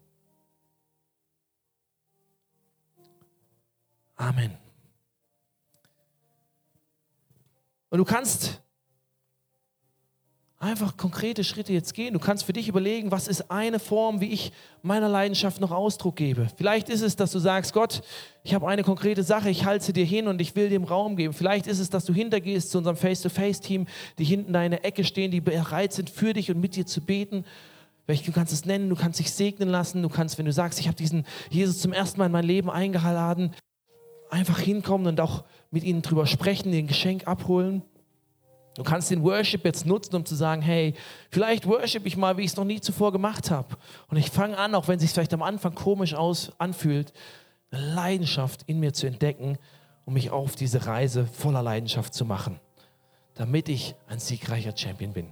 Amen. 4.16 4.65
Und 7.96 8.00
du 8.06 8.12
kannst 8.12 8.60
einfach 10.58 10.98
konkrete 10.98 11.44
Schritte 11.44 11.72
jetzt 11.72 11.94
gehen. 11.94 12.12
Du 12.12 12.20
kannst 12.20 12.44
für 12.44 12.52
dich 12.52 12.68
überlegen, 12.68 13.10
was 13.10 13.26
ist 13.26 13.50
eine 13.50 13.78
Form, 13.78 14.20
wie 14.20 14.34
ich 14.34 14.52
meiner 14.82 15.08
Leidenschaft 15.08 15.62
noch 15.62 15.70
Ausdruck 15.70 16.16
gebe. 16.16 16.48
Vielleicht 16.58 16.90
ist 16.90 17.00
es, 17.00 17.16
dass 17.16 17.32
du 17.32 17.38
sagst, 17.38 17.72
Gott, 17.72 18.02
ich 18.42 18.52
habe 18.52 18.68
eine 18.68 18.82
konkrete 18.82 19.22
Sache, 19.22 19.48
ich 19.48 19.64
halte 19.64 19.94
dir 19.94 20.04
hin 20.04 20.28
und 20.28 20.42
ich 20.42 20.54
will 20.54 20.68
dem 20.68 20.84
Raum 20.84 21.16
geben. 21.16 21.32
Vielleicht 21.32 21.66
ist 21.66 21.78
es, 21.78 21.88
dass 21.88 22.04
du 22.04 22.12
hintergehst 22.12 22.70
zu 22.70 22.76
unserem 22.76 22.98
Face-to-Face-Team, 22.98 23.86
die 24.18 24.24
hinten 24.24 24.48
in 24.48 24.52
deiner 24.52 24.84
Ecke 24.84 25.02
stehen, 25.02 25.30
die 25.30 25.40
bereit 25.40 25.94
sind, 25.94 26.10
für 26.10 26.34
dich 26.34 26.50
und 26.50 26.60
mit 26.60 26.76
dir 26.76 26.84
zu 26.84 27.00
beten. 27.00 27.46
Du 28.06 28.30
kannst 28.30 28.52
es 28.52 28.66
nennen, 28.66 28.90
du 28.90 28.96
kannst 28.96 29.20
dich 29.20 29.32
segnen 29.32 29.70
lassen, 29.70 30.02
du 30.02 30.10
kannst, 30.10 30.36
wenn 30.36 30.44
du 30.44 30.52
sagst, 30.52 30.78
ich 30.80 30.86
habe 30.86 30.98
diesen 30.98 31.24
Jesus 31.48 31.80
zum 31.80 31.94
ersten 31.94 32.18
Mal 32.18 32.26
in 32.26 32.32
mein 32.32 32.44
Leben 32.44 32.68
eingeladen, 32.68 33.54
einfach 34.30 34.58
hinkommen 34.58 35.06
und 35.06 35.20
auch 35.20 35.44
mit 35.70 35.84
ihnen 35.84 36.02
drüber 36.02 36.26
sprechen, 36.26 36.72
den 36.72 36.86
Geschenk 36.86 37.26
abholen. 37.26 37.82
Du 38.74 38.82
kannst 38.82 39.10
den 39.10 39.22
Worship 39.22 39.64
jetzt 39.64 39.86
nutzen, 39.86 40.14
um 40.16 40.26
zu 40.26 40.34
sagen, 40.34 40.60
hey, 40.60 40.94
vielleicht 41.30 41.66
worship 41.66 42.04
ich 42.04 42.16
mal, 42.16 42.36
wie 42.36 42.42
ich 42.42 42.50
es 42.50 42.56
noch 42.56 42.64
nie 42.64 42.80
zuvor 42.80 43.10
gemacht 43.10 43.50
habe. 43.50 43.76
Und 44.08 44.18
ich 44.18 44.30
fange 44.30 44.58
an, 44.58 44.74
auch 44.74 44.86
wenn 44.86 44.96
es 44.96 45.02
sich 45.02 45.12
vielleicht 45.12 45.32
am 45.32 45.42
Anfang 45.42 45.74
komisch 45.74 46.14
aus, 46.14 46.52
anfühlt, 46.58 47.12
eine 47.70 47.94
Leidenschaft 47.94 48.64
in 48.66 48.78
mir 48.78 48.92
zu 48.92 49.06
entdecken, 49.06 49.58
um 50.04 50.14
mich 50.14 50.30
auf 50.30 50.56
diese 50.56 50.86
Reise 50.86 51.26
voller 51.26 51.62
Leidenschaft 51.62 52.12
zu 52.12 52.24
machen, 52.26 52.60
damit 53.34 53.68
ich 53.68 53.94
ein 54.08 54.18
siegreicher 54.18 54.76
Champion 54.76 55.12
bin. 55.12 55.28